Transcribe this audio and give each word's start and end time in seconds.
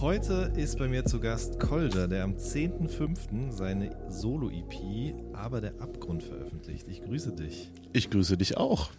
Heute 0.00 0.50
ist 0.56 0.78
bei 0.78 0.88
mir 0.88 1.04
zu 1.04 1.20
Gast 1.20 1.60
Kolja, 1.60 2.06
der 2.06 2.24
am 2.24 2.34
10.05. 2.34 3.52
seine 3.52 3.94
Solo-EP 4.08 5.14
Aber 5.34 5.60
der 5.60 5.78
Abgrund 5.78 6.22
veröffentlicht. 6.22 6.88
Ich 6.88 7.02
grüße 7.02 7.32
dich. 7.32 7.70
Ich 7.92 8.08
grüße 8.08 8.38
dich 8.38 8.56
auch. 8.56 8.92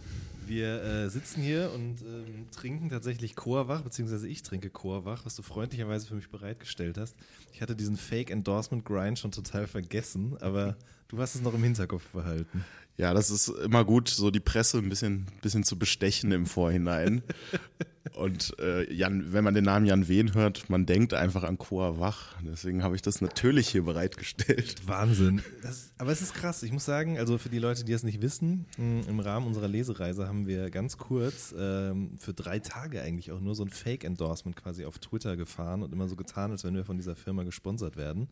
Wir 0.45 0.83
äh, 0.83 1.09
sitzen 1.09 1.41
hier 1.41 1.71
und 1.73 2.03
ähm, 2.03 2.45
trinken 2.51 2.89
tatsächlich 2.89 3.35
Chorwach, 3.35 3.81
beziehungsweise 3.81 4.27
ich 4.27 4.43
trinke 4.43 4.69
Chorwach, 4.69 5.25
was 5.25 5.35
du 5.35 5.41
freundlicherweise 5.41 6.05
für 6.05 6.13
mich 6.13 6.29
bereitgestellt 6.29 6.99
hast. 6.99 7.15
Ich 7.51 7.63
hatte 7.63 7.75
diesen 7.75 7.97
Fake-Endorsement-Grind 7.97 9.17
schon 9.17 9.31
total 9.31 9.65
vergessen, 9.65 10.37
aber 10.39 10.77
du 11.07 11.17
hast 11.17 11.33
es 11.33 11.41
noch 11.41 11.55
im 11.55 11.63
Hinterkopf 11.63 12.09
behalten. 12.09 12.63
Ja, 12.97 13.15
das 13.15 13.31
ist 13.31 13.47
immer 13.47 13.85
gut, 13.85 14.07
so 14.07 14.29
die 14.29 14.39
Presse 14.39 14.77
ein 14.77 14.89
bisschen, 14.89 15.25
bisschen 15.41 15.63
zu 15.63 15.79
bestechen 15.79 16.31
im 16.31 16.45
Vorhinein. 16.45 17.23
Und 18.15 18.55
äh, 18.59 18.91
Jan, 18.91 19.31
wenn 19.31 19.43
man 19.43 19.53
den 19.53 19.63
Namen 19.65 19.85
Jan 19.85 20.07
Wehn 20.07 20.33
hört, 20.33 20.69
man 20.69 20.85
denkt 20.87 21.13
einfach 21.13 21.43
an 21.43 21.57
Chor 21.59 21.99
Wach. 21.99 22.35
Deswegen 22.41 22.81
habe 22.83 22.95
ich 22.95 23.01
das 23.03 23.21
natürlich 23.21 23.67
hier 23.69 23.83
bereitgestellt. 23.83 24.87
Wahnsinn. 24.87 25.41
Das, 25.61 25.91
aber 25.99 26.11
es 26.11 26.21
ist 26.21 26.33
krass. 26.33 26.63
Ich 26.63 26.71
muss 26.71 26.83
sagen, 26.85 27.19
also 27.19 27.37
für 27.37 27.49
die 27.49 27.59
Leute, 27.59 27.83
die 27.83 27.93
es 27.93 28.01
nicht 28.01 28.21
wissen, 28.21 28.65
mh, 28.77 29.03
im 29.07 29.20
Rahmen 29.20 29.45
unserer 29.45 29.67
Lesereise 29.67 30.27
haben 30.27 30.48
wir 30.48 30.71
ganz 30.71 30.98
kurz 30.98 31.53
ähm, 31.57 32.17
für 32.17 32.34
drei 32.34 32.57
Tage 32.59 33.01
eigentlich 33.03 33.31
auch 33.31 33.39
nur 33.39 33.53
so 33.53 33.63
ein 33.63 33.70
Fake-Endorsement 33.70 34.55
quasi 34.55 34.85
auf 34.85 34.98
Twitter 34.98 35.37
gefahren 35.37 35.83
und 35.83 35.93
immer 35.93 36.07
so 36.07 36.15
getan, 36.15 36.49
als 36.51 36.63
wenn 36.63 36.73
wir 36.76 36.85
von 36.85 36.98
dieser 36.98 37.15
Firma 37.15 37.43
gesponsert 37.43 37.98
werden. 37.98 38.29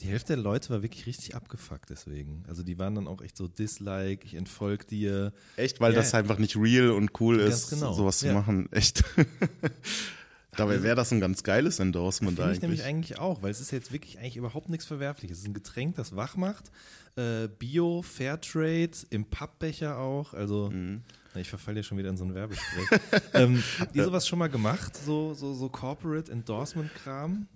Die 0.00 0.08
Hälfte 0.08 0.34
der 0.34 0.42
Leute 0.42 0.68
war 0.70 0.82
wirklich 0.82 1.06
richtig 1.06 1.34
abgefuckt 1.34 1.88
deswegen. 1.88 2.44
Also 2.48 2.62
die 2.62 2.78
waren 2.78 2.94
dann 2.94 3.08
auch 3.08 3.22
echt 3.22 3.38
so 3.38 3.48
Dislike, 3.48 4.26
ich 4.26 4.34
entfolg 4.34 4.86
dir. 4.88 5.32
Echt, 5.56 5.80
weil 5.80 5.92
Ja, 5.94 6.00
das 6.00 6.12
einfach 6.12 6.36
nicht 6.38 6.56
real 6.56 6.90
und 6.90 7.18
cool 7.20 7.40
ist, 7.40 7.70
genau. 7.70 7.94
sowas 7.94 8.18
zu 8.18 8.26
Ja. 8.26 8.34
machen. 8.34 8.70
Echt. 8.72 9.04
Dabei 10.56 10.82
wäre 10.82 10.96
das 10.96 11.12
ein 11.12 11.20
ganz 11.20 11.42
geiles 11.42 11.80
Endorsement 11.80 12.36
Finde 12.38 12.50
ich 12.52 12.56
eigentlich. 12.56 12.62
nämlich 12.62 12.84
eigentlich 12.84 13.18
auch, 13.18 13.42
weil 13.42 13.50
es 13.50 13.60
ist 13.60 13.72
jetzt 13.72 13.92
wirklich 13.92 14.18
eigentlich 14.18 14.36
überhaupt 14.38 14.70
nichts 14.70 14.86
Verwerfliches. 14.86 15.38
Es 15.38 15.42
ist 15.44 15.48
ein 15.50 15.54
Getränk, 15.54 15.96
das 15.96 16.16
wach 16.16 16.36
macht. 16.36 16.70
Äh, 17.16 17.48
Bio, 17.58 18.00
Fairtrade, 18.00 18.92
im 19.10 19.26
Pappbecher 19.26 19.98
auch. 19.98 20.32
Also, 20.32 20.70
Mhm. 20.70 21.02
na, 21.34 21.40
ich 21.42 21.48
verfalle 21.50 21.78
ja 21.78 21.82
schon 21.82 21.98
wieder 21.98 22.08
in 22.08 22.16
so 22.16 22.24
ein 22.24 22.34
Werbespray. 22.34 22.86
ähm, 23.34 23.62
habt 23.78 23.94
ihr 23.96 24.04
sowas 24.04 24.26
schon 24.26 24.38
mal 24.38 24.48
gemacht? 24.48 24.96
So, 24.96 25.34
so, 25.34 25.52
so 25.52 25.68
Corporate 25.68 26.32
Endorsement-Kram? 26.32 27.46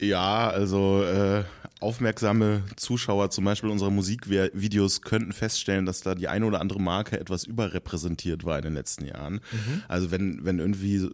Ja, 0.00 0.48
also 0.48 1.02
äh, 1.02 1.44
aufmerksame 1.80 2.62
Zuschauer 2.76 3.30
zum 3.30 3.44
Beispiel 3.44 3.70
unserer 3.70 3.90
Musikvideos 3.90 5.02
könnten 5.02 5.32
feststellen, 5.32 5.86
dass 5.86 6.02
da 6.02 6.14
die 6.14 6.28
eine 6.28 6.46
oder 6.46 6.60
andere 6.60 6.80
Marke 6.80 7.18
etwas 7.18 7.44
überrepräsentiert 7.44 8.44
war 8.44 8.58
in 8.58 8.64
den 8.64 8.74
letzten 8.74 9.06
Jahren. 9.06 9.40
Also 9.88 10.10
wenn, 10.10 10.44
wenn 10.44 10.58
irgendwie 10.58 11.10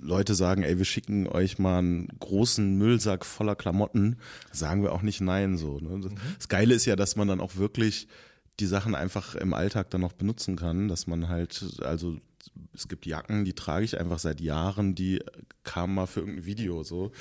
Leute 0.00 0.34
sagen, 0.34 0.62
ey, 0.62 0.78
wir 0.78 0.84
schicken 0.84 1.26
euch 1.26 1.58
mal 1.58 1.78
einen 1.78 2.08
großen 2.20 2.76
Müllsack 2.76 3.24
voller 3.24 3.56
Klamotten, 3.56 4.16
sagen 4.52 4.82
wir 4.82 4.92
auch 4.92 5.02
nicht 5.02 5.20
nein 5.20 5.56
so. 5.56 5.78
Ne? 5.80 6.00
Das, 6.00 6.12
das 6.38 6.48
Geile 6.48 6.74
ist 6.74 6.86
ja, 6.86 6.96
dass 6.96 7.16
man 7.16 7.28
dann 7.28 7.40
auch 7.40 7.56
wirklich 7.56 8.06
die 8.60 8.66
Sachen 8.66 8.94
einfach 8.94 9.34
im 9.34 9.52
Alltag 9.52 9.90
dann 9.90 10.00
noch 10.00 10.12
benutzen 10.12 10.56
kann, 10.56 10.88
dass 10.88 11.06
man 11.06 11.28
halt, 11.28 11.66
also 11.82 12.16
es 12.72 12.88
gibt 12.88 13.06
Jacken, 13.06 13.44
die 13.44 13.52
trage 13.52 13.84
ich 13.84 13.98
einfach 13.98 14.18
seit 14.18 14.40
Jahren, 14.40 14.94
die 14.94 15.20
kamen 15.64 15.94
mal 15.94 16.06
für 16.06 16.20
irgendein 16.20 16.46
Video 16.46 16.82
so. 16.82 17.12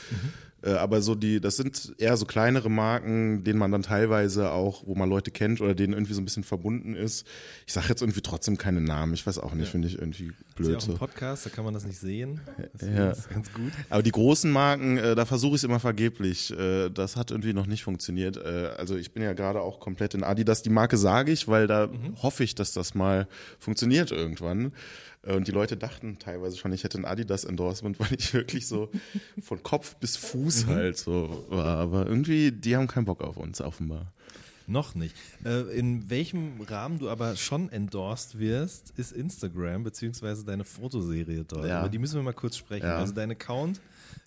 Äh, 0.55 0.55
aber 0.74 1.02
so 1.02 1.16
die, 1.16 1.40
das 1.40 1.58
sind 1.58 1.94
eher 1.98 2.18
so 2.18 2.26
kleinere 2.26 2.70
Marken, 2.70 3.44
denen 3.44 3.60
man 3.60 3.72
dann 3.72 3.84
teilweise 3.84 4.52
auch, 4.52 4.84
wo 4.88 4.96
man 4.96 5.10
Leute 5.10 5.32
kennt 5.32 5.62
oder 5.62 5.76
denen 5.76 5.94
irgendwie 5.94 6.14
so 6.14 6.22
ein 6.22 6.26
bisschen 6.26 6.44
verbunden 6.44 6.96
ist. 6.96 7.26
Ich 7.68 7.74
sage 7.74 7.88
jetzt 7.90 8.02
irgendwie 8.02 8.22
trotzdem 8.22 8.58
keine 8.58 8.82
Namen, 8.82 9.14
ich 9.14 9.26
weiß 9.28 9.40
auch 9.40 9.54
nicht, 9.54 9.70
finde 9.70 9.88
ich 9.88 10.00
irgendwie 10.00 10.28
Ist 10.28 10.34
ja 10.40 10.56
blöd 10.56 10.76
auch 10.78 10.88
ein 10.90 10.98
Podcast, 10.98 11.46
da 11.46 11.50
kann 11.50 11.66
man 11.66 11.74
das 11.74 11.86
nicht 11.86 12.00
sehen. 12.00 12.42
Das 12.80 12.90
Ja. 12.90 13.12
ist 13.12 13.30
ganz 13.30 13.54
gut. 13.54 13.72
Aber 13.90 14.04
die 14.04 14.12
großen 14.12 14.52
Marken, 14.52 14.98
äh, 14.98 15.16
da 15.16 15.26
versuche 15.26 15.52
ich 15.56 15.60
es 15.62 15.64
immer 15.64 15.80
vergeblich. 15.80 16.52
Äh, 16.58 16.90
das 16.90 17.16
hat 17.16 17.32
irgendwie 17.32 17.54
noch 17.54 17.68
nicht 17.68 17.84
funktioniert. 17.84 18.38
Äh, 18.38 18.72
also 18.78 18.96
ich 18.96 19.12
bin 19.14 19.24
ja 19.24 19.34
gerade 19.34 19.62
auch 19.62 19.80
komplett 19.80 20.14
in 20.14 20.24
Adidas. 20.24 20.62
Die 20.62 20.70
Marke 20.70 20.98
sage 20.98 21.32
ich, 21.32 21.48
weil 21.48 21.68
da 21.68 21.90
hoffe 22.22 22.44
ich, 22.44 22.56
dass 22.56 22.74
das 22.74 22.96
mal 22.96 23.28
funktioniert 23.60 24.12
irgendwann. 24.12 24.72
Äh, 25.26 25.36
und 25.36 25.48
die 25.48 25.52
Leute 25.52 25.78
dachten 25.78 26.18
teilweise 26.20 26.58
schon, 26.58 26.72
ich 26.74 26.84
hätte 26.84 26.98
ein 26.98 27.06
Adidas-Endorsement, 27.06 28.00
weil 28.00 28.14
ich 28.18 28.34
wirklich 28.34 28.68
so 28.68 28.90
von 29.42 29.62
Kopf 29.64 29.96
bis 29.98 30.18
Fuß 30.18 30.68
halt 30.68 30.98
so 30.98 31.46
war. 31.50 31.78
Aber 31.78 32.06
irgendwie, 32.06 32.52
die 32.52 32.76
haben 32.76 32.88
keinen 32.88 33.06
Bock 33.06 33.22
auf 33.22 33.38
uns, 33.38 33.62
offenbar. 33.62 34.12
Noch 34.68 34.96
nicht. 34.96 35.16
Äh, 35.44 35.78
in 35.78 36.10
welchem 36.10 36.60
Rahmen 36.62 36.98
du 36.98 37.10
aber 37.10 37.36
schon 37.36 37.70
endorsed 37.70 38.40
wirst, 38.40 38.94
ist 38.98 39.12
Instagram, 39.12 39.84
beziehungsweise 39.84 40.44
deine 40.44 40.64
Fotoserie 40.64 41.46
dort. 41.48 41.68
Ja. 41.68 41.82
Über 41.82 41.90
die 41.90 42.00
müssen 42.00 42.16
wir 42.16 42.24
mal 42.24 42.34
kurz 42.34 42.58
sprechen. 42.58 42.88
Ja. 42.88 42.98
Also 42.98 43.14
dein 43.14 43.30
Account, 43.30 43.80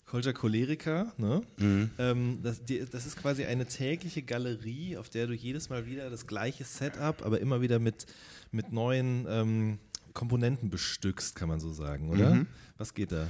Kolja 0.05 0.31
Cholerica, 0.31 1.11
ne? 1.17 1.41
Mhm. 1.57 1.89
Ähm, 1.99 2.39
das, 2.41 2.61
das 2.89 3.05
ist 3.05 3.17
quasi 3.17 3.43
eine 3.45 3.65
tägliche 3.65 4.21
Galerie, 4.21 4.95
auf 4.95 5.09
der 5.09 5.27
du 5.27 5.33
jedes 5.33 5.69
Mal 5.69 5.85
wieder 5.85 6.09
das 6.09 6.25
gleiche 6.25 6.63
Setup, 6.63 7.23
aber 7.25 7.41
immer 7.41 7.59
wieder 7.61 7.79
mit, 7.79 8.05
mit 8.51 8.71
neuen 8.71 9.27
ähm, 9.29 9.77
Komponenten 10.19 10.69
bestückst, 10.69 11.33
kann 11.33 11.47
man 11.47 11.61
so 11.61 11.71
sagen, 11.71 12.09
oder? 12.09 12.35
Mhm. 12.35 12.47
Was 12.77 12.93
geht 12.93 13.13
da? 13.13 13.29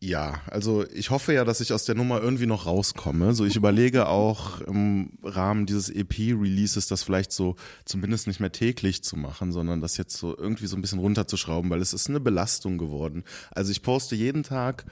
Ja, 0.00 0.40
also 0.48 0.84
ich 0.92 1.10
hoffe 1.10 1.32
ja, 1.32 1.44
dass 1.44 1.60
ich 1.60 1.72
aus 1.72 1.84
der 1.84 1.94
Nummer 1.94 2.20
irgendwie 2.20 2.46
noch 2.46 2.66
rauskomme. 2.66 3.34
So, 3.34 3.44
ich 3.44 3.54
überlege 3.54 4.08
auch 4.08 4.60
im 4.62 5.16
Rahmen 5.22 5.64
dieses 5.64 5.90
EP-Releases 5.90 6.88
das 6.88 7.04
vielleicht 7.04 7.30
so 7.30 7.54
zumindest 7.84 8.26
nicht 8.26 8.40
mehr 8.40 8.50
täglich 8.50 9.04
zu 9.04 9.16
machen, 9.16 9.52
sondern 9.52 9.80
das 9.80 9.96
jetzt 9.96 10.16
so 10.16 10.36
irgendwie 10.36 10.66
so 10.66 10.74
ein 10.74 10.82
bisschen 10.82 10.98
runterzuschrauben, 10.98 11.70
weil 11.70 11.80
es 11.80 11.92
ist 11.92 12.08
eine 12.08 12.18
Belastung 12.18 12.78
geworden. 12.78 13.22
Also 13.52 13.70
ich 13.70 13.82
poste 13.82 14.16
jeden 14.16 14.42
Tag 14.42 14.86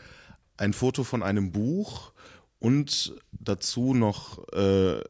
ein 0.56 0.72
Foto 0.72 1.02
von 1.02 1.24
einem 1.24 1.50
Buch 1.50 2.12
und 2.60 3.16
dazu 3.32 3.94
noch 3.94 4.46
äh, 4.52 5.00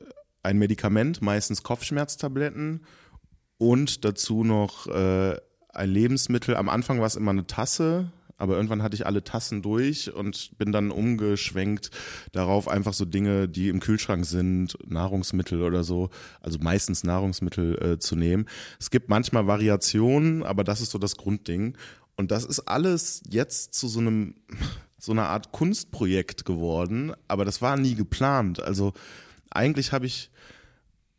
ein 0.43 0.56
Medikament, 0.56 1.21
meistens 1.21 1.62
Kopfschmerztabletten 1.62 2.87
und 3.59 4.06
dazu 4.06 4.44
noch 4.44 4.87
äh, 4.87 5.37
ein 5.72 5.91
Lebensmittel. 5.91 6.56
Am 6.56 6.69
Anfang 6.69 7.00
war 7.00 7.06
es 7.06 7.16
immer 7.16 7.31
eine 7.31 7.47
Tasse, 7.47 8.12
aber 8.41 8.56
irgendwann 8.56 8.82
hatte 8.82 8.94
ich 8.94 9.04
alle 9.04 9.22
Tassen 9.22 9.60
durch 9.60 10.14
und 10.14 10.56
bin 10.56 10.72
dann 10.72 10.91
umgeschwenkt 10.91 11.91
darauf, 12.32 12.69
einfach 12.69 12.94
so 12.94 13.04
Dinge, 13.04 13.48
die 13.48 13.69
im 13.69 13.81
Kühlschrank 13.81 14.25
sind, 14.25 14.78
Nahrungsmittel 14.91 15.62
oder 15.62 15.84
so, 15.84 16.08
also 16.41 16.58
meistens 16.58 17.04
Nahrungsmittel 17.04 17.82
äh, 17.82 17.98
zu 17.98 18.16
nehmen. 18.16 18.47
Es 18.78 18.91
gibt 18.91 19.10
manchmal 19.10 19.47
Variationen, 19.47 20.42
aber 20.42 20.64
das 20.64 20.81
ist 20.81 20.91
so 20.91 20.98
das 20.98 21.16
Grundding. 21.16 21.76
Und 22.16 22.31
das 22.31 22.44
ist 22.44 22.60
alles 22.60 23.22
jetzt 23.28 23.75
zu 23.75 23.88
so 23.88 24.00
einem, 24.00 24.37
so 24.98 25.12
einer 25.12 25.28
Art 25.28 25.52
Kunstprojekt 25.52 26.47
geworden, 26.47 27.12
aber 27.28 27.44
das 27.44 27.60
war 27.60 27.76
nie 27.76 27.94
geplant. 27.94 28.62
Also 28.62 28.94
eigentlich 29.50 29.92
habe 29.92 30.06
ich 30.06 30.31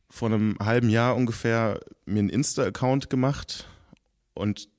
vor 0.09 0.29
einem 0.29 0.57
halben 0.59 0.89
Jahr 0.89 1.15
ungefähr 1.15 1.79
mir 2.05 2.19
einen 2.19 2.29
Insta-Account 2.29 3.11
gemacht 3.11 3.67
und 4.33 4.69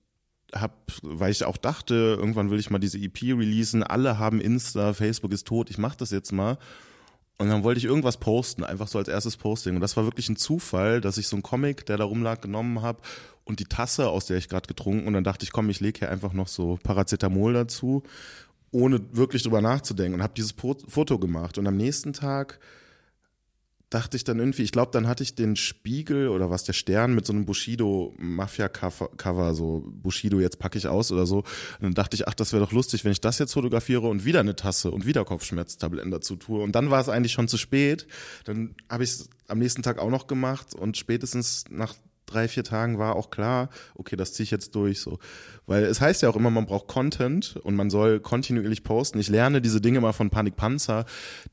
hab, 0.54 0.92
weil 1.02 1.30
ich 1.30 1.44
auch 1.44 1.56
dachte, 1.56 1.94
irgendwann 2.18 2.50
will 2.50 2.58
ich 2.58 2.70
mal 2.70 2.78
diese 2.78 2.98
EP 2.98 3.22
releasen, 3.22 3.82
alle 3.82 4.18
haben 4.18 4.40
Insta, 4.40 4.92
Facebook 4.92 5.32
ist 5.32 5.46
tot, 5.46 5.70
ich 5.70 5.78
mach 5.78 5.94
das 5.94 6.10
jetzt 6.10 6.32
mal. 6.32 6.58
Und 7.38 7.48
dann 7.48 7.64
wollte 7.64 7.78
ich 7.78 7.86
irgendwas 7.86 8.18
posten, 8.18 8.62
einfach 8.62 8.86
so 8.86 8.98
als 8.98 9.08
erstes 9.08 9.36
Posting. 9.36 9.74
Und 9.74 9.80
das 9.80 9.96
war 9.96 10.04
wirklich 10.04 10.28
ein 10.28 10.36
Zufall, 10.36 11.00
dass 11.00 11.18
ich 11.18 11.26
so 11.26 11.34
einen 11.36 11.42
Comic, 11.42 11.86
der 11.86 11.96
da 11.96 12.04
rumlag, 12.04 12.40
genommen 12.40 12.82
habe 12.82 13.00
und 13.44 13.58
die 13.58 13.64
Tasse, 13.64 14.08
aus 14.08 14.26
der 14.26 14.36
ich 14.36 14.48
gerade 14.48 14.68
getrunken. 14.68 15.08
Und 15.08 15.14
dann 15.14 15.24
dachte 15.24 15.44
ich, 15.44 15.50
komm, 15.50 15.68
ich 15.68 15.80
lege 15.80 16.00
hier 16.00 16.10
einfach 16.10 16.34
noch 16.34 16.46
so 16.46 16.78
Paracetamol 16.84 17.54
dazu, 17.54 18.04
ohne 18.70 19.00
wirklich 19.12 19.42
drüber 19.42 19.60
nachzudenken. 19.60 20.14
Und 20.14 20.22
habe 20.22 20.34
dieses 20.36 20.52
Foto 20.52 21.18
gemacht. 21.18 21.58
Und 21.58 21.66
am 21.66 21.76
nächsten 21.76 22.12
Tag 22.12 22.60
dachte 23.92 24.16
ich 24.16 24.24
dann 24.24 24.38
irgendwie, 24.38 24.62
ich 24.62 24.72
glaube, 24.72 24.90
dann 24.92 25.06
hatte 25.06 25.22
ich 25.22 25.34
den 25.34 25.54
Spiegel 25.54 26.28
oder 26.28 26.50
was, 26.50 26.64
der 26.64 26.72
Stern 26.72 27.14
mit 27.14 27.26
so 27.26 27.32
einem 27.32 27.44
Bushido-Mafia-Cover, 27.44 29.54
so 29.54 29.84
Bushido, 29.86 30.40
jetzt 30.40 30.58
packe 30.58 30.78
ich 30.78 30.88
aus 30.88 31.12
oder 31.12 31.26
so. 31.26 31.38
Und 31.38 31.82
dann 31.82 31.94
dachte 31.94 32.16
ich, 32.16 32.26
ach, 32.26 32.34
das 32.34 32.52
wäre 32.52 32.64
doch 32.64 32.72
lustig, 32.72 33.04
wenn 33.04 33.12
ich 33.12 33.20
das 33.20 33.38
jetzt 33.38 33.52
fotografiere 33.52 34.08
und 34.08 34.24
wieder 34.24 34.40
eine 34.40 34.56
Tasse 34.56 34.90
und 34.90 35.04
wieder 35.04 35.24
Kopfschmerztabletten 35.24 36.10
dazu 36.10 36.36
tue. 36.36 36.62
Und 36.62 36.72
dann 36.72 36.90
war 36.90 37.00
es 37.00 37.10
eigentlich 37.10 37.32
schon 37.32 37.48
zu 37.48 37.58
spät. 37.58 38.06
Dann 38.44 38.74
habe 38.88 39.04
ich 39.04 39.10
es 39.10 39.28
am 39.48 39.58
nächsten 39.58 39.82
Tag 39.82 39.98
auch 39.98 40.10
noch 40.10 40.26
gemacht 40.26 40.74
und 40.74 40.96
spätestens 40.96 41.64
nach 41.68 41.94
drei, 42.32 42.48
vier 42.48 42.64
Tagen 42.64 42.98
war 42.98 43.16
auch 43.16 43.30
klar, 43.30 43.68
okay, 43.94 44.16
das 44.16 44.32
ziehe 44.32 44.44
ich 44.44 44.50
jetzt 44.50 44.74
durch 44.74 45.00
so. 45.00 45.18
Weil 45.66 45.84
es 45.84 46.00
heißt 46.00 46.22
ja 46.22 46.28
auch 46.28 46.36
immer, 46.36 46.50
man 46.50 46.66
braucht 46.66 46.88
Content 46.88 47.56
und 47.62 47.76
man 47.76 47.88
soll 47.88 48.18
kontinuierlich 48.20 48.82
posten. 48.82 49.18
Ich 49.20 49.28
lerne 49.28 49.60
diese 49.60 49.80
Dinge 49.80 50.00
mal 50.00 50.12
von 50.12 50.28
Panik 50.28 50.56
Panzer, 50.56 51.06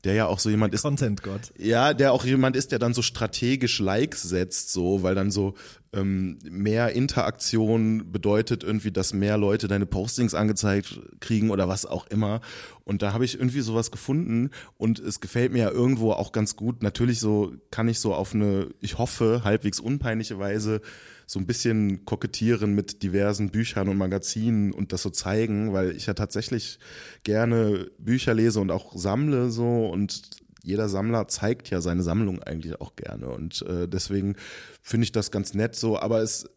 der 0.04 0.14
ja 0.14 0.26
auch 0.26 0.40
so 0.40 0.50
jemand 0.50 0.74
ist. 0.74 0.82
Content-Gott. 0.82 1.52
Ja, 1.56 1.94
der 1.94 2.12
auch 2.12 2.24
jemand 2.24 2.56
ist, 2.56 2.72
der 2.72 2.78
dann 2.78 2.92
so 2.92 3.02
strategisch 3.02 3.78
Likes 3.78 4.22
setzt, 4.22 4.72
so, 4.72 5.02
weil 5.02 5.14
dann 5.14 5.30
so 5.30 5.54
ähm, 5.92 6.38
mehr 6.48 6.92
Interaktion 6.92 8.12
bedeutet 8.12 8.62
irgendwie, 8.62 8.92
dass 8.92 9.12
mehr 9.12 9.36
Leute 9.36 9.66
deine 9.66 9.86
Postings 9.86 10.34
angezeigt 10.34 11.00
kriegen 11.20 11.50
oder 11.50 11.68
was 11.68 11.86
auch 11.86 12.06
immer. 12.06 12.40
Und 12.84 13.02
da 13.02 13.12
habe 13.12 13.24
ich 13.24 13.38
irgendwie 13.38 13.60
sowas 13.60 13.90
gefunden 13.90 14.50
und 14.76 14.98
es 14.98 15.20
gefällt 15.20 15.52
mir 15.52 15.58
ja 15.58 15.70
irgendwo 15.70 16.12
auch 16.12 16.32
ganz 16.32 16.56
gut. 16.56 16.82
Natürlich 16.82 17.20
so 17.20 17.54
kann 17.70 17.88
ich 17.88 17.98
so 17.98 18.14
auf 18.14 18.34
eine, 18.34 18.68
ich 18.80 18.98
hoffe, 18.98 19.42
halbwegs 19.44 19.80
unpeinliche 19.80 20.38
Weise 20.38 20.80
so 21.26 21.38
ein 21.38 21.46
bisschen 21.46 22.04
kokettieren 22.04 22.74
mit 22.74 23.04
diversen 23.04 23.50
Büchern 23.50 23.88
und 23.88 23.96
Magazinen 23.96 24.72
und 24.72 24.92
das 24.92 25.02
so 25.02 25.10
zeigen, 25.10 25.72
weil 25.72 25.92
ich 25.92 26.06
ja 26.06 26.14
tatsächlich 26.14 26.80
gerne 27.22 27.88
Bücher 27.98 28.34
lese 28.34 28.58
und 28.58 28.72
auch 28.72 28.96
sammle 28.96 29.50
so 29.50 29.86
und 29.86 30.39
jeder 30.62 30.88
Sammler 30.88 31.28
zeigt 31.28 31.70
ja 31.70 31.80
seine 31.80 32.02
Sammlung 32.02 32.42
eigentlich 32.42 32.80
auch 32.80 32.96
gerne 32.96 33.28
und 33.28 33.62
äh, 33.62 33.88
deswegen 33.88 34.36
finde 34.82 35.04
ich 35.04 35.12
das 35.12 35.30
ganz 35.30 35.54
nett 35.54 35.76
so, 35.76 35.98
aber 35.98 36.20
es 36.20 36.48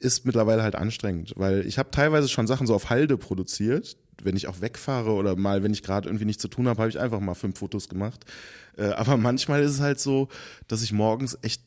ist 0.00 0.26
mittlerweile 0.26 0.62
halt 0.62 0.74
anstrengend, 0.74 1.34
weil 1.36 1.66
ich 1.66 1.78
habe 1.78 1.90
teilweise 1.90 2.28
schon 2.28 2.46
Sachen 2.46 2.66
so 2.66 2.74
auf 2.74 2.90
Halde 2.90 3.16
produziert, 3.16 3.96
wenn 4.22 4.36
ich 4.36 4.46
auch 4.46 4.60
wegfahre 4.60 5.12
oder 5.12 5.36
mal, 5.36 5.62
wenn 5.62 5.72
ich 5.72 5.82
gerade 5.82 6.08
irgendwie 6.08 6.24
nichts 6.24 6.42
zu 6.42 6.48
tun 6.48 6.68
habe, 6.68 6.80
habe 6.80 6.90
ich 6.90 6.98
einfach 6.98 7.20
mal 7.20 7.34
fünf 7.34 7.58
Fotos 7.58 7.88
gemacht. 7.88 8.24
Äh, 8.76 8.90
aber 8.90 9.16
manchmal 9.16 9.62
ist 9.62 9.72
es 9.72 9.80
halt 9.80 10.00
so, 10.00 10.28
dass 10.68 10.82
ich 10.82 10.92
morgens 10.92 11.38
echt 11.42 11.62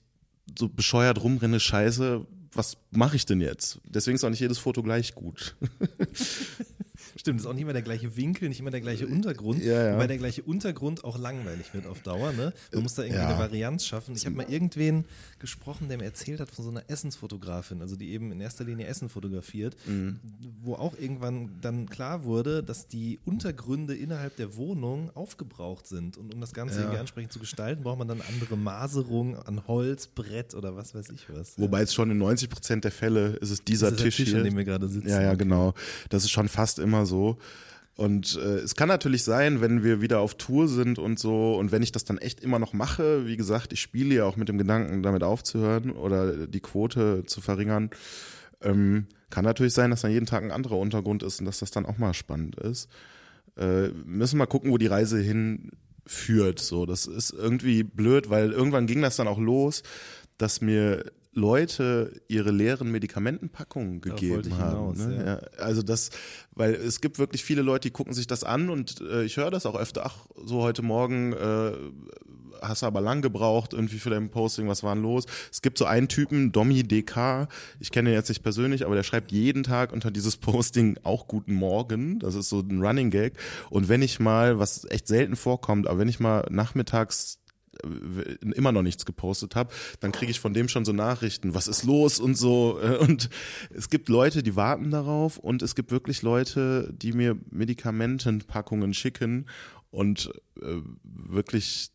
so 0.58 0.70
bescheuert 0.70 1.22
rumrenne, 1.22 1.60
scheiße, 1.60 2.26
was 2.54 2.78
mache 2.92 3.16
ich 3.16 3.26
denn 3.26 3.42
jetzt? 3.42 3.80
Deswegen 3.86 4.16
ist 4.16 4.24
auch 4.24 4.30
nicht 4.30 4.40
jedes 4.40 4.58
Foto 4.58 4.82
gleich 4.82 5.14
gut. 5.14 5.56
Stimmt, 7.28 7.42
ist 7.42 7.46
auch 7.46 7.52
nicht 7.54 7.64
immer 7.64 7.74
der 7.74 7.82
gleiche 7.82 8.16
Winkel, 8.16 8.48
nicht 8.48 8.62
immer 8.62 8.72
der 8.72 8.80
gleiche 8.80 9.06
Untergrund, 9.06 9.62
Ja, 9.62 9.84
ja. 9.88 9.94
wobei 9.96 10.08
der 10.08 10.18
gleiche 10.18 10.44
Untergrund 10.44 11.04
auch 11.04 11.20
langweilig 11.20 11.74
wird 11.74 11.86
auf 11.86 12.02
Dauer. 12.02 12.32
Ne? 12.32 12.54
Man 12.72 12.84
muss 12.84 12.94
da 12.94 13.02
irgendwie 13.04 13.20
Ja. 13.22 13.28
eine 13.28 13.38
Varianz 13.38 13.86
schaffen. 13.86 14.16
Ich 14.16 14.26
habe 14.26 14.36
mal 14.38 14.46
irgendwen 14.50 15.04
gesprochen, 15.40 15.90
der 15.90 15.98
mir 15.98 16.06
erzählt 16.06 16.40
hat 16.40 16.50
von 16.50 16.64
so 16.64 16.72
einer 16.72 16.84
Essensfotografin, 16.90 17.82
also 17.82 17.98
die 17.98 18.12
eben 18.12 18.32
in 18.32 18.40
erster 18.40 18.64
Linie 18.64 18.88
Essen 18.88 19.10
fotografiert, 19.10 19.76
Mhm. 19.88 20.20
wo 20.64 20.76
auch 20.76 20.98
irgendwann 20.98 21.50
dann 21.60 21.90
klar 21.90 22.24
wurde, 22.24 22.64
dass 22.64 22.88
die 22.88 23.20
Untergründe 23.26 23.94
innerhalb 23.94 24.38
der 24.38 24.56
Wohnung 24.56 25.10
aufgebraucht 25.14 25.86
sind. 25.86 26.16
Und 26.16 26.34
um 26.34 26.40
das 26.40 26.54
Ganze 26.54 26.80
irgendwie 26.80 27.00
ansprechend 27.00 27.34
zu 27.34 27.40
gestalten, 27.40 27.84
braucht 27.84 28.00
man 28.00 28.08
dann 28.08 28.22
andere 28.22 28.56
Maserung 28.56 29.36
an 29.38 29.68
Holz, 29.68 30.08
Brett 30.08 30.56
oder 30.56 30.78
was 30.78 30.96
weiß 30.96 31.10
ich 31.10 31.26
was. 31.30 31.60
Wobei 31.60 31.82
es 31.82 31.94
schon 31.94 32.10
in 32.10 32.20
90 32.20 32.50
Prozent 32.50 32.84
der 32.86 32.92
Fälle 32.92 33.32
ist 33.42 33.50
es 33.50 33.66
dieser 33.66 33.90
ist 33.90 33.98
Tisch, 34.00 34.16
Tisch, 34.16 34.30
hier. 34.30 34.38
an 34.38 34.44
dem 34.46 34.56
wir 34.56 34.64
gerade 34.64 34.88
sitzen. 34.88 35.10
Ja, 35.10 35.22
ja, 35.22 35.34
genau. 35.36 35.74
Das 36.10 36.24
ist 36.24 36.32
schon 36.32 36.48
fast 36.48 36.80
immer 36.80 37.06
so. 37.06 37.17
Und 37.96 38.38
äh, 38.38 38.60
es 38.60 38.76
kann 38.76 38.88
natürlich 38.88 39.24
sein, 39.24 39.60
wenn 39.60 39.84
wir 39.84 40.02
wieder 40.02 40.20
auf 40.20 40.36
Tour 40.36 40.68
sind 40.68 41.00
und 41.00 41.18
so 41.18 41.56
und 41.58 41.72
wenn 41.72 41.82
ich 41.82 41.92
das 41.92 42.06
dann 42.06 42.20
echt 42.20 42.42
immer 42.42 42.60
noch 42.60 42.74
mache, 42.74 43.26
wie 43.26 43.38
gesagt, 43.38 43.74
ich 43.74 43.82
spiele 43.82 44.14
ja 44.14 44.26
auch 44.26 44.36
mit 44.36 44.50
dem 44.50 44.60
Gedanken, 44.60 45.02
damit 45.02 45.24
aufzuhören 45.24 45.92
oder 45.92 46.46
die 46.46 46.60
Quote 46.60 47.24
zu 47.26 47.42
verringern, 47.42 47.90
ähm, 48.62 49.08
kann 49.32 49.46
natürlich 49.46 49.74
sein, 49.74 49.90
dass 49.90 50.02
dann 50.02 50.12
jeden 50.12 50.28
Tag 50.28 50.44
ein 50.44 50.52
anderer 50.52 50.78
Untergrund 50.78 51.24
ist 51.24 51.40
und 51.40 51.46
dass 51.46 51.58
das 51.58 51.72
dann 51.72 51.88
auch 51.88 51.98
mal 51.98 52.14
spannend 52.14 52.56
ist. 52.58 52.88
Äh, 53.58 53.88
müssen 54.06 54.38
mal 54.38 54.46
gucken, 54.46 54.70
wo 54.70 54.78
die 54.78 54.86
Reise 54.86 55.20
hinführt. 55.20 56.60
So, 56.60 56.86
das 56.86 57.08
ist 57.08 57.32
irgendwie 57.32 57.82
blöd, 57.82 58.30
weil 58.30 58.52
irgendwann 58.52 58.86
ging 58.86 59.02
das 59.02 59.16
dann 59.16 59.28
auch 59.28 59.40
los, 59.40 59.82
dass 60.38 60.62
mir 60.62 61.04
Leute 61.34 62.22
ihre 62.28 62.52
leeren 62.52 62.92
Medikamentenpackungen 62.92 64.02
gegeben 64.02 64.58
haben. 64.58 64.96
hinaus, 64.96 64.98
ne? 64.98 65.26
ja. 65.26 65.64
Also 65.64 65.82
das, 65.84 66.10
weil 66.54 66.74
es 66.74 67.02
gibt 67.02 67.20
wirklich 67.20 67.44
viele 67.44 67.62
Leute, 67.62 67.90
die 67.90 67.94
gucken 67.94 68.14
sich 68.14 68.28
das 68.28 68.44
an 68.44 68.70
und 68.70 69.02
äh, 69.02 69.24
ich 69.24 69.38
höre 69.38 69.52
das 69.52 69.66
auch 69.66 69.76
öfter. 69.76 70.04
Ach, 70.06 70.26
so 70.44 70.62
heute 70.64 70.82
Morgen 70.82 71.34
äh, 71.34 71.72
hast 72.62 72.82
du 72.82 72.86
aber 72.86 73.02
lang 73.02 73.22
gebraucht 73.22 73.74
irgendwie 73.74 74.00
für 74.00 74.10
dein 74.10 74.30
Posting. 74.30 74.68
Was 74.68 74.84
war 74.84 74.96
denn 74.96 75.04
los? 75.04 75.26
Es 75.52 75.62
gibt 75.62 75.78
so 75.78 75.86
einen 75.86 76.08
Typen, 76.08 76.52
Domi 76.52 76.84
DK. 76.84 77.48
Ich 77.80 77.92
kenne 77.92 78.10
ihn 78.10 78.16
jetzt 78.16 78.30
nicht 78.30 78.44
persönlich, 78.44 78.86
aber 78.86 78.96
der 78.96 79.04
schreibt 79.04 79.32
jeden 79.32 79.64
Tag 79.64 79.94
unter 79.94 80.12
dieses 80.12 80.38
Posting 80.38 80.98
auch 81.04 81.28
Guten 81.28 81.54
Morgen. 81.54 82.20
Das 82.20 82.36
ist 82.36 82.50
so 82.50 82.60
ein 82.60 82.82
Running 82.82 83.12
Gag. 83.12 83.34
Und 83.70 83.90
wenn 83.90 84.02
ich 84.02 84.20
mal, 84.20 84.60
was 84.60 84.86
echt 84.90 85.08
selten 85.08 85.36
vorkommt, 85.36 85.88
aber 85.88 86.00
wenn 86.00 86.10
ich 86.10 86.20
mal 86.20 86.48
nachmittags 86.50 87.40
immer 88.56 88.72
noch 88.72 88.82
nichts 88.84 89.06
gepostet 89.06 89.56
habe, 89.56 89.74
dann 90.00 90.12
kriege 90.12 90.32
ich 90.32 90.40
von 90.40 90.54
dem 90.54 90.68
schon 90.68 90.86
so 90.86 90.94
Nachrichten, 90.94 91.54
was 91.54 91.68
ist 91.68 91.84
los 91.84 92.20
und 92.20 92.36
so. 92.38 92.80
äh, 92.82 92.98
Und 92.98 93.30
es 93.74 93.90
gibt 93.90 94.10
Leute, 94.10 94.44
die 94.44 94.56
warten 94.56 94.92
darauf 94.92 95.38
und 95.38 95.62
es 95.62 95.76
gibt 95.76 95.92
wirklich 95.92 96.22
Leute, 96.22 96.94
die 96.94 97.14
mir 97.14 97.38
Medikamentenpackungen 97.52 98.94
schicken 98.94 99.46
und 99.92 100.32
äh, 100.62 100.76
wirklich 101.04 101.90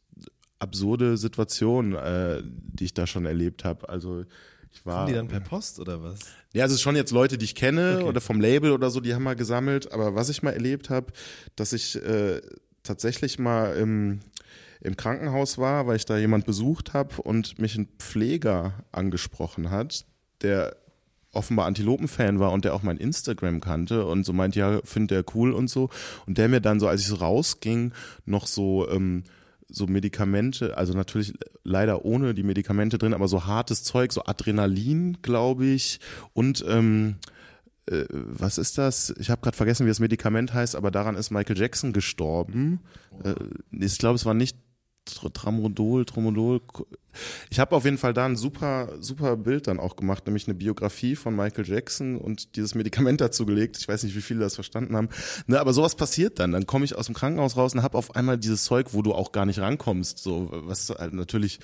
absurde 0.59 1.17
Situationen, 1.17 1.95
äh, 1.95 2.43
die 2.45 2.85
ich 2.85 2.95
da 2.95 3.07
schon 3.07 3.27
erlebt 3.27 3.65
habe. 3.65 3.89
Also 3.89 4.25
ich 4.73 4.87
war. 4.87 4.99
Kommen 5.01 5.09
die 5.09 5.15
dann 5.15 5.29
per 5.29 5.41
Post 5.41 5.81
oder 5.81 6.03
was? 6.03 6.21
Ja, 6.55 6.63
also 6.65 6.73
es 6.75 6.79
ist 6.79 6.83
schon 6.83 6.97
jetzt 6.97 7.11
Leute, 7.13 7.37
die 7.39 7.45
ich 7.45 7.55
kenne 7.55 7.97
Okay. 7.99 8.09
oder 8.09 8.21
vom 8.21 8.41
Label 8.41 8.73
oder 8.73 8.91
so, 8.91 9.01
die 9.01 9.15
haben 9.15 9.23
mal 9.25 9.37
gesammelt. 9.37 9.93
Aber 9.93 10.15
was 10.15 10.29
ich 10.29 10.43
mal 10.43 10.53
erlebt 10.53 10.89
habe, 10.91 11.13
dass 11.57 11.73
ich 11.73 11.97
äh, 11.97 12.41
tatsächlich 12.83 13.39
mal 13.39 13.77
im, 13.77 14.21
im 14.83 14.97
Krankenhaus 14.97 15.59
war, 15.59 15.87
weil 15.87 15.97
ich 15.97 16.07
da 16.07 16.19
jemand 16.19 16.45
besucht 16.45 16.93
habe 16.93 17.23
und 17.23 17.59
mich 17.59 17.77
ein 17.77 17.89
Pfleger 17.99 18.75
angesprochen 18.91 19.71
hat, 19.71 20.05
der 20.43 20.77
offenbar 21.33 21.67
Antilopen-Fan 21.67 22.41
war 22.41 22.53
und 22.53 22.65
der 22.65 22.75
auch 22.75 22.83
mein 22.83 22.99
Instagram 22.99 23.61
kannte 23.61 24.05
und 24.05 24.25
so 24.25 24.33
meint, 24.33 24.55
ja, 24.55 24.81
findet 24.85 25.13
er 25.13 25.35
cool 25.35 25.53
und 25.53 25.69
so. 25.69 25.89
Und 26.27 26.37
der 26.37 26.49
mir 26.49 26.61
dann 26.61 26.81
so, 26.81 26.89
als 26.89 27.01
ich 27.01 27.07
so 27.07 27.17
rausging, 27.17 27.93
noch 28.27 28.47
so, 28.47 28.89
ähm, 28.91 29.25
so 29.69 29.87
Medikamente, 29.87 30.77
also 30.77 30.93
natürlich 30.93 31.33
leider 31.65 32.05
ohne 32.05 32.35
die 32.35 32.43
Medikamente 32.43 32.99
drin, 32.99 33.15
aber 33.15 33.29
so 33.29 33.47
hartes 33.47 33.85
Zeug, 33.85 34.13
so 34.13 34.25
Adrenalin, 34.25 35.19
glaube 35.23 35.65
ich, 35.65 36.01
und 36.35 36.63
ähm, 36.69 37.17
äh, 37.87 38.05
was 38.11 38.59
ist 38.59 38.77
das? 38.77 39.15
Ich 39.19 39.31
habe 39.31 39.41
gerade 39.41 39.57
vergessen, 39.57 39.87
wie 39.87 39.91
das 39.91 40.01
Medikament 40.01 40.53
heißt, 40.53 40.77
aber 40.77 40.91
daran 40.91 41.17
ist 41.17 41.31
Michael 41.31 41.59
Jackson 41.59 41.95
gestorben. 41.95 42.81
Äh, 43.25 43.35
ich 43.71 43.97
glaube, 43.97 44.17
es 44.17 44.27
war 44.27 44.35
nicht 44.35 44.59
Tr- 45.07 45.33
Tramadol, 45.33 46.05
Tramadol. 46.05 46.61
Ich 47.51 47.59
habe 47.59 47.77
auf 47.77 47.85
jeden 47.85 47.99
Fall 47.99 48.15
da 48.15 48.25
ein 48.25 48.37
super, 48.37 48.97
super 49.01 49.37
Bild 49.37 49.67
dann 49.67 49.81
auch 49.81 49.97
gemacht, 49.97 50.27
nämlich 50.27 50.47
eine 50.47 50.55
Biografie 50.55 51.17
von 51.17 51.37
Michael 51.37 51.69
Jackson 51.69 52.17
und 52.17 52.57
dieses 52.57 52.75
Medikament 52.75 53.21
dazu 53.21 53.45
gelegt. 53.45 53.77
Ich 53.79 53.89
weiß 53.89 54.05
nicht, 54.05 54.17
wie 54.17 54.23
viele 54.23 54.41
das 54.41 54.55
verstanden 54.55 54.97
haben. 54.97 55.09
Ne, 55.47 55.61
aber 55.61 55.73
sowas 55.73 55.95
passiert 55.95 56.39
dann. 56.39 56.53
Dann 56.53 56.67
komme 56.67 56.85
ich 56.85 56.95
aus 56.95 57.07
dem 57.07 57.15
Krankenhaus 57.15 57.57
raus 57.57 57.75
und 57.75 57.83
habe 57.83 57.99
auf 57.99 58.17
einmal 58.17 58.39
dieses 58.39 58.65
Zeug, 58.65 58.95
wo 58.95 59.03
du 59.03 59.13
auch 59.13 59.33
gar 59.33 59.45
nicht 59.45 59.59
rankommst. 59.59 60.21
So, 60.21 60.49
was 60.53 60.89
halt 60.89 61.13
natürlich, 61.13 61.59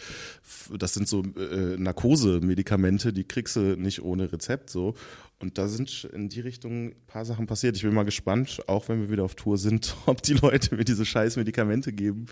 das 0.77 0.95
sind 0.95 1.09
so 1.09 1.23
äh, 1.23 1.77
Narkose-Medikamente, 1.79 3.13
die 3.13 3.25
kriegst 3.25 3.57
du 3.57 3.61
nicht 3.77 4.03
ohne 4.03 4.31
Rezept 4.33 4.69
so. 4.69 4.95
Und 5.41 5.57
da 5.57 5.69
sind 5.69 6.05
in 6.13 6.29
die 6.29 6.41
Richtung 6.41 6.89
ein 6.89 7.07
paar 7.07 7.25
Sachen 7.25 7.47
passiert. 7.47 7.77
Ich 7.77 7.83
bin 7.83 7.95
mal 7.95 8.03
gespannt, 8.05 8.61
auch 8.67 8.89
wenn 8.89 9.01
wir 9.01 9.11
wieder 9.11 9.23
auf 9.25 9.37
Tour 9.37 9.57
sind, 9.57 9.95
ob 10.07 10.21
die 10.23 10.35
Leute 10.35 10.75
mir 10.75 10.85
diese 10.85 11.07
scheiß 11.07 11.37
Medikamente 11.37 11.93
geben. 11.93 12.27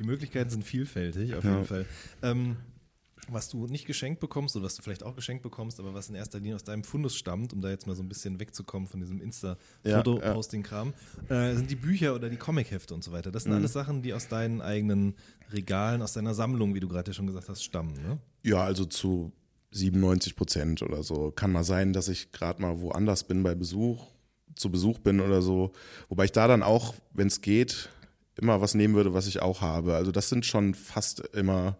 Die 0.00 0.04
Möglichkeiten 0.04 0.50
sind 0.50 0.64
vielfältig, 0.64 1.34
auf 1.36 1.44
Ja. 1.44 1.52
jeden 1.54 1.64
Fall. 1.66 1.86
Ähm, 2.22 2.56
was 3.32 3.48
du 3.48 3.68
nicht 3.68 3.86
geschenkt 3.86 4.18
bekommst 4.18 4.56
oder 4.56 4.64
was 4.64 4.74
du 4.74 4.82
vielleicht 4.82 5.04
auch 5.04 5.14
geschenkt 5.14 5.44
bekommst, 5.44 5.78
aber 5.78 5.94
was 5.94 6.08
in 6.08 6.16
erster 6.16 6.38
Linie 6.40 6.56
aus 6.56 6.64
deinem 6.64 6.82
Fundus 6.82 7.14
stammt, 7.14 7.52
um 7.52 7.60
da 7.60 7.70
jetzt 7.70 7.86
mal 7.86 7.94
so 7.94 8.02
ein 8.02 8.08
bisschen 8.08 8.40
wegzukommen 8.40 8.88
von 8.88 8.98
diesem 8.98 9.20
Insta-Foto-Posting-Kram, 9.20 10.92
äh, 11.28 11.54
sind 11.54 11.70
die 11.70 11.76
Bücher 11.76 12.14
oder 12.14 12.28
die 12.28 12.36
Comichefte 12.36 12.94
und 12.94 13.04
so 13.04 13.12
weiter. 13.12 13.30
Mhm. 13.30 13.32
Das 13.34 13.44
sind 13.44 13.52
alles 13.52 13.72
Sachen, 13.72 14.02
die 14.02 14.12
aus 14.14 14.26
deinen 14.28 14.60
eigenen 14.60 15.14
Regalen, 15.52 16.02
aus 16.02 16.12
deiner 16.14 16.34
Sammlung, 16.34 16.74
wie 16.74 16.80
du 16.80 16.88
gerade 16.88 17.10
ja 17.10 17.14
schon 17.14 17.26
gesagt 17.26 17.48
hast, 17.48 17.62
stammen. 17.62 17.92
Ne? 17.94 18.18
Ja, 18.42 18.64
also 18.64 18.84
zu 18.84 19.32
97 19.72 20.36
Prozent 20.36 20.82
oder 20.82 21.02
so. 21.02 21.30
Kann 21.30 21.52
mal 21.52 21.64
sein, 21.64 21.92
dass 21.92 22.08
ich 22.08 22.32
gerade 22.32 22.60
mal 22.60 22.80
woanders 22.80 23.24
bin 23.24 23.42
bei 23.42 23.54
Besuch, 23.54 24.06
zu 24.56 24.70
Besuch 24.70 24.98
bin 24.98 25.20
oder 25.20 25.42
so. 25.42 25.72
Wobei 26.08 26.24
ich 26.24 26.32
da 26.32 26.48
dann 26.48 26.62
auch, 26.62 26.94
wenn 27.12 27.28
es 27.28 27.40
geht, 27.40 27.88
immer 28.36 28.60
was 28.60 28.74
nehmen 28.74 28.94
würde, 28.94 29.14
was 29.14 29.26
ich 29.26 29.42
auch 29.42 29.60
habe. 29.60 29.94
Also 29.94 30.12
das 30.12 30.28
sind 30.28 30.46
schon 30.46 30.74
fast 30.74 31.20
immer 31.34 31.76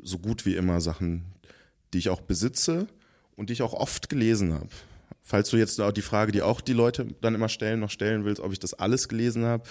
so 0.00 0.18
gut 0.18 0.46
wie 0.46 0.54
immer 0.54 0.80
Sachen, 0.80 1.24
die 1.92 1.98
ich 1.98 2.10
auch 2.10 2.20
besitze 2.20 2.86
und 3.36 3.48
die 3.48 3.54
ich 3.54 3.62
auch 3.62 3.74
oft 3.74 4.08
gelesen 4.08 4.54
habe. 4.54 4.68
Falls 5.22 5.50
du 5.50 5.56
jetzt 5.56 5.80
auch 5.80 5.92
die 5.92 6.02
Frage, 6.02 6.32
die 6.32 6.42
auch 6.42 6.60
die 6.60 6.72
Leute 6.72 7.06
dann 7.20 7.34
immer 7.34 7.48
stellen, 7.48 7.80
noch 7.80 7.90
stellen 7.90 8.24
willst, 8.24 8.40
ob 8.40 8.52
ich 8.52 8.58
das 8.58 8.74
alles 8.74 9.08
gelesen 9.08 9.44
habe, 9.44 9.64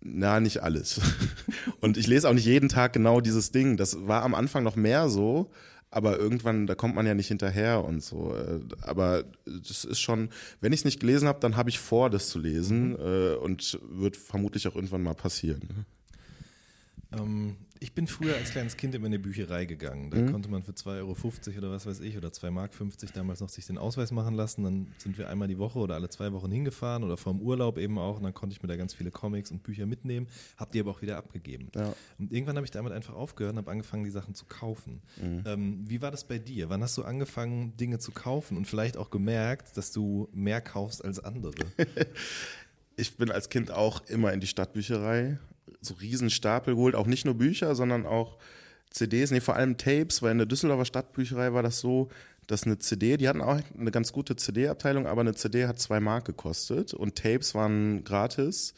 na, 0.00 0.40
nicht 0.40 0.62
alles. 0.62 1.00
Und 1.80 1.96
ich 1.96 2.08
lese 2.08 2.28
auch 2.28 2.34
nicht 2.34 2.44
jeden 2.44 2.68
Tag 2.68 2.92
genau 2.92 3.20
dieses 3.20 3.52
Ding. 3.52 3.76
Das 3.76 4.06
war 4.06 4.22
am 4.22 4.34
Anfang 4.34 4.64
noch 4.64 4.74
mehr 4.74 5.08
so, 5.08 5.50
aber 5.92 6.18
irgendwann, 6.18 6.66
da 6.66 6.74
kommt 6.74 6.94
man 6.94 7.06
ja 7.06 7.14
nicht 7.14 7.28
hinterher 7.28 7.84
und 7.84 8.02
so. 8.02 8.34
Äh, 8.34 8.60
Aber 8.80 9.24
das 9.44 9.84
ist 9.84 10.00
schon, 10.00 10.30
wenn 10.60 10.72
ich 10.72 10.80
es 10.80 10.84
nicht 10.86 11.00
gelesen 11.00 11.28
habe, 11.28 11.38
dann 11.40 11.54
habe 11.56 11.68
ich 11.68 11.78
vor, 11.78 12.08
das 12.08 12.30
zu 12.30 12.38
lesen 12.38 12.96
äh, 12.98 13.34
und 13.34 13.78
wird 13.90 14.16
vermutlich 14.16 14.66
auch 14.66 14.74
irgendwann 14.74 15.02
mal 15.02 15.14
passieren. 15.14 15.84
Ähm, 17.18 17.56
ich 17.82 17.94
bin 17.94 18.06
früher 18.06 18.36
als 18.36 18.52
kleines 18.52 18.76
Kind 18.76 18.94
immer 18.94 19.06
in 19.06 19.14
eine 19.14 19.18
Bücherei 19.18 19.64
gegangen. 19.64 20.10
Da 20.10 20.30
konnte 20.30 20.48
man 20.48 20.62
für 20.62 20.70
2,50 20.70 20.98
Euro 20.98 21.58
oder 21.58 21.70
was 21.72 21.84
weiß 21.84 21.98
ich 21.98 22.16
oder 22.16 22.28
2,50 22.28 22.50
Mark 22.50 22.70
damals 23.14 23.40
noch 23.40 23.48
sich 23.48 23.66
den 23.66 23.76
Ausweis 23.76 24.12
machen 24.12 24.34
lassen. 24.34 24.62
Dann 24.62 24.86
sind 24.98 25.18
wir 25.18 25.28
einmal 25.28 25.48
die 25.48 25.58
Woche 25.58 25.80
oder 25.80 25.96
alle 25.96 26.08
zwei 26.08 26.32
Wochen 26.32 26.52
hingefahren 26.52 27.02
oder 27.02 27.16
vom 27.16 27.40
Urlaub 27.40 27.78
eben 27.78 27.98
auch. 27.98 28.18
Und 28.18 28.22
dann 28.22 28.34
konnte 28.34 28.54
ich 28.54 28.62
mir 28.62 28.68
da 28.68 28.76
ganz 28.76 28.94
viele 28.94 29.10
Comics 29.10 29.50
und 29.50 29.64
Bücher 29.64 29.86
mitnehmen, 29.86 30.28
habe 30.56 30.70
die 30.72 30.78
aber 30.78 30.92
auch 30.92 31.02
wieder 31.02 31.16
abgegeben. 31.16 31.70
Ja. 31.74 31.92
Und 32.20 32.32
irgendwann 32.32 32.54
habe 32.54 32.64
ich 32.64 32.70
damit 32.70 32.92
einfach 32.92 33.14
aufgehört 33.14 33.54
und 33.54 33.58
habe 33.58 33.70
angefangen, 33.72 34.04
die 34.04 34.10
Sachen 34.10 34.36
zu 34.36 34.44
kaufen. 34.44 35.02
Ähm, 35.20 35.82
wie 35.84 36.00
war 36.00 36.12
das 36.12 36.22
bei 36.22 36.38
dir? 36.38 36.70
Wann 36.70 36.82
hast 36.82 36.96
du 36.96 37.02
angefangen, 37.02 37.76
Dinge 37.76 37.98
zu 37.98 38.12
kaufen 38.12 38.56
und 38.56 38.66
vielleicht 38.66 38.96
auch 38.96 39.10
gemerkt, 39.10 39.76
dass 39.76 39.90
du 39.90 40.28
mehr 40.32 40.60
kaufst 40.60 41.04
als 41.04 41.18
andere? 41.18 41.52
Ich 42.94 43.16
bin 43.16 43.30
als 43.30 43.48
Kind 43.48 43.70
auch 43.70 44.04
immer 44.08 44.34
in 44.34 44.40
die 44.40 44.46
Stadtbücherei, 44.46 45.38
so 45.80 45.94
riesen 45.94 46.30
Stapel 46.30 46.74
geholt, 46.74 46.94
auch 46.94 47.06
nicht 47.06 47.24
nur 47.24 47.34
Bücher, 47.34 47.74
sondern 47.74 48.06
auch 48.06 48.38
CDs, 48.90 49.30
nee, 49.30 49.40
vor 49.40 49.56
allem 49.56 49.76
Tapes, 49.76 50.22
weil 50.22 50.32
in 50.32 50.38
der 50.38 50.46
Düsseldorfer 50.46 50.84
Stadtbücherei 50.84 51.52
war 51.52 51.62
das 51.62 51.80
so, 51.80 52.08
dass 52.46 52.64
eine 52.64 52.78
CD, 52.78 53.16
die 53.16 53.28
hatten 53.28 53.40
auch 53.40 53.60
eine 53.78 53.90
ganz 53.90 54.12
gute 54.12 54.36
CD-Abteilung, 54.36 55.06
aber 55.06 55.22
eine 55.22 55.34
CD 55.34 55.66
hat 55.66 55.78
zwei 55.78 56.00
Mark 56.00 56.24
gekostet. 56.24 56.92
Und 56.92 57.16
Tapes 57.16 57.54
waren 57.54 58.04
gratis 58.04 58.74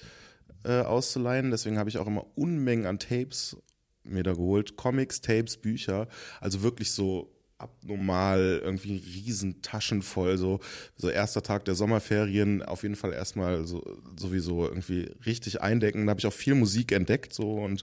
äh, 0.65 0.83
auszuleihen, 0.83 1.51
deswegen 1.51 1.79
habe 1.79 1.89
ich 1.89 1.99
auch 1.99 2.07
immer 2.07 2.27
Unmengen 2.37 2.87
an 2.87 2.99
Tapes 2.99 3.57
mir 4.05 4.23
da 4.23 4.33
geholt, 4.33 4.77
Comics, 4.77 5.21
Tapes, 5.23 5.57
Bücher, 5.57 6.09
also 6.41 6.63
wirklich 6.63 6.93
so 6.93 7.34
abnormal, 7.65 8.61
irgendwie 8.63 8.97
riesen 8.97 9.63
Taschen 9.63 10.03
voll, 10.03 10.39
so, 10.39 10.61
so 10.97 11.09
erster 11.09 11.43
Tag 11.43 11.65
der 11.65 11.75
Sommerferien, 11.75 12.63
auf 12.63 12.83
jeden 12.83 12.97
Fall 12.97 13.13
erstmal 13.13 13.67
so, 13.67 13.83
sowieso 14.17 14.69
irgendwie 14.69 15.11
richtig 15.27 15.61
eindecken. 15.61 16.07
Da 16.07 16.11
habe 16.11 16.21
ich 16.21 16.27
auch 16.27 16.33
viel 16.33 16.55
Musik 16.55 16.93
entdeckt, 16.93 17.33
so 17.33 17.55
und 17.55 17.83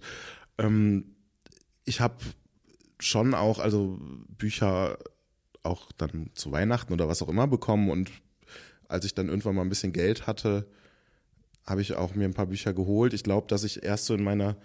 ähm, 0.57 1.15
ich 1.83 1.99
habe 1.99 2.15
schon 2.99 3.33
auch, 3.33 3.59
also 3.59 3.99
Bücher 4.37 4.97
auch 5.63 5.91
dann 5.93 6.29
zu 6.33 6.51
Weihnachten 6.51 6.93
oder 6.93 7.07
was 7.07 7.21
auch 7.21 7.29
immer 7.29 7.47
bekommen 7.47 7.89
und 7.89 8.11
als 8.87 9.05
ich 9.05 9.13
dann 9.13 9.29
irgendwann 9.29 9.55
mal 9.55 9.63
ein 9.63 9.69
bisschen 9.69 9.93
Geld 9.93 10.27
hatte, 10.27 10.67
habe 11.65 11.81
ich 11.81 11.93
auch 11.93 12.15
mir 12.15 12.25
ein 12.25 12.33
paar 12.33 12.47
Bücher 12.47 12.73
geholt. 12.73 13.13
Ich 13.13 13.23
glaube, 13.23 13.47
dass 13.47 13.63
ich 13.63 13.83
erst 13.83 14.05
so 14.05 14.13
in 14.13 14.23
meiner 14.23 14.57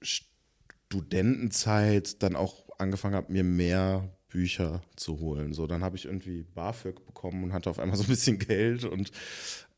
Studentenzeit 0.00 2.22
dann 2.22 2.36
auch 2.36 2.67
angefangen 2.78 3.14
habe, 3.14 3.32
mir 3.32 3.44
mehr 3.44 4.08
Bücher 4.28 4.82
zu 4.96 5.18
holen. 5.18 5.52
So, 5.52 5.66
dann 5.66 5.82
habe 5.82 5.96
ich 5.96 6.04
irgendwie 6.04 6.44
BAföG 6.54 7.04
bekommen 7.06 7.44
und 7.44 7.52
hatte 7.52 7.70
auf 7.70 7.78
einmal 7.78 7.96
so 7.96 8.04
ein 8.04 8.08
bisschen 8.08 8.38
Geld 8.38 8.84
und 8.84 9.10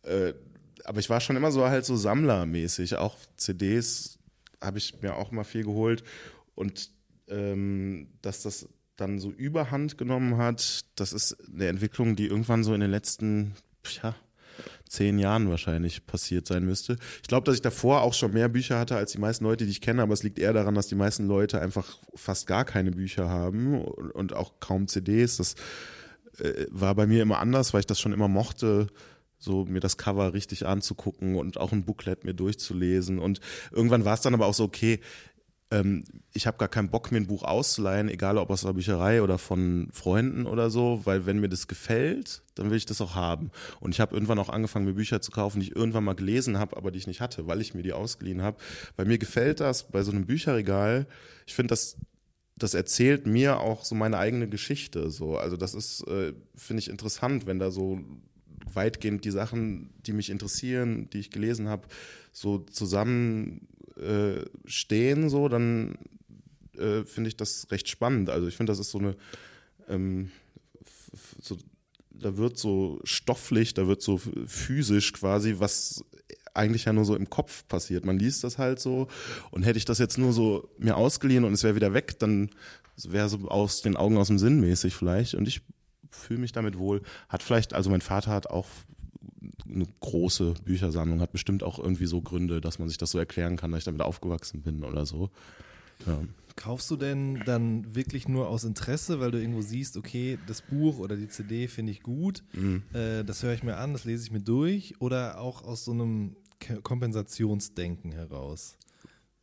äh, 0.02 0.34
aber 0.84 1.00
ich 1.00 1.10
war 1.10 1.20
schon 1.20 1.36
immer 1.36 1.52
so 1.52 1.66
halt 1.66 1.84
so 1.84 1.96
sammlermäßig. 1.96 2.96
Auch 2.96 3.16
CDs 3.36 4.18
habe 4.60 4.78
ich 4.78 5.02
mir 5.02 5.16
auch 5.16 5.30
mal 5.30 5.44
viel 5.44 5.64
geholt 5.64 6.02
und 6.54 6.90
ähm, 7.28 8.08
dass 8.22 8.42
das 8.42 8.68
dann 8.96 9.18
so 9.18 9.30
Überhand 9.30 9.98
genommen 9.98 10.36
hat, 10.36 10.84
das 10.96 11.12
ist 11.12 11.36
eine 11.48 11.68
Entwicklung, 11.68 12.16
die 12.16 12.26
irgendwann 12.26 12.64
so 12.64 12.74
in 12.74 12.80
den 12.80 12.90
letzten, 12.90 13.54
ja, 14.02 14.14
zehn 14.90 15.18
Jahren 15.20 15.48
wahrscheinlich 15.48 16.04
passiert 16.04 16.48
sein 16.48 16.64
müsste. 16.64 16.96
Ich 17.22 17.28
glaube, 17.28 17.44
dass 17.44 17.54
ich 17.54 17.62
davor 17.62 18.02
auch 18.02 18.12
schon 18.12 18.32
mehr 18.32 18.48
Bücher 18.48 18.78
hatte 18.78 18.96
als 18.96 19.12
die 19.12 19.18
meisten 19.18 19.44
Leute, 19.44 19.64
die 19.64 19.70
ich 19.70 19.80
kenne, 19.80 20.02
aber 20.02 20.12
es 20.12 20.24
liegt 20.24 20.38
eher 20.38 20.52
daran, 20.52 20.74
dass 20.74 20.88
die 20.88 20.96
meisten 20.96 21.26
Leute 21.26 21.60
einfach 21.60 21.98
fast 22.14 22.48
gar 22.48 22.64
keine 22.64 22.90
Bücher 22.90 23.28
haben 23.28 23.82
und, 23.84 24.32
auch 24.32 24.54
kaum 24.58 24.88
CDs. 24.88 25.36
Das 25.36 25.54
äh, 26.38 26.66
war 26.70 26.94
bei 26.96 27.06
mir 27.06 27.22
immer 27.22 27.38
anders, 27.38 27.72
weil 27.72 27.80
ich 27.80 27.86
das 27.86 28.00
schon 28.00 28.12
immer 28.12 28.28
mochte, 28.28 28.88
so 29.38 29.64
mir 29.64 29.80
das 29.80 29.96
Cover 29.96 30.34
richtig 30.34 30.66
anzugucken 30.66 31.36
und 31.36 31.56
auch 31.58 31.72
ein 31.72 31.84
Booklet 31.84 32.24
mir 32.24 32.34
durchzulesen. 32.34 33.20
Und 33.20 33.40
irgendwann 33.70 34.04
war 34.04 34.14
es 34.14 34.20
dann 34.20 34.34
aber 34.34 34.46
auch 34.46 34.54
so, 34.54 34.64
okay, 34.64 35.00
ähm, 35.70 36.04
ich 36.32 36.46
habe 36.46 36.58
gar 36.58 36.68
keinen 36.68 36.90
Bock, 36.90 37.12
mir 37.12 37.18
ein 37.18 37.26
Buch 37.26 37.42
auszuleihen, 37.42 38.08
egal 38.08 38.38
ob 38.38 38.50
aus 38.50 38.62
der 38.62 38.72
Bücherei 38.72 39.22
oder 39.22 39.38
von 39.38 39.88
Freunden 39.92 40.46
oder 40.46 40.70
so, 40.70 41.02
weil 41.04 41.26
wenn 41.26 41.40
mir 41.40 41.48
das 41.48 41.68
gefällt, 41.68 42.42
dann 42.54 42.70
will 42.70 42.76
ich 42.76 42.86
das 42.86 43.00
auch 43.00 43.14
haben. 43.14 43.50
Und 43.80 43.94
ich 43.94 44.00
habe 44.00 44.14
irgendwann 44.14 44.38
auch 44.38 44.48
angefangen, 44.48 44.86
mir 44.86 44.94
Bücher 44.94 45.20
zu 45.20 45.30
kaufen, 45.30 45.60
die 45.60 45.68
ich 45.68 45.76
irgendwann 45.76 46.04
mal 46.04 46.14
gelesen 46.14 46.58
habe, 46.58 46.76
aber 46.76 46.90
die 46.90 46.98
ich 46.98 47.06
nicht 47.06 47.20
hatte, 47.20 47.46
weil 47.46 47.60
ich 47.60 47.74
mir 47.74 47.82
die 47.82 47.92
ausgeliehen 47.92 48.42
habe. 48.42 48.58
Bei 48.96 49.04
mir 49.04 49.18
gefällt 49.18 49.60
das 49.60 49.84
bei 49.84 50.02
so 50.02 50.10
einem 50.10 50.26
Bücherregal. 50.26 51.06
Ich 51.46 51.54
finde 51.54 51.72
das 51.72 51.96
das 52.56 52.74
erzählt 52.74 53.26
mir 53.26 53.58
auch 53.60 53.86
so 53.86 53.94
meine 53.94 54.18
eigene 54.18 54.46
Geschichte. 54.46 55.10
So, 55.10 55.38
also 55.38 55.56
das 55.56 55.72
ist, 55.72 56.06
äh, 56.06 56.34
finde 56.54 56.80
ich 56.80 56.90
interessant, 56.90 57.46
wenn 57.46 57.58
da 57.58 57.70
so 57.70 58.00
weitgehend 58.74 59.24
die 59.24 59.30
Sachen, 59.30 59.90
die 60.04 60.12
mich 60.12 60.30
interessieren, 60.30 61.08
die 61.10 61.20
ich 61.20 61.30
gelesen 61.30 61.68
habe, 61.68 61.88
so 62.32 62.58
zusammen 62.58 63.66
äh, 63.96 64.44
stehen, 64.64 65.28
so, 65.28 65.48
dann 65.48 65.98
äh, 66.76 67.04
finde 67.04 67.28
ich 67.28 67.36
das 67.36 67.68
recht 67.70 67.88
spannend. 67.88 68.30
Also 68.30 68.46
ich 68.48 68.56
finde, 68.56 68.70
das 68.70 68.78
ist 68.78 68.90
so 68.90 68.98
eine, 68.98 69.16
ähm, 69.88 70.30
so, 71.40 71.58
da 72.10 72.36
wird 72.36 72.58
so 72.58 73.00
stofflich, 73.04 73.74
da 73.74 73.86
wird 73.86 74.02
so 74.02 74.20
physisch 74.46 75.12
quasi, 75.12 75.56
was 75.58 76.04
eigentlich 76.54 76.84
ja 76.84 76.92
nur 76.92 77.04
so 77.04 77.14
im 77.16 77.30
Kopf 77.30 77.66
passiert. 77.68 78.04
Man 78.04 78.18
liest 78.18 78.44
das 78.44 78.58
halt 78.58 78.80
so 78.80 79.08
und 79.50 79.62
hätte 79.62 79.78
ich 79.78 79.84
das 79.84 79.98
jetzt 79.98 80.18
nur 80.18 80.32
so 80.32 80.68
mir 80.78 80.96
ausgeliehen 80.96 81.44
und 81.44 81.52
es 81.52 81.62
wäre 81.62 81.74
wieder 81.74 81.94
weg, 81.94 82.18
dann 82.18 82.50
wäre 82.96 83.28
so 83.28 83.48
aus 83.48 83.82
den 83.82 83.96
Augen 83.96 84.18
aus 84.18 84.26
dem 84.26 84.38
Sinn 84.38 84.60
mäßig 84.60 84.94
vielleicht 84.94 85.34
und 85.34 85.48
ich 85.48 85.62
fühle 86.10 86.40
mich 86.40 86.52
damit 86.52 86.78
wohl. 86.78 87.02
Hat 87.28 87.42
vielleicht, 87.42 87.72
also 87.72 87.90
mein 87.90 88.00
Vater 88.00 88.32
hat 88.32 88.48
auch 88.48 88.66
eine 89.68 89.86
große 90.00 90.54
Büchersammlung, 90.64 91.20
hat 91.20 91.32
bestimmt 91.32 91.62
auch 91.62 91.78
irgendwie 91.78 92.06
so 92.06 92.20
Gründe, 92.20 92.60
dass 92.60 92.78
man 92.78 92.88
sich 92.88 92.98
das 92.98 93.10
so 93.10 93.18
erklären 93.18 93.56
kann, 93.56 93.70
dass 93.72 93.78
ich 93.78 93.84
damit 93.84 94.02
aufgewachsen 94.02 94.62
bin 94.62 94.84
oder 94.84 95.06
so. 95.06 95.30
Ja. 96.06 96.20
Kaufst 96.56 96.90
du 96.90 96.96
denn 96.96 97.42
dann 97.46 97.94
wirklich 97.94 98.26
nur 98.28 98.48
aus 98.48 98.64
Interesse, 98.64 99.20
weil 99.20 99.30
du 99.30 99.38
irgendwo 99.40 99.62
siehst, 99.62 99.96
okay, 99.96 100.38
das 100.46 100.62
Buch 100.62 100.98
oder 100.98 101.16
die 101.16 101.28
CD 101.28 101.68
finde 101.68 101.92
ich 101.92 102.02
gut, 102.02 102.42
Mhm. 102.52 102.82
äh, 102.92 103.22
das 103.24 103.42
höre 103.42 103.54
ich 103.54 103.62
mir 103.62 103.76
an, 103.76 103.92
das 103.92 104.04
lese 104.04 104.24
ich 104.24 104.30
mir 104.30 104.40
durch, 104.40 104.94
oder 105.00 105.40
auch 105.40 105.62
aus 105.64 105.84
so 105.84 105.92
einem 105.92 106.36
Ke- 106.58 106.80
Kompensationsdenken 106.82 108.12
heraus? 108.12 108.76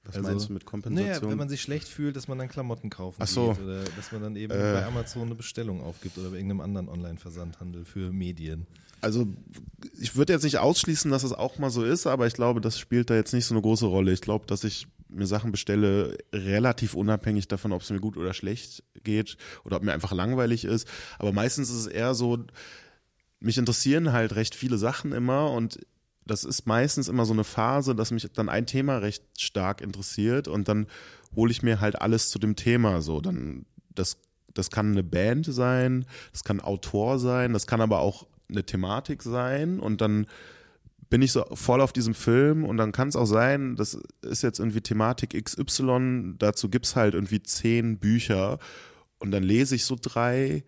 Was 0.03 0.15
Also, 0.15 0.29
meinst 0.29 0.50
du 0.50 0.53
mit 0.53 0.63
Naja, 0.63 0.69
Kompensation? 0.71 1.31
wenn 1.31 1.38
man 1.38 1.50
sich 1.50 1.62
schlecht 1.62 1.88
fühlt, 1.88 2.15
dass 2.15 2.27
man 2.27 2.38
dann 2.38 2.47
Klamotten 2.47 2.89
kaufen 2.89 3.17
Ach 3.21 3.27
so. 3.27 3.53
geht 3.53 3.63
oder 3.63 3.83
dass 3.83 4.12
man 4.12 4.21
dann 4.21 4.36
eben 4.36 4.53
Äh. 4.53 4.74
bei 4.74 4.86
Amazon 4.86 5.24
eine 5.24 5.36
Bestellung 5.36 5.81
aufgibt 5.81 6.17
oder 6.17 6.29
bei 6.29 6.36
irgendeinem 6.38 6.62
anderen 6.62 6.88
Online-Versandhandel 6.89 7.83
für 7.86 8.12
Medien. 8.13 8.67
Also 9.01 9.27
ich 10.00 10.16
würde 10.16 10.34
jetzt 10.34 10.44
nicht 10.44 10.58
ausschließen, 10.58 11.12
dass 11.12 11.24
es 11.24 11.34
auch 11.34 11.60
mal 11.60 11.70
so 11.70 11.84
ist, 11.84 12.08
aber 12.08 12.27
ich 12.27 12.34
glaube, 12.34 12.62
das 12.62 12.80
spielt 12.80 13.10
da 13.10 13.16
jetzt 13.16 13.34
nicht 13.34 13.46
so 13.46 13.54
eine 13.54 13.62
große 13.62 13.86
Rolle. 13.86 14.12
Ich 14.12 14.22
glaube, 14.22 14.46
dass 14.48 14.63
ich 14.63 14.88
mir 15.10 15.27
Sachen 15.27 15.51
bestelle, 15.51 16.18
relativ 16.34 16.94
unabhängig 16.94 17.48
davon, 17.48 17.72
ob 17.72 17.82
es 17.82 17.89
mir 17.89 18.00
gut 18.00 18.18
oder 18.18 18.34
schlecht 18.34 18.84
geht 19.04 19.38
oder 19.63 19.77
ob 19.77 19.84
mir 19.84 19.94
einfach 19.94 20.12
langweilig 20.12 20.66
ist. 20.66 20.88
Aber 21.20 21.32
meistens 21.32 21.70
ist 21.70 21.77
es 21.77 21.88
eher 21.88 22.13
so, 22.13 22.46
mich 23.39 23.58
interessieren 23.58 24.12
halt 24.12 24.36
recht 24.36 24.56
viele 24.56 24.77
Sachen 24.77 25.12
immer 25.12 25.51
und 25.51 25.80
das 26.25 26.44
ist 26.44 26.66
meistens 26.66 27.08
immer 27.08 27.25
so 27.25 27.34
eine 27.34 27.46
Phase, 27.46 27.96
dass 27.96 28.12
mich 28.12 28.27
dann 28.34 28.50
ein 28.50 28.66
Thema 28.66 28.98
recht 28.98 29.24
stark 29.39 29.80
interessiert 29.80 30.48
und 30.48 30.68
dann 30.68 30.88
hole 31.36 31.51
ich 31.51 31.63
mir 31.63 31.80
halt 31.80 32.01
alles 32.01 32.30
zu 32.30 32.39
dem 32.39 32.56
Thema 32.56 33.01
so. 33.01 33.22
Dann 33.22 33.66
das 33.96 34.18
das 34.54 34.72
kann 34.72 34.92
eine 34.92 35.04
Band 35.04 35.46
sein, 35.46 36.06
das 36.32 36.44
kann 36.44 36.60
Autor 36.60 37.20
sein, 37.20 37.54
das 37.54 37.68
kann 37.68 37.80
aber 37.80 38.00
auch 38.00 38.25
eine 38.50 38.66
Thematik 38.66 39.24
sein 39.24 39.80
und 39.80 40.01
dann 40.01 40.27
bin 41.10 41.22
ich 41.22 41.32
so 41.32 41.46
voll 41.54 41.82
auf 41.82 41.94
diesem 41.94 42.13
Film 42.13 42.66
und 42.66 42.77
dann 42.77 42.92
kann 42.92 43.08
es 43.08 43.16
auch 43.16 43.25
sein, 43.25 43.75
das 43.75 43.98
ist 44.22 44.44
jetzt 44.44 44.60
irgendwie 44.60 44.82
Thematik 44.82 45.42
XY, 45.42 46.36
dazu 46.38 46.70
gibt's 46.70 46.96
halt 46.96 47.13
irgendwie 47.13 47.42
zehn 47.42 47.98
Bücher 47.98 48.60
und 49.20 49.32
dann 49.32 49.44
lese 49.44 49.75
ich 49.75 49.86
so 49.86 49.96
drei, 50.00 50.63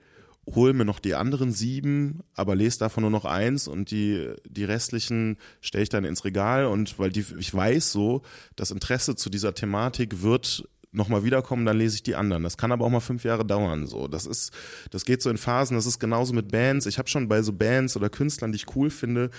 hole 0.45 0.73
mir 0.73 0.85
noch 0.85 0.99
die 0.99 1.15
anderen 1.15 1.51
sieben, 1.51 2.21
aber 2.33 2.55
lese 2.55 2.79
davon 2.79 3.01
nur 3.01 3.11
noch 3.11 3.25
eins 3.25 3.67
und 3.67 3.91
die, 3.91 4.33
die 4.47 4.63
restlichen 4.63 5.37
stelle 5.61 5.83
ich 5.83 5.89
dann 5.89 6.05
ins 6.05 6.25
Regal 6.25 6.65
und 6.65 6.97
weil 6.99 7.11
die, 7.11 7.25
ich 7.37 7.53
weiß 7.53 7.91
so, 7.91 8.21
das 8.55 8.71
Interesse 8.71 9.15
zu 9.15 9.29
dieser 9.29 9.53
Thematik 9.53 10.21
wird 10.21 10.67
nochmal 10.91 11.23
wiederkommen, 11.23 11.65
dann 11.65 11.77
lese 11.77 11.95
ich 11.95 12.03
die 12.03 12.15
anderen. 12.15 12.43
Das 12.43 12.57
kann 12.57 12.71
aber 12.71 12.85
auch 12.85 12.89
mal 12.89 12.99
fünf 12.99 13.23
Jahre 13.23 13.45
dauern. 13.45 13.85
So, 13.85 14.07
das 14.07 14.25
ist, 14.25 14.51
das 14.91 15.05
geht 15.05 15.21
so 15.21 15.29
in 15.29 15.37
Phasen. 15.37 15.75
Das 15.75 15.85
ist 15.85 15.99
genauso 15.99 16.33
mit 16.33 16.51
Bands. 16.51 16.85
Ich 16.85 16.97
habe 16.97 17.09
schon 17.09 17.27
bei 17.27 17.41
so 17.41 17.53
Bands 17.53 17.95
oder 17.95 18.09
Künstlern, 18.09 18.51
die 18.51 18.57
ich 18.57 18.75
cool 18.75 18.89
finde, 18.89 19.29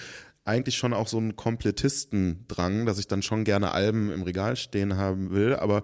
eigentlich 0.44 0.76
schon 0.76 0.92
auch 0.92 1.08
so 1.08 1.18
einen 1.18 1.36
Komplettistendrang, 1.36 2.86
dass 2.86 2.98
ich 2.98 3.08
dann 3.08 3.22
schon 3.22 3.44
gerne 3.44 3.72
Alben 3.72 4.10
im 4.10 4.22
Regal 4.22 4.56
stehen 4.56 4.96
haben 4.96 5.30
will. 5.30 5.56
Aber 5.56 5.82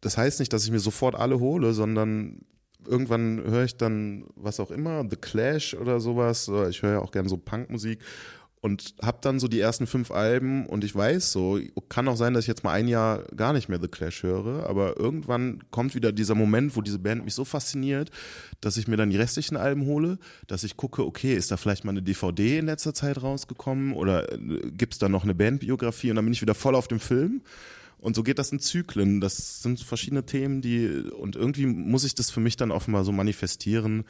das 0.00 0.18
heißt 0.18 0.40
nicht, 0.40 0.52
dass 0.52 0.64
ich 0.64 0.70
mir 0.70 0.80
sofort 0.80 1.14
alle 1.14 1.40
hole, 1.40 1.72
sondern 1.72 2.40
irgendwann 2.86 3.42
höre 3.42 3.64
ich 3.64 3.76
dann 3.76 4.26
was 4.36 4.60
auch 4.60 4.70
immer, 4.70 5.04
The 5.08 5.16
Clash 5.16 5.74
oder 5.74 6.00
sowas. 6.00 6.50
Ich 6.68 6.82
höre 6.82 6.92
ja 6.92 6.98
auch 7.00 7.12
gerne 7.12 7.28
so 7.28 7.38
Punkmusik 7.38 8.00
und 8.64 8.94
habe 9.02 9.18
dann 9.20 9.40
so 9.40 9.46
die 9.46 9.60
ersten 9.60 9.86
fünf 9.86 10.10
Alben 10.10 10.64
und 10.64 10.84
ich 10.84 10.96
weiß 10.96 11.32
so, 11.32 11.60
kann 11.90 12.08
auch 12.08 12.16
sein, 12.16 12.32
dass 12.32 12.44
ich 12.44 12.48
jetzt 12.48 12.64
mal 12.64 12.72
ein 12.72 12.88
Jahr 12.88 13.24
gar 13.36 13.52
nicht 13.52 13.68
mehr 13.68 13.78
The 13.78 13.88
Clash 13.88 14.22
höre, 14.22 14.66
aber 14.66 14.98
irgendwann 14.98 15.62
kommt 15.70 15.94
wieder 15.94 16.12
dieser 16.12 16.34
Moment, 16.34 16.74
wo 16.74 16.80
diese 16.80 16.98
Band 16.98 17.26
mich 17.26 17.34
so 17.34 17.44
fasziniert, 17.44 18.10
dass 18.62 18.78
ich 18.78 18.88
mir 18.88 18.96
dann 18.96 19.10
die 19.10 19.18
restlichen 19.18 19.58
Alben 19.58 19.84
hole, 19.84 20.18
dass 20.46 20.64
ich 20.64 20.78
gucke, 20.78 21.04
okay, 21.04 21.34
ist 21.34 21.50
da 21.50 21.58
vielleicht 21.58 21.84
mal 21.84 21.90
eine 21.90 22.00
DVD 22.00 22.56
in 22.56 22.64
letzter 22.64 22.94
Zeit 22.94 23.22
rausgekommen 23.22 23.92
oder 23.92 24.32
äh, 24.32 24.38
gibt's 24.70 24.96
da 24.96 25.10
noch 25.10 25.24
eine 25.24 25.34
Bandbiografie 25.34 26.08
und 26.08 26.16
dann 26.16 26.24
bin 26.24 26.32
ich 26.32 26.40
wieder 26.40 26.54
voll 26.54 26.74
auf 26.74 26.88
dem 26.88 27.00
Film 27.00 27.42
Und 27.98 28.16
so 28.16 28.22
geht 28.22 28.38
das 28.38 28.50
in 28.50 28.60
Zyklen. 28.60 29.20
Das 29.20 29.62
sind 29.62 29.80
verschiedene 29.80 30.24
Themen, 30.24 30.62
die, 30.62 30.88
und 30.88 31.36
irgendwie 31.36 31.66
muss 31.66 32.04
ich 32.04 32.14
das 32.14 32.30
für 32.30 32.40
mich 32.40 32.56
dann 32.56 32.70
offenbar 32.70 33.04
so 33.04 33.12
manifestieren 33.12 34.04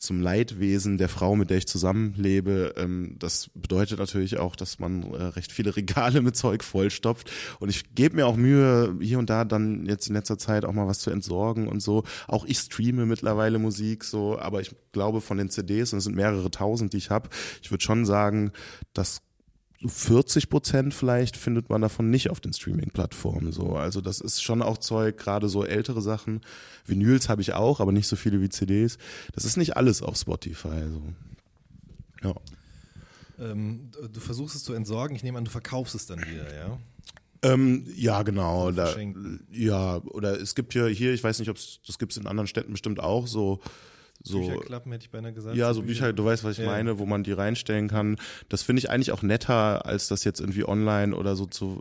zum 0.00 0.20
Leidwesen 0.20 0.96
der 0.98 1.08
Frau, 1.08 1.36
mit 1.36 1.50
der 1.50 1.58
ich 1.58 1.68
zusammenlebe. 1.68 2.74
Ähm, 2.76 3.16
das 3.18 3.50
bedeutet 3.54 3.98
natürlich 3.98 4.38
auch, 4.38 4.56
dass 4.56 4.78
man 4.78 5.02
äh, 5.12 5.22
recht 5.22 5.52
viele 5.52 5.76
Regale 5.76 6.22
mit 6.22 6.36
Zeug 6.36 6.64
vollstopft. 6.64 7.30
Und 7.60 7.68
ich 7.68 7.94
gebe 7.94 8.16
mir 8.16 8.26
auch 8.26 8.36
Mühe, 8.36 8.96
hier 9.00 9.18
und 9.18 9.30
da 9.30 9.44
dann 9.44 9.86
jetzt 9.86 10.08
in 10.08 10.14
letzter 10.14 10.38
Zeit 10.38 10.64
auch 10.64 10.72
mal 10.72 10.86
was 10.86 11.00
zu 11.00 11.10
entsorgen 11.10 11.68
und 11.68 11.80
so. 11.80 12.04
Auch 12.28 12.46
ich 12.46 12.58
streame 12.58 13.04
mittlerweile 13.04 13.58
Musik 13.58 14.04
so, 14.04 14.38
aber 14.38 14.60
ich 14.62 14.74
glaube 14.92 15.20
von 15.20 15.36
den 15.36 15.50
CDs, 15.50 15.92
und 15.92 15.98
es 15.98 16.04
sind 16.04 16.16
mehrere 16.16 16.50
tausend, 16.50 16.94
die 16.94 16.98
ich 16.98 17.10
habe, 17.10 17.28
ich 17.62 17.70
würde 17.70 17.84
schon 17.84 18.06
sagen, 18.06 18.52
dass 18.94 19.22
40 19.86 20.50
Prozent 20.50 20.92
vielleicht 20.92 21.36
findet 21.36 21.70
man 21.70 21.80
davon 21.80 22.10
nicht 22.10 22.28
auf 22.28 22.40
den 22.40 22.52
Streaming-Plattformen 22.52 23.50
so. 23.50 23.76
Also 23.76 24.00
das 24.00 24.20
ist 24.20 24.42
schon 24.42 24.60
auch 24.60 24.76
Zeug, 24.76 25.16
gerade 25.16 25.48
so 25.48 25.64
ältere 25.64 26.02
Sachen. 26.02 26.42
Vinyls 26.84 27.28
habe 27.28 27.40
ich 27.40 27.54
auch, 27.54 27.80
aber 27.80 27.92
nicht 27.92 28.06
so 28.06 28.16
viele 28.16 28.42
wie 28.42 28.50
CDs. 28.50 28.98
Das 29.32 29.44
ist 29.44 29.56
nicht 29.56 29.76
alles 29.76 30.02
auf 30.02 30.16
Spotify. 30.16 30.82
So. 30.90 31.02
Ja. 32.28 32.34
Ähm, 33.38 33.90
du 34.12 34.20
versuchst 34.20 34.54
es 34.54 34.64
zu 34.64 34.74
entsorgen, 34.74 35.16
ich 35.16 35.22
nehme 35.22 35.38
an, 35.38 35.46
du 35.46 35.50
verkaufst 35.50 35.94
es 35.94 36.06
dann 36.06 36.20
wieder, 36.20 36.54
ja? 36.54 36.78
Ähm, 37.42 37.86
ja, 37.94 38.22
genau. 38.22 38.68
Oder 38.68 38.94
Da, 38.94 39.00
ja, 39.50 39.96
oder 39.96 40.38
es 40.38 40.54
gibt 40.54 40.74
ja 40.74 40.86
hier, 40.86 41.14
ich 41.14 41.24
weiß 41.24 41.38
nicht, 41.38 41.48
ob 41.48 41.56
es 41.56 41.80
das 41.86 41.98
gibt 41.98 42.12
es 42.12 42.18
in 42.18 42.26
anderen 42.26 42.46
Städten 42.46 42.72
bestimmt 42.72 43.00
auch 43.00 43.26
so 43.26 43.60
so 44.22 44.40
Bücherklappen 44.40 44.92
hätte 44.92 45.04
ich 45.04 45.10
beinahe 45.10 45.32
gesagt. 45.32 45.56
Ja, 45.56 45.72
so 45.74 45.82
Bücher, 45.82 46.12
du 46.12 46.24
weißt, 46.24 46.44
was 46.44 46.52
ich 46.58 46.64
Ja. 46.64 46.70
meine, 46.70 46.98
wo 46.98 47.06
man 47.06 47.22
die 47.24 47.32
reinstellen 47.32 47.88
kann. 47.88 48.16
Das 48.48 48.62
finde 48.62 48.80
ich 48.80 48.90
eigentlich 48.90 49.12
auch 49.12 49.22
netter, 49.22 49.86
als 49.86 50.08
das 50.08 50.24
jetzt 50.24 50.40
irgendwie 50.40 50.66
online 50.66 51.14
oder 51.16 51.36
so 51.36 51.46
zu 51.46 51.80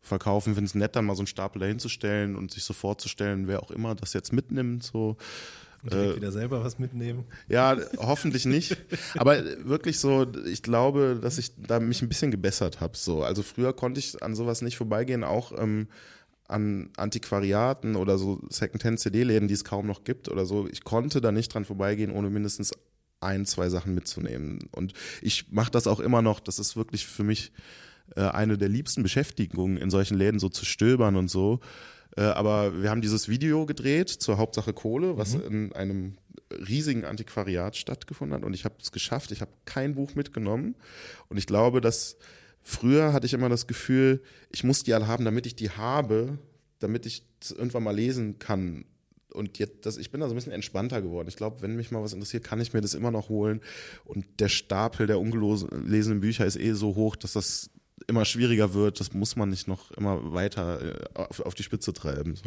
verkaufen. 0.00 0.50
Ich 0.50 0.54
finde 0.54 0.68
es 0.68 0.74
nett, 0.74 0.96
dann 0.96 1.04
mal 1.04 1.14
so 1.14 1.20
einen 1.20 1.26
Stapel 1.26 1.60
dahinzustellen 1.60 2.36
und 2.36 2.50
sich 2.52 2.64
so 2.64 2.72
vorzustellen, 2.74 3.46
wer 3.48 3.62
auch 3.62 3.70
immer 3.70 3.94
das 3.94 4.12
jetzt 4.12 4.32
mitnimmt. 4.32 4.82
So. 4.84 5.16
Und 5.82 5.92
direkt 5.94 6.16
wieder 6.16 6.30
selber 6.32 6.62
was 6.62 6.78
mitnehmen. 6.78 7.24
Ja, 7.48 7.76
hoffentlich 7.96 8.44
nicht. 8.44 8.76
Aber 9.16 9.42
wirklich 9.64 9.98
so, 9.98 10.26
ich 10.46 10.62
glaube, 10.62 11.18
dass 11.22 11.38
ich 11.38 11.52
da 11.56 11.80
mich 11.80 12.02
ein 12.02 12.08
bisschen 12.08 12.30
gebessert 12.30 12.80
habe. 12.80 12.96
So. 12.98 13.22
Also 13.22 13.42
früher 13.42 13.72
konnte 13.72 13.98
ich 13.98 14.22
an 14.22 14.34
sowas 14.34 14.60
nicht 14.62 14.76
vorbeigehen, 14.76 15.24
auch 15.24 15.52
ähm, 15.58 15.88
an 16.50 16.90
Antiquariaten 16.96 17.96
oder 17.96 18.18
so 18.18 18.40
Secondhand-CD-Läden, 18.48 19.48
die 19.48 19.54
es 19.54 19.64
kaum 19.64 19.86
noch 19.86 20.04
gibt 20.04 20.28
oder 20.28 20.46
so. 20.46 20.68
Ich 20.68 20.84
konnte 20.84 21.20
da 21.20 21.32
nicht 21.32 21.52
dran 21.52 21.64
vorbeigehen, 21.64 22.10
ohne 22.10 22.30
mindestens 22.30 22.72
ein, 23.20 23.46
zwei 23.46 23.68
Sachen 23.68 23.94
mitzunehmen. 23.94 24.60
Und 24.72 24.94
ich 25.22 25.50
mache 25.52 25.70
das 25.70 25.86
auch 25.86 26.00
immer 26.00 26.22
noch. 26.22 26.40
Das 26.40 26.58
ist 26.58 26.76
wirklich 26.76 27.06
für 27.06 27.24
mich 27.24 27.52
äh, 28.16 28.22
eine 28.22 28.58
der 28.58 28.68
liebsten 28.68 29.02
Beschäftigungen, 29.02 29.76
in 29.76 29.90
solchen 29.90 30.16
Läden 30.16 30.40
so 30.40 30.48
zu 30.48 30.64
stöbern 30.64 31.16
und 31.16 31.28
so. 31.28 31.60
Äh, 32.16 32.22
aber 32.22 32.82
wir 32.82 32.90
haben 32.90 33.02
dieses 33.02 33.28
Video 33.28 33.66
gedreht 33.66 34.08
zur 34.08 34.38
Hauptsache 34.38 34.72
Kohle, 34.72 35.16
was 35.16 35.34
in 35.34 35.72
einem 35.72 36.16
riesigen 36.50 37.04
Antiquariat 37.04 37.76
stattgefunden 37.76 38.36
hat. 38.36 38.44
Und 38.44 38.54
ich 38.54 38.64
habe 38.64 38.74
es 38.80 38.90
geschafft. 38.90 39.30
Ich 39.30 39.40
habe 39.40 39.52
kein 39.64 39.94
Buch 39.94 40.14
mitgenommen. 40.14 40.74
Und 41.28 41.36
ich 41.36 41.46
glaube, 41.46 41.80
dass 41.80 42.16
früher 42.62 43.12
hatte 43.12 43.26
ich 43.26 43.34
immer 43.34 43.48
das 43.48 43.66
Gefühl, 43.66 44.22
ich 44.50 44.64
muss 44.64 44.82
die 44.82 44.94
alle 44.94 45.06
haben, 45.06 45.24
damit 45.24 45.46
ich 45.46 45.56
die 45.56 45.70
habe, 45.70 46.38
damit 46.78 47.06
ich 47.06 47.24
irgendwann 47.50 47.84
mal 47.84 47.94
lesen 47.94 48.38
kann. 48.38 48.84
Und 49.32 49.58
jetzt, 49.58 49.86
das, 49.86 49.96
ich 49.96 50.10
bin 50.10 50.20
da 50.20 50.26
so 50.26 50.34
ein 50.34 50.36
bisschen 50.36 50.52
entspannter 50.52 51.00
geworden. 51.02 51.28
Ich 51.28 51.36
glaube, 51.36 51.62
wenn 51.62 51.76
mich 51.76 51.90
mal 51.90 52.02
was 52.02 52.12
interessiert, 52.12 52.42
kann 52.42 52.60
ich 52.60 52.72
mir 52.72 52.80
das 52.80 52.94
immer 52.94 53.10
noch 53.10 53.28
holen. 53.28 53.60
Und 54.04 54.26
der 54.40 54.48
Stapel 54.48 55.06
der 55.06 55.20
ungelesenen 55.20 56.20
Bücher 56.20 56.46
ist 56.46 56.58
eh 56.58 56.72
so 56.72 56.96
hoch, 56.96 57.16
dass 57.16 57.34
das 57.34 57.70
immer 58.10 58.24
schwieriger 58.26 58.74
wird. 58.74 59.00
Das 59.00 59.14
muss 59.14 59.36
man 59.36 59.48
nicht 59.48 59.66
noch 59.68 59.90
immer 59.92 60.32
weiter 60.34 60.82
äh, 61.00 61.04
auf, 61.14 61.40
auf 61.40 61.54
die 61.54 61.62
Spitze 61.62 61.92
treiben. 61.94 62.34
So. 62.36 62.42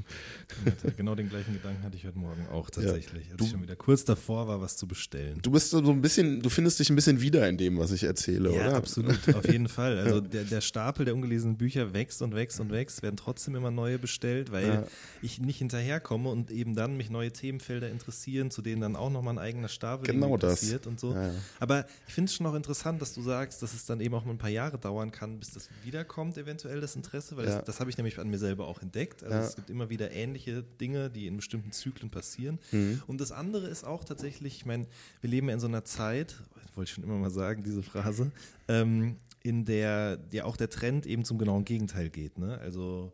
genau 0.98 1.16
den 1.16 1.30
gleichen 1.30 1.54
Gedanken 1.54 1.84
hatte 1.84 1.96
ich 1.98 2.06
heute 2.06 2.20
Morgen 2.20 2.46
auch 2.52 2.70
tatsächlich. 2.70 3.28
Als 3.30 3.38
Du- 3.38 3.46
ich 3.46 3.52
schon 3.52 3.62
wieder 3.64 3.76
kurz 3.76 4.06
davor 4.06 4.48
war, 4.48 4.62
was 4.62 4.78
zu 4.78 4.88
bestellen. 4.88 5.40
Du 5.42 5.50
bist 5.52 5.72
so 5.72 5.80
ein 5.80 6.02
bisschen, 6.02 6.42
du 6.42 6.50
findest 6.50 6.80
dich 6.80 6.90
ein 6.90 6.96
bisschen 6.96 7.22
wieder 7.22 7.48
in 7.50 7.58
dem, 7.58 7.80
was 7.80 7.92
ich 7.92 8.04
erzähle, 8.04 8.54
Ja, 8.54 8.68
oder? 8.68 8.76
absolut, 8.76 9.18
auf 9.36 9.48
jeden 9.50 9.68
Fall. 9.68 9.98
Also 9.98 10.22
der, 10.22 10.44
der 10.44 10.62
Stapel 10.62 11.06
der 11.06 11.16
ungelesenen 11.16 11.58
Bücher 11.58 11.94
wächst 11.94 12.22
und 12.22 12.36
wächst 12.36 12.60
und 12.60 12.72
wächst, 12.72 13.02
werden 13.02 13.18
trotzdem 13.18 13.56
immer 13.56 13.72
neue 13.72 13.98
bestellt, 13.98 14.52
weil 14.52 14.68
Ja. 14.68 14.84
ich 15.22 15.40
nicht 15.40 15.58
hinterherkomme 15.60 16.30
und 16.30 16.52
eben 16.52 16.76
dann 16.76 16.98
mich 16.98 17.10
neue 17.10 17.32
Themenfelder 17.32 17.90
interessieren, 17.90 18.52
zu 18.52 18.62
denen 18.62 18.82
dann 18.82 18.96
auch 18.96 19.10
nochmal 19.10 19.36
ein 19.36 19.40
eigener 19.40 19.70
Stapel 19.70 20.06
Genau 20.12 20.38
passiert 20.38 20.88
und 20.88 21.00
so. 21.00 21.14
Ja, 21.14 21.28
ja. 21.28 21.34
Aber 21.60 21.86
ich 22.08 22.14
finde 22.14 22.30
es 22.30 22.36
schon 22.36 22.46
auch 22.46 22.56
interessant, 22.56 23.02
dass 23.02 23.14
du 23.14 23.22
sagst, 23.22 23.62
dass 23.64 23.74
es 23.74 23.86
dann 23.86 24.02
eben 24.02 24.14
auch 24.16 24.26
mal 24.26 24.32
ein 24.32 24.38
paar 24.38 24.50
Jahre 24.50 24.78
dauern 24.78 25.12
kann, 25.12 25.40
bis 25.40 25.52
das 25.54 25.70
wiederkommt, 25.84 26.38
eventuell 26.38 26.82
das 26.82 26.96
Interesse, 26.96 27.38
weil 27.38 27.46
Ja. 27.48 27.58
das, 27.58 27.66
das 27.66 27.80
habe 27.80 27.90
ich 27.90 27.98
nämlich 27.98 28.20
an 28.20 28.30
mir 28.30 28.38
selber 28.40 28.68
auch 28.68 28.82
entdeckt. 28.82 29.24
Also 29.24 29.36
Ja. 29.36 29.44
es 29.44 29.56
gibt 29.56 29.70
immer 29.70 29.90
wieder 29.90 30.12
ähnliche 30.12 30.64
Dinge, 30.64 31.10
die 31.10 31.28
in 31.28 31.38
bestimmten 31.38 31.72
Zyklen 31.72 32.10
passieren. 32.10 32.60
Mhm. 32.72 33.02
Und 33.08 33.22
das 33.22 33.32
andere 33.32 33.68
ist 33.68 33.84
auch 33.84 34.04
tatsächlich, 34.04 34.56
ich 34.58 34.66
meine, 34.66 34.86
wir 35.22 35.30
leben 35.30 35.48
ja 35.48 35.54
in 35.54 35.60
so 35.60 35.68
einer 35.68 35.84
Zeit, 35.86 36.36
wollte 36.76 36.90
ich 36.90 36.96
schon 36.96 37.04
immer 37.04 37.18
mal 37.18 37.30
sagen, 37.32 37.64
diese 37.64 37.84
Phrase, 37.84 38.32
ähm, 38.68 39.18
in 39.44 39.66
der 39.66 40.20
ja 40.32 40.46
auch 40.46 40.56
der 40.58 40.70
Trend 40.70 41.06
eben 41.06 41.26
zum 41.26 41.38
genauen 41.38 41.66
Gegenteil 41.66 42.10
geht. 42.10 42.38
Ne? 42.38 42.58
Also 42.60 43.12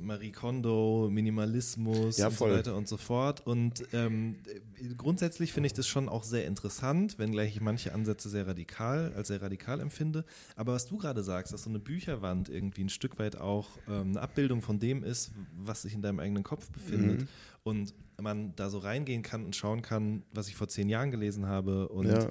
Marie 0.00 0.32
Kondo, 0.32 1.08
Minimalismus 1.10 2.18
Ja, 2.18 2.28
und 2.28 2.36
so 2.36 2.50
weiter 2.50 2.76
und 2.76 2.88
so 2.88 2.96
fort. 2.96 3.46
Und 3.46 3.84
ähm, 3.92 4.36
äh, 4.46 4.94
grundsätzlich 4.94 5.52
finde 5.52 5.66
ich 5.68 5.72
das 5.72 5.86
schon 5.86 6.08
auch 6.08 6.24
sehr 6.24 6.46
interessant, 6.46 7.18
wenngleich 7.18 7.56
ich 7.56 7.60
manche 7.60 7.94
Ansätze 7.94 8.28
sehr 8.28 8.46
radikal, 8.46 9.12
als 9.14 9.28
sehr 9.28 9.42
radikal 9.42 9.80
empfinde. 9.80 10.24
Aber 10.56 10.72
was 10.72 10.86
du 10.86 10.98
gerade 10.98 11.22
sagst, 11.22 11.52
dass 11.52 11.64
so 11.64 11.70
eine 11.70 11.78
Bücherwand 11.78 12.48
irgendwie 12.48 12.84
ein 12.84 12.88
Stück 12.88 13.18
weit 13.18 13.40
auch 13.40 13.68
ähm, 13.88 14.10
eine 14.10 14.20
Abbildung 14.20 14.62
von 14.62 14.78
dem 14.78 15.04
ist, 15.04 15.32
was 15.56 15.82
sich 15.82 15.94
in 15.94 16.02
deinem 16.02 16.20
eigenen 16.20 16.42
Kopf 16.42 16.70
befindet. 16.70 17.22
Mhm. 17.22 17.28
Und 17.64 17.94
man 18.20 18.54
da 18.56 18.70
so 18.70 18.78
reingehen 18.78 19.22
kann 19.22 19.44
und 19.44 19.54
schauen 19.54 19.82
kann, 19.82 20.22
was 20.32 20.48
ich 20.48 20.56
vor 20.56 20.68
zehn 20.68 20.88
Jahren 20.88 21.10
gelesen 21.10 21.46
habe. 21.46 21.88
Und 21.88 22.08
Ja. 22.08 22.28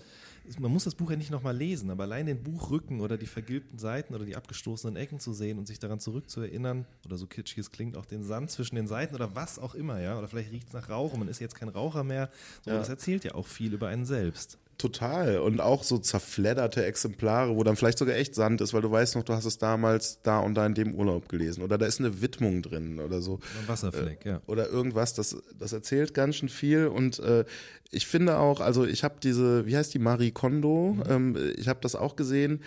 Man 0.60 0.72
muss 0.72 0.84
das 0.84 0.96
Buch 0.96 1.12
ja 1.12 1.18
nicht 1.18 1.32
nochmal 1.32 1.56
lesen, 1.56 1.90
aber 1.90 2.04
allein 2.04 2.26
den 2.26 2.44
Buchrücken 2.44 3.02
oder 3.02 3.18
die 3.18 3.28
vergilbten 3.28 3.80
Seiten 3.80 4.14
oder 4.14 4.26
die 4.26 4.36
abgestoßenen 4.36 4.96
Ecken 4.96 5.20
zu 5.20 5.34
sehen 5.34 5.58
und 5.58 5.68
sich 5.68 5.80
daran 5.80 6.00
zurückzuerinnern, 6.00 6.86
oder 7.06 7.18
so 7.18 7.28
kitschig 7.28 7.60
es 7.60 7.72
klingt, 7.72 7.96
auch 7.98 8.06
den 8.06 8.24
Sand 8.24 8.52
zwischen 8.52 8.76
den 8.76 8.88
Seiten 8.88 9.16
oder 9.16 9.36
was 9.36 9.60
auch 9.60 9.76
immer, 9.76 10.00
ja, 10.02 10.18
oder 10.18 10.28
vielleicht 10.28 10.52
riecht 10.52 10.68
es 10.68 10.74
nach 10.74 10.90
Rauch 10.90 11.14
und 11.14 11.20
man 11.20 11.28
ist 11.28 11.40
jetzt 11.40 11.56
kein 11.56 11.70
Raucher 11.70 12.04
mehr. 12.04 12.30
So, 12.64 12.72
Ja. 12.72 12.78
Das 12.78 12.90
erzählt 12.90 13.24
ja 13.24 13.36
auch 13.36 13.48
viel 13.48 13.74
über 13.74 13.88
einen 13.88 14.06
selbst. 14.06 14.58
Total. 14.82 15.38
Und 15.38 15.62
auch 15.62 15.84
so 15.84 16.00
zerfledderte 16.00 16.84
Exemplare, 16.84 17.56
wo 17.56 17.63
dann 17.63 17.76
vielleicht 17.76 18.00
sogar 18.00 18.15
echt 18.15 18.34
Sand 18.34 18.62
ist, 18.62 18.74
weil 18.74 18.82
du 18.82 18.89
weißt 18.89 19.15
noch, 19.15 19.22
du 19.22 19.34
hast 19.34 19.46
es 19.46 19.60
damals 19.60 20.24
da 20.24 20.39
und 20.39 20.56
da 20.56 20.65
in 20.65 20.74
dem 20.74 20.96
Urlaub 20.96 21.30
gelesen. 21.30 21.62
Oder 21.62 21.78
da 21.78 21.86
ist 21.86 22.00
eine 22.00 22.24
Widmung 22.24 22.63
drin 22.63 23.00
oder 23.00 23.22
so. 23.22 23.39
Ein 23.60 23.67
Wasserfleck, 23.67 24.26
ja. 24.26 24.41
Oder 24.48 24.70
irgendwas, 24.70 25.13
das, 25.13 25.38
das 25.60 25.72
erzählt 25.72 26.15
ganz 26.15 26.38
schön 26.38 26.50
viel. 26.50 26.88
Und 26.88 27.20
äh, 27.20 27.46
ich 27.91 28.08
finde 28.08 28.39
auch, 28.39 28.60
also 28.60 28.84
ich 28.84 29.04
habe 29.04 29.17
diese, 29.22 29.67
wie 29.67 29.78
heißt 29.78 29.94
die, 29.94 30.00
Marie 30.00 30.32
Kondo, 30.32 30.98
ähm, 31.08 31.38
ich 31.58 31.67
habe 31.67 31.80
das 31.84 31.94
auch 31.94 32.15
gesehen. 32.15 32.63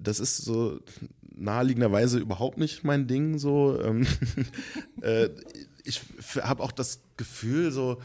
Das 0.00 0.20
ist 0.20 0.36
so 0.36 0.78
naheliegenderweise 1.34 2.20
überhaupt 2.20 2.58
nicht 2.58 2.84
mein 2.84 3.08
Ding. 3.08 3.38
So, 3.38 3.76
ähm, 3.82 4.06
äh, 5.02 5.30
ich 5.82 6.00
habe 6.42 6.62
auch 6.62 6.70
das 6.70 7.00
Gefühl, 7.16 7.72
so, 7.72 7.98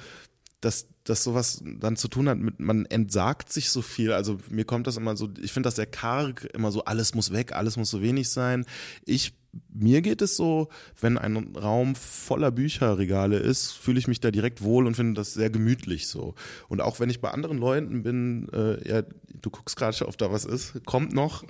dass 0.62 0.88
dass 1.04 1.24
sowas 1.24 1.64
dann 1.66 1.96
zu 1.96 2.08
tun 2.08 2.30
hat 2.30 2.38
mit, 2.38 2.60
man 2.60 2.86
entsagt 2.86 3.52
sich 3.52 3.70
so 3.70 3.82
viel. 3.82 4.14
Also 4.14 4.38
mir 4.50 4.66
kommt 4.66 4.88
das 4.88 4.98
immer 4.98 5.16
so, 5.16 5.30
ich 5.42 5.52
finde 5.52 5.68
das 5.68 5.76
sehr 5.76 5.88
karg, 5.88 6.48
immer 6.54 6.72
so, 6.72 6.86
alles 6.86 7.16
muss 7.16 7.32
weg, 7.32 7.54
alles 7.54 7.78
muss 7.78 7.90
so 7.90 8.02
wenig 8.02 8.30
sein. 8.30 8.66
Ich, 9.06 9.34
mir 9.74 10.02
geht 10.02 10.22
es 10.22 10.38
so, 10.38 10.70
wenn 11.00 11.18
ein 11.18 11.56
Raum 11.56 11.96
voller 11.96 12.52
Bücherregale 12.52 13.38
ist, 13.38 13.72
fühle 13.72 14.00
ich 14.00 14.08
mich 14.08 14.20
da 14.20 14.30
direkt 14.32 14.62
wohl 14.62 14.86
und 14.86 14.96
finde 14.96 15.20
das 15.20 15.34
sehr 15.34 15.50
gemütlich 15.50 16.08
so. 16.08 16.36
Und 16.70 16.82
auch 16.82 17.00
wenn 17.00 17.10
ich 17.10 17.20
bei 17.20 17.32
anderen 17.32 17.58
Leuten 17.58 18.04
bin, 18.04 18.48
äh, 18.54 18.88
ja, 18.88 19.02
du 19.42 19.50
guckst 19.50 19.76
gerade, 19.76 20.08
ob 20.08 20.18
da 20.18 20.32
was 20.32 20.46
ist, 20.46 20.86
kommt 20.86 21.14
noch. 21.14 21.44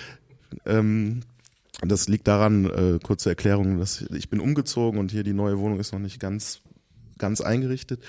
ähm, 0.66 1.20
das 1.82 2.06
liegt 2.06 2.28
daran, 2.28 2.66
äh, 2.66 2.98
kurze 3.02 3.30
Erklärung, 3.30 3.78
dass 3.78 4.02
ich 4.02 4.30
bin 4.30 4.38
umgezogen 4.38 5.00
und 5.00 5.10
hier 5.10 5.24
die 5.24 5.32
neue 5.32 5.58
Wohnung 5.58 5.80
ist 5.80 5.92
noch 5.92 5.98
nicht 5.98 6.20
ganz 6.20 6.62
ganz 7.18 7.40
eingerichtet. 7.40 8.02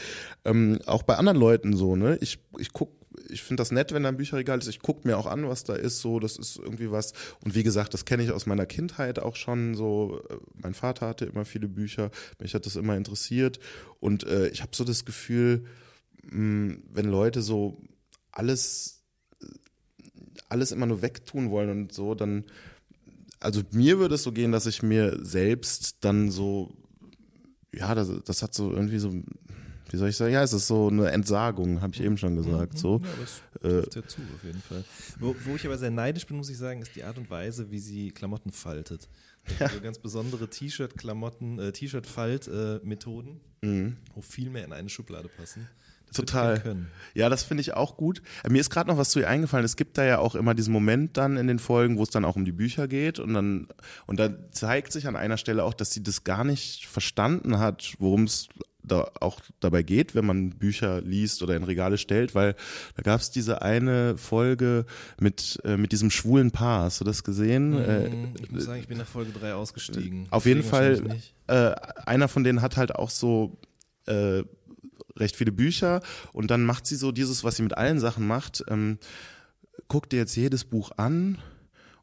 Ähm, 0.44 0.80
auch 0.86 1.04
bei 1.04 1.16
anderen 1.16 1.38
Leuten 1.38 1.76
so, 1.76 1.96
ne? 1.96 2.18
Ich, 2.22 2.40
ich 2.58 2.72
guck, 2.74 2.92
ich 3.30 3.44
finde 3.44 3.62
das 3.62 3.72
nett, 3.72 3.94
wenn 3.94 4.04
da 4.04 4.10
ein 4.10 4.18
Bücherregal 4.18 4.60
ist. 4.60 4.68
Ich 4.68 4.82
gucke 4.82 5.08
mir 5.08 5.18
auch 5.18 5.26
an, 5.26 5.48
was 5.48 5.64
da 5.64 5.74
ist. 5.74 6.00
So, 6.00 6.20
das 6.20 6.38
ist 6.38 6.58
irgendwie 6.58 6.92
was. 6.92 7.14
Und 7.44 7.56
wie 7.56 7.64
gesagt, 7.64 7.94
das 7.94 8.06
kenne 8.06 8.24
ich 8.24 8.32
aus 8.32 8.46
meiner 8.46 8.66
Kindheit 8.66 9.20
auch 9.20 9.36
schon. 9.36 9.76
So, 9.76 10.22
äh, 10.30 10.38
mein 10.56 10.74
Vater 10.74 11.08
hatte 11.08 11.26
immer 11.26 11.46
viele 11.46 11.68
Bücher. 11.68 12.12
Mich 12.40 12.54
hat 12.54 12.66
das 12.66 12.76
immer 12.76 12.96
interessiert. 12.96 13.60
Und 14.00 14.26
äh, 14.26 14.48
ich 14.50 14.62
habe 14.62 14.76
so 14.76 14.84
das 14.84 15.06
Gefühl, 15.06 15.66
mh, 16.24 16.78
wenn 16.92 17.06
Leute 17.06 17.42
so 17.42 17.82
alles, 18.32 19.04
alles 20.50 20.72
immer 20.72 20.86
nur 20.86 21.02
wegtun 21.02 21.50
wollen 21.52 21.70
und 21.70 21.94
so, 21.94 22.16
dann, 22.16 22.46
also 23.40 23.62
mir 23.72 24.00
würde 24.00 24.16
es 24.16 24.24
so 24.24 24.32
gehen, 24.32 24.52
dass 24.52 24.66
ich 24.66 24.84
mir 24.84 25.18
selbst 25.24 25.98
dann 26.02 26.32
so 26.32 26.76
ja, 27.78 27.96
das, 27.96 28.12
das 28.26 28.42
hat 28.42 28.54
so 28.54 28.72
irgendwie 28.72 29.00
so, 29.00 29.14
wie 29.14 29.98
soll 29.98 30.10
ich 30.10 30.18
sagen, 30.18 30.34
ja, 30.34 30.44
es 30.44 30.54
ist 30.54 30.68
so 30.68 30.88
eine 30.88 31.12
Entsagung, 31.12 31.82
habe 31.82 31.94
ich 31.94 32.02
eben 32.02 32.18
schon 32.18 32.36
gesagt. 32.36 32.78
So. 32.78 33.02
Ja, 33.04 33.10
das 33.20 33.42
trifft 33.62 33.96
ja 33.96 34.08
zu, 34.08 34.22
auf 34.36 34.44
jeden 34.44 34.62
Fall. 34.62 34.84
Wo, 35.20 35.36
wo 35.46 35.56
ich 35.56 35.66
aber 35.66 35.78
sehr 35.78 35.92
neidisch 35.92 36.26
bin, 36.26 36.38
muss 36.38 36.50
ich 36.50 36.58
sagen, 36.58 36.82
ist 36.82 36.96
die 36.96 37.04
Art 37.04 37.18
und 37.18 37.30
Weise, 37.30 37.72
wie 37.72 37.80
sie 37.80 38.12
Klamotten 38.12 38.52
faltet. 38.52 39.08
So 39.60 39.80
ganz 39.80 40.00
besondere 40.00 40.50
T-Shirt-Klamotten, 40.50 41.60
äh, 41.60 41.72
T-Shirt-Falt-Methoden, 41.72 43.40
wo 44.16 44.22
viel 44.22 44.50
mehr 44.50 44.66
in 44.66 44.74
eine 44.74 44.90
Schublade 44.90 45.30
passen. 45.30 45.68
Total. 46.14 46.86
Ja, 47.14 47.30
das 47.30 47.44
finde 47.44 47.62
ich 47.62 47.74
auch 47.74 47.98
gut. 47.98 48.22
Äh, 48.44 48.50
Mir 48.50 48.60
ist 48.60 48.70
gerade 48.70 48.90
noch 48.90 48.98
was 48.98 49.10
zu 49.10 49.20
ihr 49.20 49.30
eingefallen. 49.30 49.66
Es 49.66 49.76
gibt 49.76 49.98
da 49.98 50.04
ja 50.06 50.20
auch 50.20 50.36
immer 50.36 50.54
diesen 50.54 50.74
Moment 50.74 51.18
dann 51.18 51.38
in 51.38 51.48
den 51.48 51.60
Folgen, 51.60 51.98
wo 51.98 52.04
es 52.04 52.10
dann 52.10 52.26
auch 52.26 52.36
um 52.36 52.46
die 52.46 52.52
Bücher 52.52 52.88
geht 52.88 53.20
und 53.20 53.34
dann 53.34 53.68
und 54.06 54.20
da 54.20 54.30
zeigt 54.52 54.92
sich 54.92 55.08
an 55.08 55.16
einer 55.16 55.38
Stelle 55.38 55.64
auch, 55.64 55.74
dass 55.74 55.92
sie 55.92 56.04
das 56.04 56.24
gar 56.24 56.44
nicht 56.44 56.88
verstanden 56.88 57.58
hat, 57.60 57.94
worum 58.00 58.24
es 58.26 58.48
da 58.88 59.10
auch 59.20 59.40
dabei 59.62 59.82
geht, 59.82 60.14
wenn 60.14 60.26
man 60.28 60.52
Bücher 60.52 61.02
liest 61.02 61.42
oder 61.42 61.56
in 61.56 61.64
Regale 61.64 61.98
stellt, 61.98 62.36
weil 62.36 62.56
da 62.96 63.02
gab 63.02 63.20
es 63.20 63.32
diese 63.32 63.64
eine 63.64 64.16
Folge 64.16 64.86
mit 65.20 65.60
äh, 65.66 65.76
mit 65.76 65.92
diesem 65.92 66.12
schwulen 66.12 66.52
Paar. 66.52 66.84
Hast 66.84 67.02
du 67.02 67.06
das 67.06 67.24
gesehen? 67.24 67.74
Äh, 67.80 68.10
Mm, 68.10 68.34
Ich 68.44 68.52
muss 68.52 68.66
sagen, 68.66 68.80
ich 68.82 68.88
bin 68.88 69.00
nach 69.00 69.08
Folge 69.08 69.32
3 69.32 69.56
ausgestiegen. 69.56 70.28
auf 70.30 70.46
jeden 70.46 70.62
Fall, 70.64 71.02
äh, 71.48 71.72
einer 72.06 72.28
von 72.28 72.44
denen 72.44 72.62
hat 72.62 72.78
halt 72.78 72.94
auch 72.96 73.10
so 73.10 73.58
äh, 74.06 74.44
recht 75.18 75.36
viele 75.36 75.52
Bücher 75.52 76.02
und 76.34 76.52
dann 76.52 76.64
macht 76.64 76.86
sie 76.86 76.96
so 76.96 77.12
dieses, 77.12 77.44
was 77.44 77.56
sie 77.56 77.64
mit 77.64 77.78
allen 77.78 78.00
Sachen 78.00 78.28
macht. 78.28 78.64
Ähm, 78.68 78.98
guck 79.88 80.10
dir 80.10 80.18
jetzt 80.18 80.36
jedes 80.36 80.64
Buch 80.64 80.92
an 80.98 81.38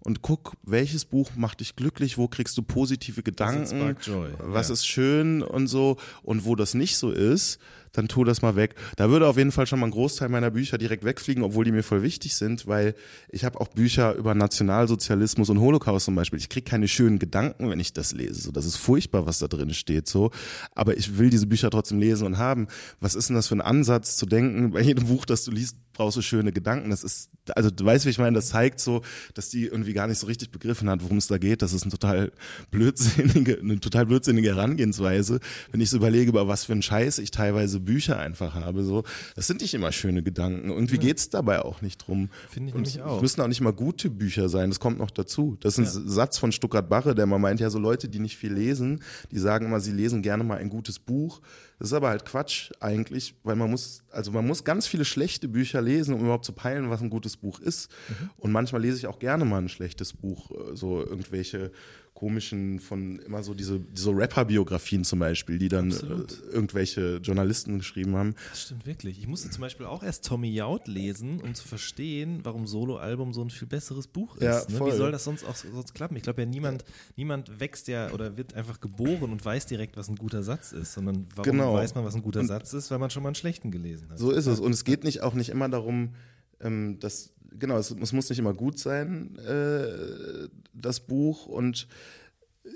und 0.05 0.23
guck, 0.23 0.55
welches 0.63 1.05
Buch 1.05 1.31
macht 1.37 1.61
dich 1.61 1.77
glücklich, 1.77 2.19
wo 2.19 2.29
kriegst 2.29 2.57
du 2.59 2.63
positive 2.63 3.23
Gedanken, 3.23 3.97
was 4.39 4.69
ja. 4.69 4.73
ist 4.75 4.87
schön 4.87 5.43
und 5.43 5.69
so 5.69 5.97
und 6.23 6.45
wo 6.45 6.57
das 6.57 6.75
nicht 6.75 6.97
so 6.97 7.11
ist, 7.11 7.61
dann 7.93 8.09
tu 8.09 8.25
das 8.25 8.43
mal 8.43 8.57
weg. 8.57 8.75
Da 8.97 9.11
würde 9.11 9.27
auf 9.27 9.37
jeden 9.37 9.53
Fall 9.53 9.67
schon 9.67 9.81
mal 9.81 9.87
ein 9.87 9.93
Großteil 9.93 10.29
meiner 10.29 10.51
Bücher 10.51 10.79
direkt 10.79 11.05
wegfliegen, 11.05 11.43
obwohl 11.43 11.65
die 11.65 11.73
mir 11.73 11.83
voll 11.83 12.03
wichtig 12.03 12.35
sind, 12.35 12.67
weil 12.67 12.95
ich 13.29 13.45
habe 13.45 13.61
auch 13.61 13.69
Bücher 13.69 14.15
über 14.15 14.35
Nationalsozialismus 14.35 15.51
und 15.51 15.61
Holocaust 15.61 16.07
zum 16.07 16.15
Beispiel. 16.15 16.39
Ich 16.39 16.49
kriege 16.49 16.69
keine 16.69 16.89
schönen 16.89 17.19
Gedanken, 17.19 17.71
wenn 17.71 17.81
ich 17.81 17.93
das 17.93 18.13
lese. 18.13 18.41
So, 18.41 18.51
das 18.51 18.65
ist 18.65 18.77
furchtbar, 18.77 19.27
was 19.27 19.39
da 19.39 19.49
drin 19.49 19.75
steht. 19.75 20.09
So, 20.09 20.31
aber 20.75 20.97
ich 20.97 21.19
will 21.19 21.31
diese 21.31 21.47
Bücher 21.47 21.71
trotzdem 21.71 21.99
lesen 21.99 22.27
und 22.27 22.39
haben. 22.39 22.69
Was 23.01 23.15
ist 23.15 23.29
denn 23.29 23.37
das 23.37 23.49
für 23.49 23.55
ein 23.55 23.61
Ansatz 23.61 24.17
zu 24.17 24.27
denken? 24.27 24.73
Bei 24.73 24.81
jedem 24.81 25.07
Buch, 25.07 25.25
das 25.25 25.45
du 25.45 25.51
liest, 25.51 25.77
brauchst 25.93 26.17
du 26.17 26.23
schöne 26.23 26.53
Gedanken. 26.53 26.91
Das 26.91 27.05
ist, 27.05 27.31
also 27.55 27.71
du 27.71 27.85
weißt, 27.85 28.07
wie 28.07 28.11
ich 28.11 28.19
meine. 28.19 28.35
Das 28.35 28.49
zeigt 28.49 28.81
so, 28.81 29.03
dass 29.35 29.51
die 29.51 29.67
irgendwie 29.67 29.93
gar 29.93 30.07
nicht 30.07 30.19
so 30.19 30.27
richtig 30.27 30.51
begriffen 30.51 30.89
hat, 30.89 31.03
worum 31.03 31.19
es 31.19 31.27
da 31.27 31.39
geht. 31.39 31.63
Das 31.63 31.73
ist 31.73 31.83
eine 31.83 31.93
total 31.93 32.33
blödsinnige, 32.71 33.59
eine 33.61 33.81
total 33.81 34.07
blödsinnige 34.07 34.49
Herangehensweise, 34.49 35.41
wenn 35.71 35.81
ich 35.81 35.91
so 35.91 35.99
überlege, 35.99 36.31
über 36.31 36.49
was 36.49 36.65
für 36.65 36.73
einen 36.73 36.83
Scheiß 36.83 37.19
ich 37.19 37.31
teilweise 37.31 37.81
Bücher 37.85 38.19
einfach 38.19 38.55
habe. 38.55 38.83
So, 38.85 39.05
das 39.35 39.47
sind 39.47 39.61
nicht 39.61 39.75
immer 39.75 39.93
schöne 39.93 40.23
Gedanken. 40.23 40.71
Irgendwie 40.71 40.99
geht's 40.99 41.29
dabei 41.29 41.63
auch 41.63 41.83
nicht 41.83 41.99
drum. 41.99 42.31
Finde 42.49 42.71
ich 42.71 42.75
Und 42.75 42.83
nämlich 42.83 43.03
auch. 43.03 43.17
Es 43.17 43.23
müssen 43.23 43.41
auch 43.41 43.49
nicht 43.49 43.61
mal 43.61 43.73
gute 43.73 44.11
Bücher 44.11 44.49
sein. 44.49 44.71
Das 44.71 44.81
kommt 44.81 44.99
noch 44.99 45.11
dazu. 45.11 45.57
Das 45.61 45.79
ist 45.79 45.97
ein 45.97 46.09
Satz 46.09 46.39
von 46.39 46.53
Stuttgart 46.53 46.89
Barre, 46.89 47.15
der 47.15 47.27
mal 47.27 47.39
meint, 47.39 47.61
ja, 47.61 47.71
so 47.71 47.79
Leute, 47.79 48.09
die 48.09 48.19
nicht 48.19 48.37
viel 48.37 48.53
lesen, 48.53 49.03
die 49.31 49.39
sagen 49.39 49.67
immer, 49.67 49.81
sie 49.81 49.93
lesen 49.93 50.23
gerne 50.23 50.45
mal 50.45 50.59
ein 50.59 50.69
gutes 50.69 50.99
Buch. 50.99 51.41
Das 51.79 51.89
ist 51.89 51.95
aber 51.95 52.11
halt 52.11 52.25
Quatsch 52.25 52.71
eigentlich, 52.79 53.35
weil 53.43 53.57
man 53.57 53.71
muss, 53.71 54.05
also 54.11 54.31
man 54.31 54.47
muss 54.47 54.63
ganz 54.63 54.87
viele 54.87 55.05
schlechte 55.05 55.49
Bücher 55.49 55.83
lesen, 55.83 56.15
um 56.15 56.21
überhaupt 56.21 56.45
zu 56.45 56.53
peilen, 56.53 56.91
was 56.91 57.03
ein 57.03 57.11
gutes 57.11 57.37
Buch 57.37 57.59
ist. 57.59 57.91
Und 58.37 58.53
manchmal 58.53 58.83
lese 58.83 58.99
ich 58.99 59.07
auch 59.09 59.19
gerne 59.19 59.45
mal 59.45 59.59
ein 59.59 59.69
schlechtes 59.69 60.13
Buch, 60.13 60.51
äh, 60.53 60.77
so 60.77 61.01
irgendwelche 61.01 61.73
komischen 62.15 62.79
von 62.79 63.19
immer 63.21 63.43
so 63.43 63.55
diese 63.55 63.81
so 63.95 64.13
Rapper-Biografien 64.13 65.03
zum 65.03 65.19
Beispiel, 65.19 65.59
die 65.59 65.69
dann 65.69 65.91
äh, 65.91 65.95
Absolut. 65.95 66.43
irgendwelche 66.53 67.17
Journalisten 67.17 67.79
geschrieben 67.79 68.15
haben. 68.15 68.35
Das 68.51 68.63
stimmt 68.63 68.87
wirklich. 68.87 69.19
Ich 69.19 69.27
musste 69.27 69.51
zum 69.51 69.61
Beispiel 69.63 69.87
auch 69.87 70.03
erst 70.03 70.25
Tommy 70.27 70.53
Jaud 70.53 70.87
lesen, 70.89 71.41
um 71.41 71.55
zu 71.55 71.67
verstehen, 71.67 72.41
warum 72.45 72.67
Solo-Album 72.67 73.33
so 73.33 73.43
ein 73.43 73.51
viel 73.51 73.67
besseres 73.67 74.07
Buch 74.07 74.37
ist. 74.37 74.43
Ja, 74.43 74.61
ne? 74.69 74.87
Wie 74.87 74.97
soll 74.97 75.11
das 75.11 75.25
sonst 75.25 75.45
auch 75.45 75.57
sonst 75.57 75.95
klappen? 75.95 76.17
Ich 76.17 76.23
glaube 76.23 76.43
ja, 76.43 76.47
niemand, 76.47 76.85
niemand 77.17 77.59
wächst 77.59 77.89
ja 77.89 78.13
oder 78.13 78.37
wird 78.37 78.55
einfach 78.55 78.79
geboren 78.81 79.33
und 79.33 79.45
weiß 79.45 79.67
direkt, 79.67 79.97
was 79.97 80.09
ein 80.09 80.17
guter 80.17 80.43
Satz 80.43 80.73
ist, 80.73 80.93
sondern 80.93 81.27
warum 81.35 81.51
Genau. 81.51 81.75
weiß 81.75 81.95
man, 81.95 82.05
was 82.05 82.15
ein 82.15 82.23
guter 82.23 82.45
Satz 82.45 82.73
ist, 82.73 82.91
weil 82.91 82.99
man 82.99 83.11
schon 83.11 83.23
mal 83.23 83.31
einen 83.31 83.35
schlechten 83.37 83.71
gelesen 83.71 84.11
hat. 84.11 84.19
So 84.19 84.31
ist 84.31 84.47
es. 84.47 84.61
Und 84.61 84.73
es 84.73 84.85
geht 84.85 85.03
nicht 85.03 85.23
auch 85.23 85.35
nicht 85.35 85.49
immer 85.49 85.69
darum, 85.69 86.15
ähm, 86.61 87.01
dass, 87.01 87.32
genau, 87.59 87.77
es, 87.79 87.91
es 87.91 88.13
muss 88.13 88.29
nicht 88.29 88.39
immer 88.39 88.55
gut 88.55 88.79
sein, 88.79 89.37
äh, 89.39 90.49
das 90.73 91.01
Buch. 91.01 91.47
Und 91.47 91.89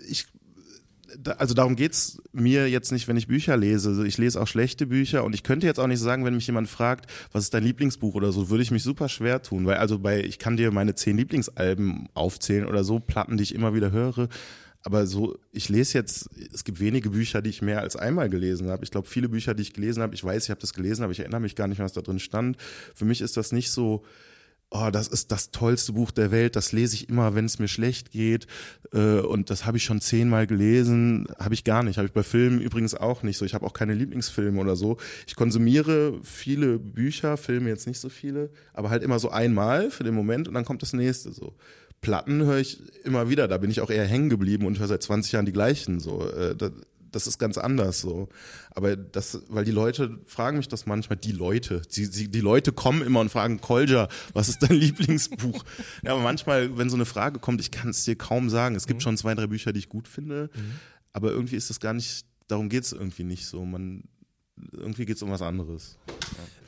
ich, 0.08 0.26
da, 1.18 1.32
also 1.32 1.54
darum 1.54 1.76
geht's 1.76 2.20
mir 2.32 2.68
jetzt 2.68 2.92
nicht, 2.92 3.08
wenn 3.08 3.16
ich 3.16 3.26
Bücher 3.26 3.56
lese. 3.56 3.90
Also 3.90 4.04
ich 4.04 4.18
lese 4.18 4.40
auch 4.40 4.46
schlechte 4.46 4.86
Bücher 4.86 5.24
und 5.24 5.34
ich 5.34 5.42
könnte 5.42 5.66
jetzt 5.66 5.78
auch 5.78 5.86
nicht 5.86 6.00
sagen, 6.00 6.24
wenn 6.24 6.34
mich 6.34 6.46
jemand 6.46 6.68
fragt, 6.68 7.10
was 7.32 7.44
ist 7.44 7.54
dein 7.54 7.64
Lieblingsbuch 7.64 8.14
oder 8.14 8.32
so, 8.32 8.50
würde 8.50 8.62
ich 8.62 8.70
mich 8.70 8.82
super 8.82 9.08
schwer 9.08 9.42
tun. 9.42 9.66
Weil 9.66 9.76
also 9.76 9.98
bei, 9.98 10.22
ich 10.22 10.38
kann 10.38 10.56
dir 10.56 10.70
meine 10.72 10.94
zehn 10.94 11.16
Lieblingsalben 11.16 12.08
aufzählen 12.14 12.66
oder 12.66 12.84
so, 12.84 13.00
Platten, 13.00 13.36
die 13.36 13.44
ich 13.44 13.54
immer 13.54 13.74
wieder 13.74 13.90
höre. 13.90 14.28
Aber 14.86 15.08
so, 15.08 15.36
ich 15.50 15.68
lese 15.68 15.98
jetzt, 15.98 16.30
es 16.54 16.62
gibt 16.62 16.78
wenige 16.78 17.10
Bücher, 17.10 17.42
die 17.42 17.50
ich 17.50 17.60
mehr 17.60 17.80
als 17.80 17.96
einmal 17.96 18.28
gelesen 18.28 18.68
habe. 18.68 18.84
Ich 18.84 18.92
glaube, 18.92 19.08
viele 19.08 19.28
Bücher, 19.28 19.52
die 19.52 19.62
ich 19.62 19.72
gelesen 19.72 20.00
habe, 20.00 20.14
ich 20.14 20.22
weiß, 20.22 20.44
ich 20.44 20.50
habe 20.50 20.60
das 20.60 20.74
gelesen, 20.74 21.02
aber 21.02 21.10
ich 21.10 21.18
erinnere 21.18 21.40
mich 21.40 21.56
gar 21.56 21.66
nicht 21.66 21.78
mehr, 21.78 21.86
was 21.86 21.92
da 21.92 22.02
drin 22.02 22.20
stand. 22.20 22.56
Für 22.94 23.04
mich 23.04 23.20
ist 23.20 23.36
das 23.36 23.50
nicht 23.50 23.72
so, 23.72 24.04
oh, 24.70 24.90
das 24.90 25.08
ist 25.08 25.30
das 25.32 25.50
tollste 25.50 25.92
Buch 25.92 26.10
der 26.10 26.30
Welt, 26.30 26.56
das 26.56 26.72
lese 26.72 26.94
ich 26.94 27.08
immer, 27.08 27.34
wenn 27.34 27.44
es 27.44 27.58
mir 27.58 27.68
schlecht 27.68 28.10
geht. 28.10 28.46
Äh, 28.92 29.20
und 29.20 29.50
das 29.50 29.64
habe 29.64 29.76
ich 29.76 29.84
schon 29.84 30.00
zehnmal 30.00 30.46
gelesen, 30.46 31.26
habe 31.38 31.54
ich 31.54 31.64
gar 31.64 31.82
nicht. 31.82 31.98
Habe 31.98 32.06
ich 32.06 32.12
bei 32.12 32.22
Filmen 32.22 32.60
übrigens 32.60 32.94
auch 32.94 33.22
nicht 33.22 33.38
so. 33.38 33.44
Ich 33.44 33.54
habe 33.54 33.64
auch 33.64 33.72
keine 33.72 33.94
Lieblingsfilme 33.94 34.60
oder 34.60 34.76
so. 34.76 34.96
Ich 35.26 35.36
konsumiere 35.36 36.18
viele 36.22 36.78
Bücher, 36.78 37.36
Filme 37.36 37.68
jetzt 37.68 37.86
nicht 37.86 38.00
so 38.00 38.08
viele, 38.08 38.50
aber 38.72 38.90
halt 38.90 39.02
immer 39.02 39.18
so 39.18 39.30
einmal 39.30 39.90
für 39.90 40.04
den 40.04 40.14
Moment 40.14 40.48
und 40.48 40.54
dann 40.54 40.64
kommt 40.64 40.82
das 40.82 40.92
nächste 40.92 41.32
so. 41.32 41.54
Platten 42.00 42.44
höre 42.44 42.58
ich 42.58 42.80
immer 43.04 43.30
wieder, 43.30 43.48
da 43.48 43.58
bin 43.58 43.70
ich 43.70 43.80
auch 43.80 43.90
eher 43.90 44.04
hängen 44.04 44.28
geblieben 44.28 44.66
und 44.66 44.78
höre 44.78 44.86
seit 44.86 45.02
20 45.02 45.32
Jahren 45.32 45.46
die 45.46 45.52
gleichen 45.52 45.98
so. 45.98 46.28
Äh, 46.28 46.54
da, 46.54 46.70
das 47.16 47.26
ist 47.26 47.38
ganz 47.38 47.58
anders 47.58 48.00
so. 48.00 48.28
Aber 48.70 48.94
das, 48.94 49.42
weil 49.48 49.64
die 49.64 49.72
Leute 49.72 50.20
fragen 50.26 50.58
mich 50.58 50.68
das 50.68 50.86
manchmal, 50.86 51.16
die 51.16 51.32
Leute, 51.32 51.82
sie, 51.88 52.04
sie, 52.04 52.28
die 52.28 52.40
Leute 52.40 52.72
kommen 52.72 53.02
immer 53.02 53.20
und 53.20 53.30
fragen, 53.30 53.60
Kolja, 53.60 54.08
was 54.34 54.48
ist 54.48 54.62
dein 54.62 54.74
Lieblingsbuch? 54.76 55.64
ja, 56.04 56.12
aber 56.12 56.22
manchmal, 56.22 56.76
wenn 56.76 56.90
so 56.90 56.96
eine 56.96 57.06
Frage 57.06 57.40
kommt, 57.40 57.60
ich 57.60 57.70
kann 57.70 57.90
es 57.90 58.04
dir 58.04 58.16
kaum 58.16 58.50
sagen. 58.50 58.76
Es 58.76 58.86
gibt 58.86 59.02
schon 59.02 59.16
zwei, 59.16 59.34
drei 59.34 59.46
Bücher, 59.46 59.72
die 59.72 59.78
ich 59.78 59.88
gut 59.88 60.06
finde, 60.06 60.50
aber 61.12 61.30
irgendwie 61.30 61.56
ist 61.56 61.70
das 61.70 61.80
gar 61.80 61.94
nicht, 61.94 62.26
darum 62.46 62.68
geht 62.68 62.84
es 62.84 62.92
irgendwie 62.92 63.24
nicht 63.24 63.46
so. 63.46 63.64
Man, 63.64 64.04
irgendwie 64.72 65.06
geht 65.06 65.16
es 65.16 65.22
um 65.22 65.30
was 65.30 65.42
anderes. 65.42 65.98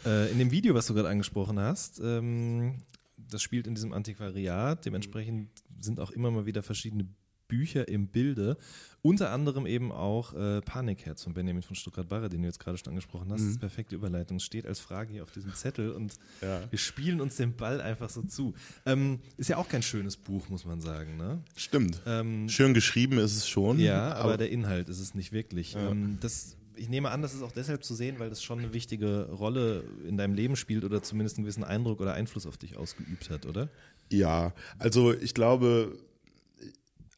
Äh, 0.07 0.33
in 0.33 0.39
dem 0.39 0.51
Video, 0.51 0.75
was 0.75 0.87
du 0.87 0.95
gerade 0.95 1.11
angesprochen 1.11 1.61
hast, 1.61 2.01
ähm, 2.01 2.83
das 3.17 3.43
spielt 3.43 3.67
in 3.67 3.75
diesem 3.75 3.93
Antiquariat. 3.93 4.85
Dementsprechend 4.87 5.51
sind 5.79 6.01
auch 6.01 6.11
immer 6.11 6.31
mal 6.31 6.47
wieder 6.47 6.63
verschiedene 6.63 7.07
Bücher 7.49 7.89
im 7.89 8.07
Bilde. 8.09 8.57
Unter 9.01 9.31
anderem 9.31 9.67
eben 9.67 9.91
auch 9.93 10.35
äh, 10.35 10.61
Panikherz 10.61 11.23
von 11.25 11.33
Benjamin 11.33 11.63
von 11.63 11.75
Stuttgart-Barre, 11.77 12.29
den 12.29 12.43
du 12.43 12.49
jetzt 12.49 12.59
gerade 12.61 12.77
schon 12.79 12.89
angesprochen 12.91 13.31
hast. 13.33 13.41
Das 13.43 13.51
ist 13.51 13.61
perfekte 13.61 13.95
Überleitung. 13.95 14.39
Steht 14.41 14.67
als 14.67 14.81
Frage 14.81 15.13
hier 15.13 15.23
auf 15.23 15.31
diesem 15.31 15.55
Zettel 15.55 15.93
und 15.93 16.15
Ja. 16.43 16.61
wir 16.71 16.79
spielen 16.79 17.21
uns 17.21 17.37
den 17.37 17.55
Ball 17.57 17.81
einfach 17.81 18.11
so 18.11 18.23
zu. 18.23 18.55
Ähm, 18.87 19.21
ist 19.37 19.49
ja 19.49 19.57
auch 19.57 19.69
kein 19.69 19.83
schönes 19.83 20.17
Buch, 20.17 20.49
muss 20.49 20.65
man 20.65 20.81
sagen. 20.81 21.17
Ne? 21.17 21.41
Stimmt. 21.57 22.01
Ähm, 22.07 22.49
Schön 22.49 22.75
geschrieben 22.75 23.19
ist 23.19 23.37
es 23.37 23.49
schon. 23.49 23.79
ja, 23.79 24.15
aber 24.15 24.37
der 24.37 24.51
Inhalt 24.51 24.89
ist 24.89 25.01
es 25.01 25.15
nicht 25.15 25.33
wirklich. 25.33 25.75
Ähm, 25.77 26.19
das, 26.21 26.57
ich 26.75 26.89
nehme 26.89 27.11
an, 27.11 27.23
das 27.23 27.35
ist 27.35 27.43
auch 27.43 27.53
deshalb 27.53 27.85
zu 27.85 27.95
sehen, 27.95 28.17
weil 28.19 28.29
das 28.31 28.43
schon 28.43 28.59
eine 28.59 28.73
wichtige 28.75 29.31
Rolle 29.31 29.85
in 30.07 30.17
deinem 30.17 30.35
Leben 30.35 30.57
spielt 30.57 30.85
oder 30.85 31.03
zumindest 31.03 31.37
einen 31.39 31.45
gewissen 31.45 31.65
Eindruck 31.65 32.01
oder 32.01 32.15
Einfluss 32.15 32.47
auf 32.47 32.57
dich 32.59 32.77
ausgeübt 32.77 33.31
hat, 33.31 33.47
oder? 33.47 33.69
Ja, 34.11 34.53
also 34.79 35.13
ich 35.15 35.35
glaube, 35.35 35.97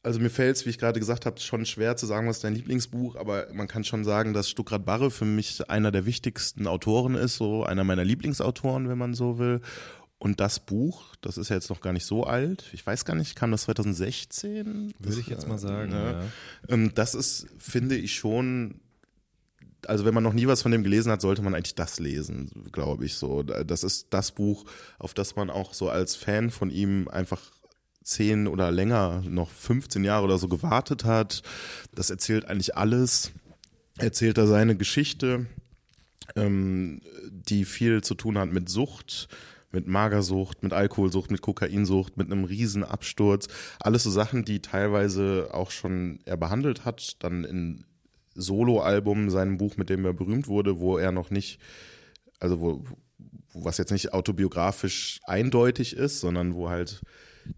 also 0.02 0.18
mir 0.18 0.30
fällt 0.30 0.56
es, 0.56 0.64
wie 0.64 0.70
ich 0.70 0.78
gerade 0.78 0.98
gesagt 0.98 1.26
habe, 1.26 1.40
schon 1.40 1.66
schwer 1.66 1.96
zu 1.96 2.06
sagen, 2.06 2.26
was 2.26 2.36
ist 2.36 2.44
dein 2.44 2.54
Lieblingsbuch, 2.54 3.16
aber 3.16 3.48
man 3.52 3.68
kann 3.68 3.84
schon 3.84 4.04
sagen, 4.04 4.32
dass 4.32 4.48
Stuckrad 4.48 4.84
Barre 4.84 5.10
für 5.10 5.26
mich 5.26 5.68
einer 5.68 5.90
der 5.90 6.06
wichtigsten 6.06 6.66
Autoren 6.66 7.14
ist, 7.14 7.36
so 7.36 7.64
einer 7.64 7.84
meiner 7.84 8.04
Lieblingsautoren, 8.04 8.88
wenn 8.88 8.98
man 8.98 9.14
so 9.14 9.38
will. 9.38 9.60
Und 10.18 10.40
das 10.40 10.60
Buch, 10.60 11.16
das 11.22 11.38
ist 11.38 11.48
ja 11.48 11.56
jetzt 11.56 11.70
noch 11.70 11.80
gar 11.80 11.92
nicht 11.92 12.04
so 12.04 12.24
alt. 12.24 12.64
Ich 12.72 12.86
weiß 12.86 13.04
gar 13.04 13.14
nicht, 13.14 13.36
kam 13.36 13.50
das 13.50 13.62
2016? 13.62 14.92
Würde 14.98 15.20
ich 15.20 15.26
jetzt 15.28 15.48
mal 15.48 15.58
sagen. 15.58 15.92
Ja. 15.92 16.12
Ja. 16.12 16.24
Ähm, 16.68 16.92
das 16.94 17.14
ist, 17.14 17.46
finde 17.58 17.96
ich 17.96 18.14
schon, 18.14 18.80
also 19.86 20.04
wenn 20.04 20.12
man 20.12 20.22
noch 20.22 20.34
nie 20.34 20.46
was 20.46 20.60
von 20.60 20.72
dem 20.72 20.82
gelesen 20.82 21.10
hat, 21.10 21.22
sollte 21.22 21.40
man 21.40 21.54
eigentlich 21.54 21.74
das 21.74 22.00
lesen, 22.00 22.50
glaube 22.70 23.06
ich 23.06 23.14
so. 23.14 23.42
Das 23.42 23.82
ist 23.82 24.08
das 24.10 24.32
Buch, 24.32 24.66
auf 24.98 25.14
das 25.14 25.36
man 25.36 25.48
auch 25.48 25.72
so 25.72 25.88
als 25.88 26.16
Fan 26.16 26.50
von 26.50 26.70
ihm 26.70 27.08
einfach 27.08 27.40
zehn 28.10 28.46
oder 28.46 28.70
länger, 28.70 29.22
noch 29.26 29.50
15 29.50 30.04
Jahre 30.04 30.24
oder 30.24 30.38
so 30.38 30.48
gewartet 30.48 31.04
hat. 31.04 31.42
Das 31.94 32.10
erzählt 32.10 32.44
eigentlich 32.44 32.76
alles. 32.76 33.32
Erzählt 33.98 34.38
er 34.38 34.46
seine 34.46 34.76
Geschichte, 34.76 35.46
ähm, 36.36 37.00
die 37.30 37.64
viel 37.64 38.02
zu 38.02 38.14
tun 38.14 38.38
hat 38.38 38.50
mit 38.52 38.68
Sucht, 38.68 39.28
mit 39.72 39.86
Magersucht, 39.86 40.62
mit 40.62 40.72
Alkoholsucht, 40.72 41.30
mit 41.30 41.42
Kokainsucht, 41.42 42.16
mit 42.16 42.32
einem 42.32 42.44
riesen 42.44 42.82
Absturz. 42.82 43.48
Alles 43.78 44.02
so 44.02 44.10
Sachen, 44.10 44.44
die 44.44 44.60
teilweise 44.60 45.50
auch 45.52 45.70
schon 45.70 46.20
er 46.24 46.36
behandelt 46.36 46.84
hat, 46.84 47.22
dann 47.22 47.44
in 47.44 47.84
Soloalbum, 48.34 49.30
seinem 49.30 49.58
Buch, 49.58 49.76
mit 49.76 49.90
dem 49.90 50.04
er 50.04 50.14
berühmt 50.14 50.48
wurde, 50.48 50.80
wo 50.80 50.98
er 50.98 51.12
noch 51.12 51.30
nicht, 51.30 51.60
also 52.38 52.60
wo 52.60 52.84
was 53.52 53.78
jetzt 53.78 53.90
nicht 53.90 54.12
autobiografisch 54.12 55.20
eindeutig 55.24 55.96
ist, 55.96 56.20
sondern 56.20 56.54
wo 56.54 56.70
halt 56.70 57.00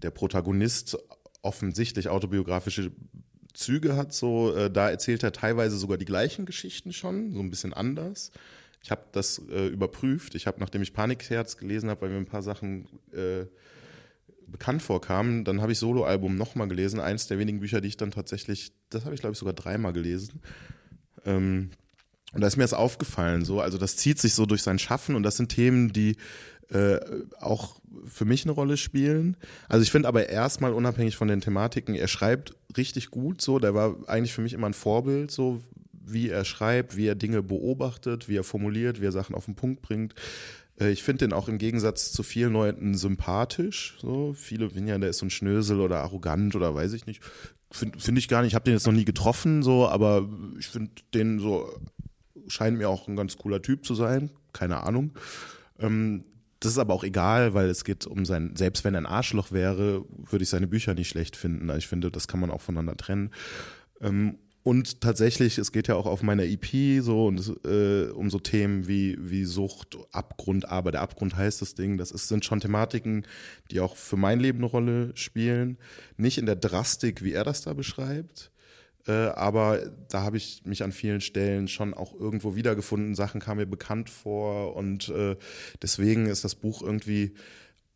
der 0.03 0.11
Protagonist 0.11 0.97
offensichtlich 1.43 2.09
autobiografische 2.09 2.93
Züge 3.53 3.97
hat. 3.97 4.13
So, 4.13 4.55
äh, 4.55 4.71
da 4.71 4.91
erzählt 4.91 5.23
er 5.23 5.33
teilweise 5.33 5.77
sogar 5.77 5.99
die 5.99 6.05
gleichen 6.05 6.47
Geschichten 6.47 6.93
schon, 6.93 7.33
so 7.33 7.41
ein 7.41 7.51
bisschen 7.51 7.73
anders. 7.73 8.31
Ich 8.83 8.91
habe 8.91 9.03
das 9.13 9.41
äh, 9.51 9.69
überprüft. 9.69 10.35
Ich 10.35 10.47
habe, 10.47 10.59
nachdem 10.61 10.83
ich 10.83 10.93
Panikherz 10.93 11.57
gelesen 11.57 11.89
habe, 11.91 12.03
weil 12.03 12.11
mir 12.11 12.17
ein 12.17 12.27
paar 12.27 12.43
Sachen 12.43 12.89
äh, 13.13 13.45
bekannt 14.47 14.83
vorkamen, 14.83 15.45
dann 15.45 15.61
habe 15.61 15.73
ich 15.73 15.79
Soloalbum 15.79 16.37
nochmal 16.37 16.69
gelesen. 16.69 17.01
Eins 17.01 17.27
der 17.27 17.39
wenigen 17.39 17.61
Bücher, 17.61 17.81
die 17.81 17.89
ich 17.89 17.97
dann 17.97 18.11
tatsächlich, 18.11 18.73
das 18.91 19.05
habe 19.05 19.15
ich 19.15 19.21
glaube 19.21 19.33
ich 19.33 19.39
sogar 19.39 19.55
dreimal 19.55 19.93
gelesen. 19.93 20.41
Ähm, 21.25 21.71
und 22.33 22.41
da 22.41 22.47
ist 22.47 22.57
mir 22.57 22.65
das 22.65 22.75
aufgefallen, 22.75 23.45
so, 23.45 23.61
also 23.61 23.79
das 23.79 23.97
zieht 23.97 24.19
sich 24.19 24.35
so 24.35 24.47
durch 24.47 24.63
sein 24.63 24.79
Schaffen 24.79 25.15
und 25.15 25.23
das 25.23 25.37
sind 25.37 25.51
Themen, 25.51 25.93
die 25.93 26.17
äh, 26.71 26.99
auch 27.41 27.81
für 28.07 28.25
mich 28.25 28.45
eine 28.45 28.53
Rolle 28.53 28.77
spielen. 28.77 29.37
Also 29.69 29.83
ich 29.83 29.91
finde 29.91 30.09
aber 30.09 30.29
erstmal 30.29 30.73
unabhängig 30.73 31.17
von 31.17 31.29
den 31.29 31.41
Thematiken, 31.41 31.95
er 31.95 32.09
schreibt 32.09 32.55
richtig 32.77 33.11
gut, 33.11 33.41
so, 33.43 33.59
der 33.59 33.75
war 33.75 33.97
eigentlich 34.07 34.33
für 34.33 34.41
mich 34.41 34.55
immer 34.55 34.67
ein 34.67 34.75
Vorbild, 34.75 35.31
so 35.31 35.63
wie 36.05 36.31
er 36.31 36.45
schreibt, 36.45 36.97
wie 36.97 37.07
er 37.07 37.15
Dinge 37.15 37.43
beobachtet, 37.43 38.29
wie 38.29 38.37
er 38.37 38.45
formuliert, 38.45 39.01
wie 39.01 39.07
er 39.07 39.13
Sachen 39.13 39.35
auf 39.35 39.45
den 39.45 39.55
Punkt 39.55 39.83
bringt. 39.83 40.15
Äh, 40.81 40.91
ich 40.91 41.03
finde 41.03 41.27
den 41.27 41.33
auch 41.33 41.49
im 41.49 41.59
Gegensatz 41.59 42.13
zu 42.13 42.23
vielen 42.23 42.53
Leuten 42.53 42.95
sympathisch. 42.95 43.97
So 44.01 44.35
viele 44.37 44.71
finden 44.71 44.89
ja, 44.89 44.99
der 44.99 45.11
ist 45.11 45.19
so 45.19 45.27
ein 45.27 45.31
Schnösel 45.31 45.81
oder 45.81 46.01
arrogant 46.01 46.57
oder 46.57 46.75
weiß 46.75 46.93
ich 46.95 47.07
nicht. 47.07 47.23
Finde 47.71 47.99
find 47.99 48.19
ich 48.19 48.29
gar 48.29 48.43
nicht. 48.43 48.51
Ich 48.51 48.55
habe 48.55 48.65
den 48.65 48.75
jetzt 48.75 48.87
noch 48.87 48.93
nie 48.93 49.05
getroffen, 49.05 49.63
so, 49.63 49.89
aber 49.89 50.29
ich 50.59 50.67
finde 50.67 50.91
den 51.15 51.39
so 51.39 51.69
scheint 52.49 52.79
mir 52.79 52.89
auch 52.89 53.09
ein 53.09 53.17
ganz 53.17 53.37
cooler 53.37 53.63
Typ 53.63 53.85
zu 53.85 53.95
sein. 53.95 54.31
Keine 54.53 54.83
Ahnung. 54.83 55.13
Ähm, 55.79 56.25
das 56.61 56.73
ist 56.73 56.79
aber 56.79 56.95
auch 56.95 57.03
egal, 57.03 57.55
weil 57.55 57.69
es 57.69 57.85
geht 57.85 58.07
um 58.07 58.25
sein, 58.25 58.55
selbst 58.55 58.85
wenn 58.85 58.95
er 58.95 59.01
ein 59.01 59.07
Arschloch 59.07 59.51
wäre, 59.51 60.05
würde 60.09 60.45
ich 60.45 60.49
seine 60.49 60.69
Bücher 60.69 60.95
nicht 60.95 61.09
schlecht 61.09 61.35
finden. 61.35 61.69
Ich 61.77 61.89
finde, 61.89 62.11
das 62.11 62.29
kann 62.29 62.39
man 62.39 62.51
auch 62.51 62.61
voneinander 62.61 62.97
trennen. 62.97 63.31
Ähm, 64.01 64.39
und 64.65 65.01
tatsächlich, 65.01 65.59
es 65.59 65.73
geht 65.73 65.89
ja 65.89 65.97
auch 65.97 66.07
auf 66.07 66.23
meiner 66.23 66.45
EP 66.45 67.03
so 67.03 67.27
und 67.27 67.53
äh, 67.65 68.11
um 68.11 68.31
so 68.31 68.39
Themen 68.39 68.87
wie, 68.87 69.17
wie 69.19 69.45
Sucht, 69.45 69.99
Abgrund, 70.13 70.69
aber 70.69 70.93
der 70.93 71.01
Abgrund 71.01 71.37
heißt 71.37 71.61
das 71.63 71.75
Ding. 71.75 71.99
Das 71.99 72.13
ist, 72.13 72.29
sind 72.29 72.45
schon 72.45 72.61
Thematiken, 72.61 73.27
die 73.73 73.81
auch 73.81 73.97
für 73.97 74.17
mein 74.17 74.39
Leben 74.39 74.59
eine 74.59 74.67
Rolle 74.67 75.11
spielen. 75.17 75.79
Nicht 76.17 76.39
in 76.39 76.47
der 76.47 76.55
Drastik, 76.55 77.25
wie 77.25 77.33
er 77.33 77.43
das 77.43 77.63
da 77.63 77.75
beschreibt, 77.75 78.52
aber 79.11 79.91
da 80.09 80.23
habe 80.23 80.37
ich 80.37 80.65
mich 80.65 80.83
an 80.83 80.93
vielen 80.93 81.21
Stellen 81.21 81.69
schon 81.69 81.95
auch 81.95 82.15
irgendwo 82.15 82.55
wiedergefunden. 82.55 83.15
Sachen 83.15 83.41
kamen 83.41 83.61
mir 83.61 83.67
bekannt 83.67 84.09
vor 84.11 84.77
und 84.77 85.09
äh, 85.09 85.37
deswegen 85.83 86.27
ist 86.27 86.45
das 86.45 86.55
Buch 86.55 86.83
irgendwie 86.83 87.35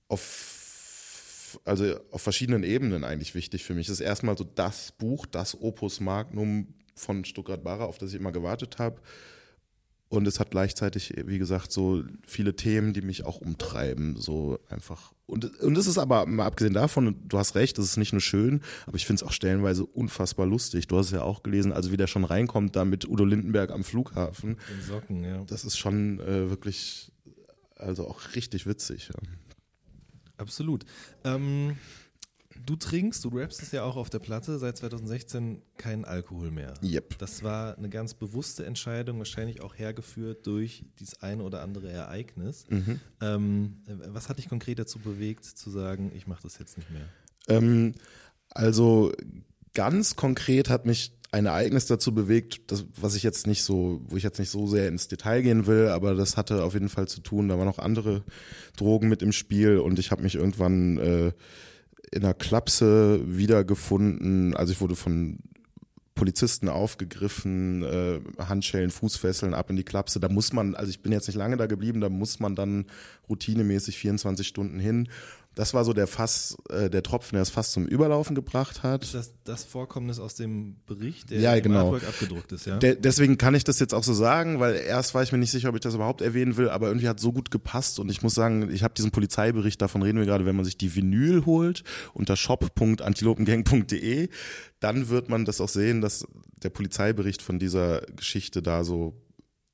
auf, 0.09 1.61
also 1.65 1.97
auf 2.11 2.23
verschiedenen 2.23 2.65
Ebenen 2.65 3.05
eigentlich 3.05 3.35
wichtig 3.35 3.65
für 3.65 3.75
mich. 3.75 3.87
Es 3.87 3.95
ist 3.95 4.01
erstmal 4.01 4.37
so 4.37 4.45
das 4.45 4.93
Buch, 4.93 5.27
das 5.27 5.61
Opus 5.61 6.01
Magnum 6.01 6.75
von 6.95 7.25
Stuttgart-Barre, 7.25 7.85
auf 7.85 7.99
das 7.99 8.11
ich 8.11 8.21
immer 8.21 8.33
gewartet 8.33 8.79
habe. 8.79 9.01
Und 10.09 10.29
es 10.29 10.39
hat 10.39 10.53
gleichzeitig, 10.53 11.15
wie 11.27 11.39
gesagt, 11.39 11.73
so 11.73 12.05
viele 12.25 12.55
Themen, 12.55 12.93
die 12.93 13.01
mich 13.01 13.25
auch 13.25 13.41
umtreiben, 13.41 14.17
so 14.17 14.61
einfach. 14.69 15.13
Und, 15.27 15.59
und 15.61 15.77
es 15.77 15.89
ist 15.89 15.99
aber, 15.99 16.27
mal 16.27 16.47
abgesehen 16.47 16.75
davon, 16.75 17.17
du 17.27 17.39
hast 17.39 17.57
recht, 17.57 17.77
es 17.79 17.87
ist 17.87 17.97
nicht 17.97 18.13
nur 18.13 18.21
schön, 18.21 18.61
aber 18.87 18.97
ich 18.97 19.05
finde 19.05 19.23
es 19.23 19.29
auch 19.29 19.33
stellenweise 19.33 19.85
unfassbar 19.85 20.47
lustig. 20.47 20.87
Du 20.87 20.97
hast 20.97 21.07
es 21.07 21.13
ja 21.13 21.23
auch 21.23 21.43
gelesen, 21.43 21.73
also 21.73 21.91
wie 21.91 21.97
der 21.97 22.07
schon 22.07 22.25
reinkommt, 22.25 22.77
da 22.77 22.85
mit 22.85 23.09
Udo 23.09 23.25
Lindenberg 23.25 23.73
am 23.73 23.83
Flughafen. 23.83 24.59
Den 24.71 24.83
Socken, 24.83 25.25
ja. 25.25 25.43
Das 25.45 25.65
ist 25.65 25.77
schon 25.77 26.21
äh, 26.21 26.51
wirklich, 26.51 27.11
also 27.75 28.07
auch 28.07 28.21
richtig 28.37 28.67
witzig. 28.67 29.09
Ja. 29.09 29.21
Absolut. 30.39 30.85
Ähm, 31.25 31.77
du 32.67 32.77
trinkst, 32.77 33.25
du 33.25 33.29
rappst 33.29 33.63
es 33.63 33.73
ja 33.73 33.85
auch 33.85 33.97
auf 33.97 34.11
der 34.11 34.19
Platte, 34.19 34.59
seit 34.59 34.77
2016 34.77 35.63
keinen 35.79 36.05
Alkohol 36.05 36.51
mehr. 36.51 36.75
Yep. 36.83 37.19
Das 37.19 37.43
war 37.43 37.79
eine 37.79 37.89
ganz 37.89 38.15
bewusste 38.15 38.67
Entscheidung, 38.67 39.19
wahrscheinlich 39.19 39.63
auch 39.63 39.79
hergeführt 39.79 40.47
durch 40.47 40.85
dieses 40.99 41.23
eine 41.23 41.45
oder 41.45 41.63
andere 41.63 41.91
Ereignis. 41.91 42.67
Mhm. 42.69 43.01
Ähm, 43.21 43.77
was 43.87 44.29
hat 44.29 44.39
dich 44.39 44.49
konkret 44.49 44.79
dazu 44.79 44.99
bewegt, 44.99 45.45
zu 45.45 45.71
sagen, 45.71 46.13
ich 46.15 46.27
mache 46.27 46.43
das 46.43 46.59
jetzt 46.59 46.77
nicht 46.77 46.91
mehr? 46.91 47.07
Ähm, 47.49 47.95
also 48.51 49.13
ganz 49.73 50.17
konkret 50.17 50.69
hat 50.69 50.87
mich 50.87 51.13
ein 51.33 51.47
Ereignis 51.47 51.87
dazu 51.87 52.15
bewegt, 52.15 52.71
das, 52.71 52.87
was 52.99 53.15
ich 53.15 53.23
jetzt 53.23 53.47
nicht 53.47 53.63
so, 53.63 54.01
wo 54.09 54.17
ich 54.17 54.23
jetzt 54.23 54.39
nicht 54.39 54.51
so 54.51 54.67
sehr 54.67 54.89
ins 54.89 55.09
Detail 55.09 55.43
gehen 55.43 55.67
will, 55.67 55.89
aber 55.89 56.15
das 56.15 56.37
hatte 56.37 56.65
auf 56.65 56.75
jeden 56.75 56.89
Fall 56.89 57.09
zu 57.09 57.21
tun. 57.21 57.49
Da 57.49 57.59
waren 57.59 57.67
noch 57.67 57.79
andere 57.79 58.25
Drogen 58.77 59.09
mit 59.09 59.23
im 59.23 59.33
Spiel 59.33 59.79
und 59.79 59.99
ich 59.99 60.11
habe 60.11 60.23
mich 60.23 60.35
irgendwann 60.35 60.99
äh, 60.99 61.33
in 62.13 62.25
einer 62.25 62.35
Klapse 62.35 63.21
wiedergefunden. 63.27 64.55
Also 64.55 64.73
ich 64.73 64.81
wurde 64.81 64.97
von 64.97 65.39
Polizisten 66.17 66.69
aufgegriffen, 66.69 67.83
äh, 67.83 68.21
Handschellen, 68.39 68.91
Fußfesseln 68.91 69.55
ab 69.55 69.71
in 69.71 69.77
die 69.77 69.85
Klapse. 69.85 70.19
Da 70.19 70.29
muss 70.29 70.53
man, 70.53 70.75
also 70.75 70.91
ich 70.91 71.03
bin 71.03 71.13
jetzt 71.13 71.29
nicht 71.29 71.37
lange 71.37 71.57
da 71.57 71.67
geblieben, 71.67 72.01
da 72.01 72.09
muss 72.09 72.41
man 72.41 72.57
dann 72.57 72.87
routinemäßig 73.29 73.99
24 73.99 74.49
Stunden 74.49 74.81
hin. 74.81 75.09
Das 75.57 75.73
war 75.73 75.87
so 75.87 75.95
der 75.95 76.07
Fass, 76.07 76.55
äh, 76.69 76.91
der 76.91 77.03
Tropfen, 77.03 77.35
der 77.35 77.43
es 77.43 77.49
fast 77.49 77.73
zum 77.73 77.87
Überlaufen 77.87 78.35
gebracht 78.35 78.83
hat. 78.83 79.05
Ist 79.05 79.15
das 79.15 79.33
das 79.45 79.65
Vorkommnis 79.65 80.19
aus 80.19 80.35
dem 80.35 80.77
Bericht, 80.87 81.31
der 81.31 81.41
Ja, 81.41 81.59
genau. 81.59 81.87
Artwork 81.95 82.07
abgedruckt 82.07 82.53
ist, 82.53 82.67
ja? 82.67 82.77
De 82.77 82.95
deswegen 82.95 83.39
kann 83.39 83.55
ich 83.55 83.65
das 83.65 83.79
jetzt 83.79 83.95
auch 83.95 84.05
so 84.05 84.13
sagen, 84.13 84.61
weil 84.61 84.75
erst 84.77 85.15
war 85.15 85.23
ich 85.23 85.33
mir 85.33 85.39
nicht 85.39 85.51
sicher, 85.51 85.71
ob 85.71 85.75
ich 85.75 85.81
das 85.81 85.95
überhaupt 85.95 86.21
erwähnen 86.21 86.59
will, 86.59 86.69
aber 86.69 86.89
irgendwie 86.89 87.09
hat 87.09 87.21
so 87.21 87.33
gut 87.33 87.51
gepasst 87.51 87.99
und 87.99 88.11
ich 88.11 88.21
muss 88.21 88.35
sagen, 88.35 88.71
ich 88.71 88.83
habe 88.83 88.93
diesen 88.93 89.13
Polizeibericht, 89.13 89.81
davon 89.81 90.03
reden 90.03 90.19
wir 90.19 90.27
gerade, 90.27 90.45
wenn 90.45 90.57
man 90.57 90.67
sich 90.67 90.77
die 90.77 90.95
Vinyl 90.95 91.47
holt 91.47 91.85
unter 92.13 92.37
shop.antilopengang.de, 92.37 94.29
dann 94.81 95.09
wird 95.09 95.31
man 95.31 95.47
das 95.47 95.63
auch 95.63 95.71
sehen, 95.71 96.03
dass 96.03 96.27
der 96.63 96.71
Polizeibericht 96.71 97.41
von 97.41 97.59
dieser 97.59 98.03
Geschichte 98.15 98.61
da 98.61 98.85
so 98.85 99.15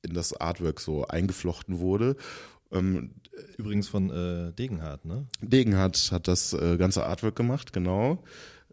in 0.01 0.13
das 0.13 0.33
Artwork 0.33 0.79
so 0.79 1.05
eingeflochten 1.07 1.79
wurde. 1.79 2.15
Ähm, 2.71 3.15
Übrigens 3.57 3.87
von 3.87 4.09
äh, 4.09 4.53
Degenhardt, 4.53 5.05
ne? 5.05 5.25
Degenhardt 5.41 6.11
hat 6.11 6.27
das 6.27 6.53
äh, 6.53 6.77
ganze 6.77 7.05
Artwork 7.05 7.35
gemacht, 7.35 7.73
genau. 7.73 8.23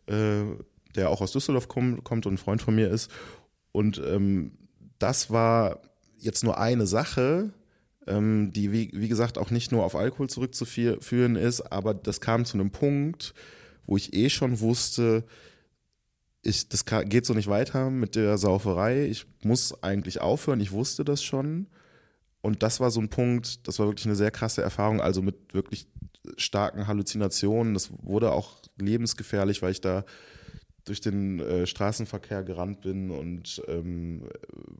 Äh, 0.07 0.43
der 0.97 1.11
auch 1.11 1.21
aus 1.21 1.33
Düsseldorf 1.33 1.69
komm, 1.69 2.03
kommt 2.05 2.27
und 2.27 2.35
ein 2.35 2.39
Freund 2.39 2.61
von 2.61 2.75
mir 2.75 2.91
ist. 2.91 3.11
Und 3.73 4.03
ähm, 4.05 4.53
das 4.99 5.31
war 5.31 5.81
jetzt 6.19 6.45
nur 6.45 6.59
eine 6.59 6.87
Sache, 6.87 7.53
ähm, 8.07 8.53
die 8.53 8.73
wie, 8.73 8.91
wie 8.93 9.09
gesagt 9.09 9.39
auch 9.39 9.51
nicht 9.51 9.73
nur 9.73 9.85
auf 9.85 9.95
Alkohol 9.95 10.29
zurückzuführen 10.29 11.37
ist, 11.37 11.61
aber 11.61 11.95
das 11.95 12.21
kam 12.21 12.45
zu 12.45 12.59
einem 12.59 12.71
Punkt, 12.71 13.35
wo 13.87 13.97
ich 13.97 14.15
eh 14.15 14.31
schon 14.31 14.61
wusste, 14.61 15.25
ich, 16.43 16.69
das 16.69 16.85
geht 16.87 17.27
so 17.27 17.35
nicht 17.35 17.49
weiter 17.49 17.91
mit 17.91 18.17
der 18.17 18.39
Sauferei. 18.39 19.07
Ich 19.07 19.27
muss 19.43 19.83
eigentlich 19.83 20.21
aufhören. 20.21 20.61
Ich 20.61 20.73
wusste 20.73 21.05
das 21.05 21.23
schon. 21.23 21.67
Und 22.43 22.63
das 22.63 22.81
war 22.81 22.91
so 22.91 23.01
ein 23.01 23.09
Punkt, 23.09 23.67
das 23.69 23.79
war 23.79 23.87
wirklich 23.87 24.07
eine 24.07 24.17
sehr 24.17 24.31
krasse 24.31 24.63
Erfahrung, 24.63 25.01
also 25.01 25.23
mit 25.23 25.53
wirklich 25.53 25.87
starken 26.37 26.87
Halluzinationen. 26.87 27.75
Das 27.75 27.91
wurde 28.03 28.33
auch 28.33 28.57
lebensgefährlich, 28.79 29.63
weil 29.63 29.73
ich 29.73 29.81
da 29.81 30.05
durch 30.85 31.01
den 31.01 31.41
äh, 31.41 31.67
Straßenverkehr 31.67 32.43
gerannt 32.43 32.81
bin 32.81 33.11
und 33.11 33.63
ähm, 33.69 34.23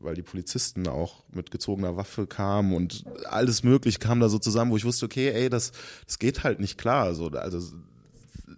weil 0.01 0.15
die 0.15 0.23
Polizisten 0.23 0.89
auch 0.89 1.25
mit 1.31 1.51
gezogener 1.51 1.97
Waffe 1.97 2.27
kamen 2.27 2.75
und 2.75 3.05
alles 3.27 3.63
möglich 3.63 4.01
kam 4.01 4.19
da 4.19 4.29
so 4.29 4.39
zusammen, 4.39 4.71
wo 4.71 4.77
ich 4.77 4.85
wusste, 4.85 5.05
okay, 5.05 5.31
ey, 5.31 5.51
das, 5.51 5.73
das 6.07 6.19
geht 6.19 6.43
halt 6.43 6.59
nicht 6.59 6.79
klar. 6.79 7.15
So, 7.15 7.29
also 7.29 7.61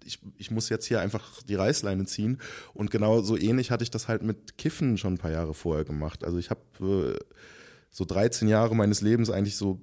ich, 0.04 0.20
ich 0.38 0.50
muss 0.50 0.68
jetzt 0.68 0.86
hier 0.86 1.00
einfach 1.00 1.42
die 1.42 1.54
Reißleine 1.54 2.06
ziehen. 2.06 2.38
Und 2.74 2.90
genau 2.90 3.20
so 3.22 3.36
ähnlich 3.36 3.70
hatte 3.70 3.84
ich 3.84 3.90
das 3.90 4.08
halt 4.08 4.22
mit 4.22 4.56
Kiffen 4.58 4.96
schon 4.96 5.14
ein 5.14 5.18
paar 5.18 5.30
Jahre 5.30 5.54
vorher 5.54 5.84
gemacht. 5.84 6.24
Also 6.24 6.38
ich 6.38 6.50
habe 6.50 6.60
äh, 6.80 7.18
so 7.92 8.04
13 8.04 8.48
Jahre 8.48 8.74
meines 8.74 9.00
Lebens 9.00 9.30
eigentlich 9.30 9.56
so 9.56 9.80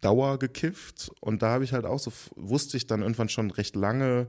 Dauer 0.00 0.40
gekifft 0.40 1.12
und 1.20 1.42
da 1.42 1.50
habe 1.50 1.64
ich 1.64 1.72
halt 1.72 1.84
auch 1.84 2.00
so, 2.00 2.12
wusste 2.34 2.76
ich 2.76 2.88
dann 2.88 3.02
irgendwann 3.02 3.28
schon 3.28 3.52
recht 3.52 3.76
lange, 3.76 4.26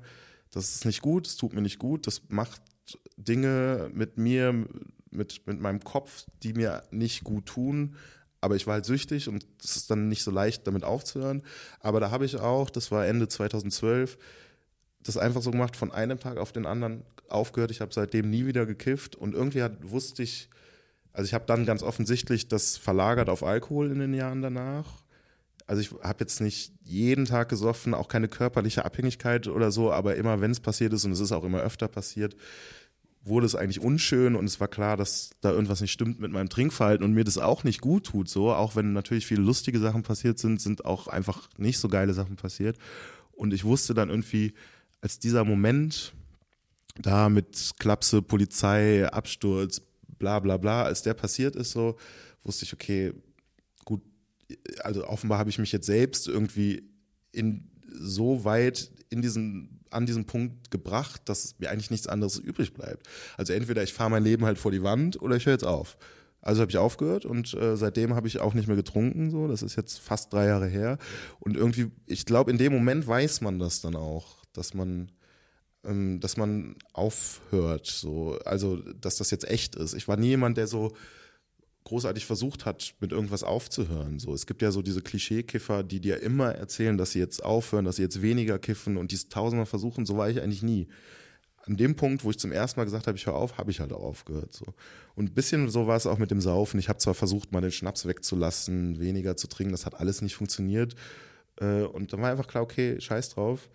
das 0.51 0.75
ist 0.75 0.85
nicht 0.85 1.01
gut, 1.01 1.25
es 1.25 1.35
tut 1.35 1.53
mir 1.53 1.61
nicht 1.61 1.79
gut, 1.79 2.05
das 2.05 2.21
macht 2.27 2.61
Dinge 3.17 3.89
mit 3.93 4.17
mir, 4.17 4.67
mit, 5.09 5.47
mit 5.47 5.59
meinem 5.59 5.83
Kopf, 5.83 6.25
die 6.43 6.53
mir 6.53 6.83
nicht 6.91 7.23
gut 7.23 7.47
tun. 7.47 7.95
Aber 8.41 8.55
ich 8.55 8.67
war 8.67 8.73
halt 8.73 8.85
süchtig 8.85 9.29
und 9.29 9.45
es 9.63 9.77
ist 9.77 9.89
dann 9.89 10.09
nicht 10.09 10.21
so 10.21 10.29
leicht, 10.29 10.67
damit 10.67 10.83
aufzuhören. 10.83 11.43
Aber 11.79 12.01
da 12.01 12.11
habe 12.11 12.25
ich 12.25 12.35
auch, 12.37 12.69
das 12.69 12.91
war 12.91 13.07
Ende 13.07 13.29
2012, 13.29 14.17
das 15.01 15.17
einfach 15.17 15.41
so 15.41 15.51
gemacht, 15.51 15.77
von 15.77 15.91
einem 15.91 16.19
Tag 16.19 16.37
auf 16.37 16.51
den 16.51 16.65
anderen 16.65 17.03
aufgehört. 17.29 17.71
Ich 17.71 17.79
habe 17.79 17.93
seitdem 17.93 18.29
nie 18.29 18.45
wieder 18.45 18.65
gekifft 18.65 19.15
und 19.15 19.33
irgendwie 19.33 19.63
hat, 19.63 19.89
wusste 19.89 20.23
ich, 20.23 20.49
also 21.13 21.27
ich 21.27 21.33
habe 21.33 21.45
dann 21.45 21.65
ganz 21.65 21.83
offensichtlich 21.83 22.47
das 22.47 22.75
verlagert 22.75 23.29
auf 23.29 23.43
Alkohol 23.43 23.91
in 23.91 23.99
den 23.99 24.13
Jahren 24.13 24.41
danach. 24.41 25.03
Also 25.65 25.81
ich 25.81 25.91
habe 26.03 26.17
jetzt 26.19 26.41
nicht 26.41 26.73
jeden 26.83 27.25
Tag 27.25 27.49
gesoffen, 27.49 27.93
auch 27.93 28.07
keine 28.07 28.27
körperliche 28.27 28.83
Abhängigkeit 28.83 29.47
oder 29.47 29.71
so, 29.71 29.91
aber 29.91 30.15
immer 30.15 30.41
wenn 30.41 30.51
es 30.51 30.59
passiert 30.59 30.91
ist 30.91 31.05
und 31.05 31.11
es 31.11 31.19
ist 31.19 31.31
auch 31.31 31.43
immer 31.43 31.61
öfter 31.61 31.87
passiert, 31.87 32.35
wurde 33.23 33.45
es 33.45 33.55
eigentlich 33.55 33.79
unschön 33.79 34.35
und 34.35 34.43
es 34.45 34.59
war 34.59 34.67
klar, 34.67 34.97
dass 34.97 35.29
da 35.39 35.51
irgendwas 35.51 35.79
nicht 35.79 35.93
stimmt 35.93 36.19
mit 36.19 36.31
meinem 36.31 36.49
Trinkverhalten 36.49 37.05
und 37.05 37.13
mir 37.13 37.23
das 37.23 37.37
auch 37.37 37.63
nicht 37.63 37.79
gut 37.79 38.07
tut, 38.07 38.27
so, 38.27 38.51
auch 38.51 38.75
wenn 38.75 38.91
natürlich 38.91 39.25
viele 39.25 39.41
lustige 39.41 39.79
Sachen 39.79 40.03
passiert 40.03 40.39
sind, 40.39 40.59
sind 40.59 40.83
auch 40.83 41.07
einfach 41.07 41.47
nicht 41.57 41.77
so 41.77 41.87
geile 41.87 42.13
Sachen 42.13 42.35
passiert 42.35 42.77
und 43.31 43.53
ich 43.53 43.63
wusste 43.63 43.93
dann 43.93 44.09
irgendwie, 44.09 44.53
als 44.99 45.19
dieser 45.19 45.45
Moment 45.45 46.13
da 47.01 47.29
mit 47.29 47.71
Klapse, 47.79 48.21
Polizei, 48.21 49.07
Absturz, 49.07 49.81
bla 50.23 50.39
bla 50.39 50.57
bla, 50.57 50.83
als 50.83 51.01
der 51.01 51.13
passiert 51.13 51.55
ist, 51.57 51.71
so, 51.71 51.97
wusste 52.43 52.63
ich, 52.63 52.73
okay, 52.73 53.13
gut, 53.83 54.01
also 54.79 55.05
offenbar 55.05 55.37
habe 55.37 55.49
ich 55.49 55.59
mich 55.59 55.73
jetzt 55.73 55.85
selbst 55.85 56.29
irgendwie 56.29 56.89
in 57.33 57.69
so 57.91 58.45
weit 58.45 58.89
in 59.09 59.21
diesen 59.21 59.81
an 59.89 60.05
diesen 60.07 60.25
Punkt 60.25 60.71
gebracht, 60.71 61.21
dass 61.25 61.59
mir 61.59 61.69
eigentlich 61.69 61.91
nichts 61.91 62.07
anderes 62.07 62.39
übrig 62.39 62.73
bleibt. 62.73 63.07
Also 63.37 63.53
entweder 63.53 63.83
ich 63.83 63.93
fahre 63.93 64.09
mein 64.09 64.23
Leben 64.23 64.43
halt 64.45 64.57
vor 64.57 64.71
die 64.71 64.81
Wand 64.81 65.21
oder 65.21 65.35
ich 65.35 65.45
höre 65.45 65.53
jetzt 65.53 65.65
auf. 65.65 65.97
Also 66.41 66.61
habe 66.61 66.71
ich 66.71 66.77
aufgehört 66.77 67.25
und 67.25 67.53
äh, 67.53 67.77
seitdem 67.77 68.15
habe 68.15 68.27
ich 68.27 68.39
auch 68.39 68.55
nicht 68.55 68.67
mehr 68.67 68.75
getrunken. 68.75 69.29
So, 69.29 69.47
das 69.47 69.61
ist 69.61 69.75
jetzt 69.75 69.99
fast 69.99 70.33
drei 70.33 70.47
Jahre 70.47 70.67
her. 70.67 70.97
Und 71.39 71.55
irgendwie, 71.55 71.91
ich 72.07 72.25
glaube, 72.25 72.49
in 72.49 72.57
dem 72.57 72.73
Moment 72.73 73.05
weiß 73.05 73.41
man 73.41 73.59
das 73.59 73.81
dann 73.81 73.95
auch, 73.95 74.43
dass 74.51 74.73
man, 74.73 75.11
dass 75.83 76.37
man 76.37 76.75
aufhört. 76.93 77.87
So, 77.87 78.39
also 78.45 78.77
dass 78.77 79.17
das 79.17 79.31
jetzt 79.31 79.47
echt 79.47 79.75
ist. 79.75 79.93
Ich 79.93 80.07
war 80.07 80.17
nie 80.17 80.29
jemand, 80.29 80.57
der 80.57 80.67
so 80.67 80.93
großartig 81.83 82.25
versucht 82.25 82.65
hat, 82.65 82.95
mit 83.01 83.11
irgendwas 83.11 83.43
aufzuhören. 83.43 84.19
So, 84.19 84.33
es 84.33 84.45
gibt 84.45 84.61
ja 84.61 84.71
so 84.71 84.81
diese 84.81 85.01
Klischeekiffer, 85.01 85.83
die 85.83 85.99
dir 85.99 86.21
immer 86.21 86.53
erzählen, 86.53 86.97
dass 86.97 87.11
sie 87.11 87.19
jetzt 87.19 87.43
aufhören, 87.43 87.85
dass 87.85 87.97
sie 87.97 88.03
jetzt 88.03 88.21
weniger 88.21 88.59
kiffen 88.59 88.95
und 88.95 89.11
dies 89.11 89.27
tausendmal 89.27 89.65
versuchen. 89.65 90.05
So 90.05 90.17
war 90.17 90.29
ich 90.29 90.41
eigentlich 90.41 90.63
nie. 90.63 90.87
An 91.65 91.77
dem 91.77 91.95
Punkt, 91.95 92.23
wo 92.23 92.29
ich 92.29 92.39
zum 92.39 92.51
ersten 92.51 92.79
Mal 92.79 92.85
gesagt 92.85 93.07
habe, 93.07 93.17
ich 93.17 93.25
höre 93.25 93.35
auf, 93.35 93.57
habe 93.57 93.71
ich 93.71 93.79
halt 93.79 93.93
auch 93.93 94.03
aufgehört. 94.03 94.53
So. 94.53 94.65
Und 95.15 95.31
ein 95.31 95.33
bisschen 95.33 95.69
so 95.69 95.87
war 95.87 95.97
es 95.97 96.07
auch 96.07 96.17
mit 96.17 96.31
dem 96.31 96.41
Saufen. 96.41 96.79
Ich 96.79 96.89
habe 96.89 96.99
zwar 96.99 97.13
versucht, 97.13 97.51
mal 97.51 97.61
den 97.61 97.71
Schnaps 97.71 98.05
wegzulassen, 98.05 98.99
weniger 98.99 99.35
zu 99.37 99.47
trinken, 99.47 99.71
das 99.71 99.85
hat 99.85 99.99
alles 99.99 100.21
nicht 100.21 100.35
funktioniert. 100.35 100.95
Äh, 101.59 101.83
und 101.83 102.13
dann 102.13 102.21
war 102.21 102.31
einfach 102.31 102.47
klar, 102.47 102.63
okay, 102.63 102.99
scheiß 102.99 103.29
drauf. 103.29 103.69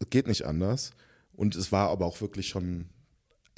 Es 0.00 0.10
geht 0.10 0.26
nicht 0.26 0.44
anders. 0.44 0.90
Und 1.32 1.54
es 1.54 1.70
war 1.70 1.88
aber 1.90 2.06
auch 2.06 2.20
wirklich 2.20 2.48
schon 2.48 2.90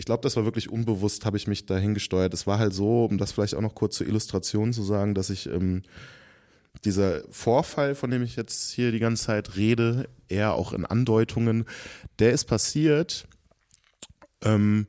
ich 0.02 0.06
glaube, 0.06 0.22
das 0.22 0.34
war 0.34 0.44
wirklich 0.44 0.68
unbewusst, 0.68 1.24
habe 1.24 1.36
ich 1.36 1.46
mich 1.46 1.64
dahin 1.64 1.94
gesteuert. 1.94 2.34
Es 2.34 2.46
war 2.46 2.58
halt 2.58 2.74
so, 2.74 3.04
um 3.04 3.18
das 3.18 3.30
vielleicht 3.30 3.54
auch 3.54 3.60
noch 3.60 3.76
kurz 3.76 3.96
zur 3.96 4.08
Illustration 4.08 4.72
zu 4.72 4.82
sagen, 4.82 5.14
dass 5.14 5.30
ich 5.30 5.46
ähm, 5.46 5.82
dieser 6.84 7.22
Vorfall, 7.30 7.94
von 7.94 8.10
dem 8.10 8.22
ich 8.22 8.34
jetzt 8.34 8.72
hier 8.72 8.90
die 8.90 8.98
ganze 8.98 9.26
Zeit 9.26 9.56
rede, 9.56 10.08
eher 10.28 10.54
auch 10.54 10.72
in 10.72 10.84
Andeutungen, 10.86 11.66
der 12.18 12.32
ist 12.32 12.46
passiert. 12.46 13.28
Ähm, 14.42 14.88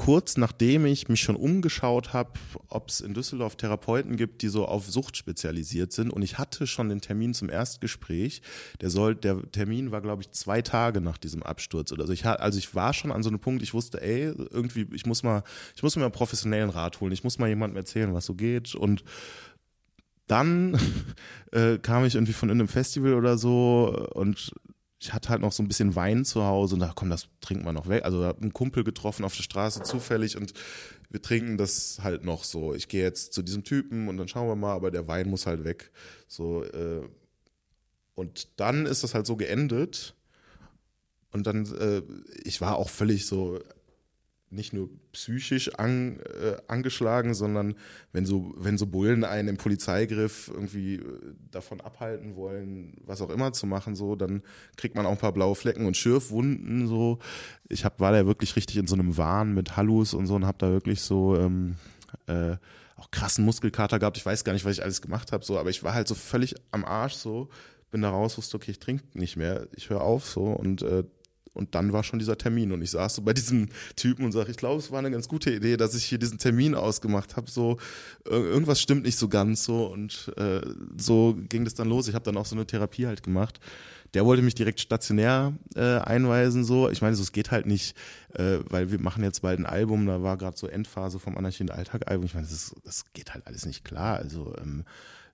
kurz 0.00 0.38
nachdem 0.38 0.86
ich 0.86 1.10
mich 1.10 1.20
schon 1.20 1.36
umgeschaut 1.36 2.14
habe, 2.14 2.30
ob 2.68 2.88
es 2.88 3.02
in 3.02 3.12
Düsseldorf 3.12 3.56
Therapeuten 3.56 4.16
gibt, 4.16 4.40
die 4.40 4.48
so 4.48 4.64
auf 4.64 4.88
Sucht 4.88 5.14
spezialisiert 5.14 5.92
sind. 5.92 6.08
Und 6.08 6.22
ich 6.22 6.38
hatte 6.38 6.66
schon 6.66 6.88
den 6.88 7.02
Termin 7.02 7.34
zum 7.34 7.50
Erstgespräch. 7.50 8.40
Der 8.80 8.88
soll, 8.88 9.14
der 9.14 9.42
Termin 9.52 9.90
war, 9.90 10.00
glaube 10.00 10.22
ich, 10.22 10.30
zwei 10.30 10.62
Tage 10.62 11.02
nach 11.02 11.18
diesem 11.18 11.42
Absturz 11.42 11.92
oder 11.92 12.06
so. 12.06 12.14
Ich, 12.14 12.24
also 12.24 12.58
ich 12.58 12.74
war 12.74 12.94
schon 12.94 13.12
an 13.12 13.22
so 13.22 13.28
einem 13.28 13.40
Punkt, 13.40 13.62
ich 13.62 13.74
wusste, 13.74 14.00
ey, 14.00 14.32
irgendwie, 14.50 14.86
ich 14.94 15.04
muss 15.04 15.22
mal, 15.22 15.42
ich 15.76 15.82
muss 15.82 15.96
mir 15.96 16.04
einen 16.04 16.12
professionellen 16.12 16.70
Rat 16.70 17.02
holen. 17.02 17.12
Ich 17.12 17.22
muss 17.22 17.38
mal 17.38 17.50
jemandem 17.50 17.76
erzählen, 17.76 18.14
was 18.14 18.24
so 18.24 18.32
geht. 18.32 18.74
Und 18.74 19.04
dann 20.28 20.78
äh, 21.52 21.76
kam 21.76 22.06
ich 22.06 22.14
irgendwie 22.14 22.32
von 22.32 22.50
einem 22.50 22.68
Festival 22.68 23.12
oder 23.12 23.36
so 23.36 24.08
und 24.14 24.50
ich 25.00 25.14
hatte 25.14 25.30
halt 25.30 25.40
noch 25.40 25.52
so 25.52 25.62
ein 25.62 25.68
bisschen 25.68 25.96
Wein 25.96 26.26
zu 26.26 26.44
Hause 26.44 26.74
und 26.74 26.80
da 26.80 26.92
komm, 26.94 27.08
das 27.08 27.28
trinken 27.40 27.64
wir 27.64 27.72
noch 27.72 27.88
weg. 27.88 28.04
Also 28.04 28.22
habe 28.22 28.42
einen 28.42 28.52
Kumpel 28.52 28.84
getroffen 28.84 29.24
auf 29.24 29.34
der 29.34 29.42
Straße 29.42 29.82
zufällig 29.82 30.36
und 30.36 30.52
wir 31.08 31.22
trinken 31.22 31.56
das 31.56 32.00
halt 32.02 32.22
noch 32.24 32.44
so. 32.44 32.74
Ich 32.74 32.86
gehe 32.86 33.02
jetzt 33.02 33.32
zu 33.32 33.42
diesem 33.42 33.64
Typen 33.64 34.08
und 34.08 34.18
dann 34.18 34.28
schauen 34.28 34.46
wir 34.46 34.56
mal, 34.56 34.74
aber 34.74 34.90
der 34.90 35.08
Wein 35.08 35.30
muss 35.30 35.46
halt 35.46 35.64
weg. 35.64 35.90
So 36.28 36.64
äh, 36.64 37.08
und 38.14 38.48
dann 38.60 38.84
ist 38.84 39.02
das 39.02 39.14
halt 39.14 39.26
so 39.26 39.36
geendet 39.36 40.14
und 41.32 41.46
dann 41.46 41.64
äh, 41.76 42.02
ich 42.44 42.60
war 42.60 42.76
auch 42.76 42.90
völlig 42.90 43.24
so 43.24 43.58
nicht 44.50 44.72
nur 44.72 44.90
psychisch 45.12 45.74
an, 45.76 46.18
äh, 46.20 46.56
angeschlagen, 46.66 47.34
sondern 47.34 47.76
wenn 48.12 48.26
so, 48.26 48.52
wenn 48.56 48.78
so 48.78 48.86
Bullen 48.86 49.22
einen 49.22 49.48
im 49.48 49.56
Polizeigriff 49.56 50.50
irgendwie 50.52 50.96
äh, 50.96 51.34
davon 51.50 51.80
abhalten 51.80 52.34
wollen, 52.34 52.94
was 53.04 53.22
auch 53.22 53.30
immer 53.30 53.52
zu 53.52 53.66
machen, 53.66 53.94
so, 53.94 54.16
dann 54.16 54.42
kriegt 54.76 54.96
man 54.96 55.06
auch 55.06 55.12
ein 55.12 55.18
paar 55.18 55.32
blaue 55.32 55.54
Flecken 55.54 55.86
und 55.86 55.96
Schürfwunden, 55.96 56.88
so. 56.88 57.18
Ich 57.68 57.84
hab, 57.84 58.00
war 58.00 58.10
da 58.10 58.26
wirklich 58.26 58.56
richtig 58.56 58.76
in 58.76 58.88
so 58.88 58.94
einem 58.94 59.16
Wahn 59.16 59.54
mit 59.54 59.76
Hallus 59.76 60.14
und 60.14 60.26
so 60.26 60.34
und 60.34 60.46
hab 60.46 60.58
da 60.58 60.70
wirklich 60.70 61.00
so, 61.00 61.36
ähm, 61.36 61.76
äh, 62.26 62.56
auch 62.96 63.10
krassen 63.10 63.44
Muskelkater 63.44 63.98
gehabt. 63.98 64.16
Ich 64.16 64.26
weiß 64.26 64.44
gar 64.44 64.52
nicht, 64.52 64.64
was 64.64 64.72
ich 64.72 64.82
alles 64.82 65.00
gemacht 65.00 65.30
habe, 65.30 65.44
so, 65.44 65.58
aber 65.58 65.70
ich 65.70 65.84
war 65.84 65.94
halt 65.94 66.08
so 66.08 66.16
völlig 66.16 66.56
am 66.72 66.84
Arsch, 66.84 67.14
so, 67.14 67.48
bin 67.92 68.02
da 68.02 68.10
raus, 68.10 68.36
wusste, 68.36 68.56
okay, 68.56 68.72
ich 68.72 68.80
trinke 68.80 69.04
nicht 69.14 69.36
mehr, 69.36 69.68
ich 69.76 69.90
höre 69.90 70.02
auf, 70.02 70.26
so, 70.26 70.42
und 70.42 70.82
äh, 70.82 71.04
und 71.52 71.74
dann 71.74 71.92
war 71.92 72.04
schon 72.04 72.18
dieser 72.18 72.38
Termin 72.38 72.72
und 72.72 72.82
ich 72.82 72.92
saß 72.92 73.16
so 73.16 73.22
bei 73.22 73.32
diesem 73.32 73.68
Typen 73.96 74.24
und 74.24 74.32
sage, 74.32 74.50
ich 74.50 74.56
glaube, 74.56 74.78
es 74.78 74.90
war 74.90 75.00
eine 75.00 75.10
ganz 75.10 75.28
gute 75.28 75.52
Idee, 75.52 75.76
dass 75.76 75.94
ich 75.94 76.04
hier 76.04 76.18
diesen 76.18 76.38
Termin 76.38 76.74
ausgemacht 76.74 77.36
habe. 77.36 77.50
So 77.50 77.78
irgendwas 78.24 78.80
stimmt 78.80 79.04
nicht 79.04 79.18
so 79.18 79.28
ganz 79.28 79.64
so 79.64 79.86
und 79.86 80.32
äh, 80.36 80.60
so 80.96 81.36
ging 81.48 81.64
das 81.64 81.74
dann 81.74 81.88
los. 81.88 82.08
Ich 82.08 82.14
habe 82.14 82.24
dann 82.24 82.36
auch 82.36 82.46
so 82.46 82.54
eine 82.54 82.66
Therapie 82.66 83.06
halt 83.06 83.22
gemacht. 83.22 83.60
Der 84.14 84.24
wollte 84.24 84.42
mich 84.42 84.54
direkt 84.54 84.80
stationär 84.80 85.54
äh, 85.76 85.98
einweisen 85.98 86.64
so. 86.64 86.90
Ich 86.90 87.00
meine, 87.02 87.14
so 87.14 87.22
es 87.22 87.32
geht 87.32 87.50
halt 87.50 87.66
nicht, 87.66 87.96
äh, 88.34 88.58
weil 88.68 88.90
wir 88.90 89.00
machen 89.00 89.22
jetzt 89.22 89.42
bald 89.42 89.58
ein 89.58 89.66
Album. 89.66 90.06
Da 90.06 90.22
war 90.22 90.36
gerade 90.36 90.56
so 90.56 90.66
Endphase 90.66 91.18
vom 91.18 91.36
Anarchie 91.36 91.62
und 91.62 91.70
Alltag 91.70 92.08
Album. 92.08 92.26
Ich 92.26 92.34
meine, 92.34 92.46
das, 92.46 92.74
das 92.84 93.04
geht 93.12 93.34
halt 93.34 93.46
alles 93.46 93.66
nicht 93.66 93.84
klar. 93.84 94.16
Also 94.16 94.54
ähm, 94.60 94.84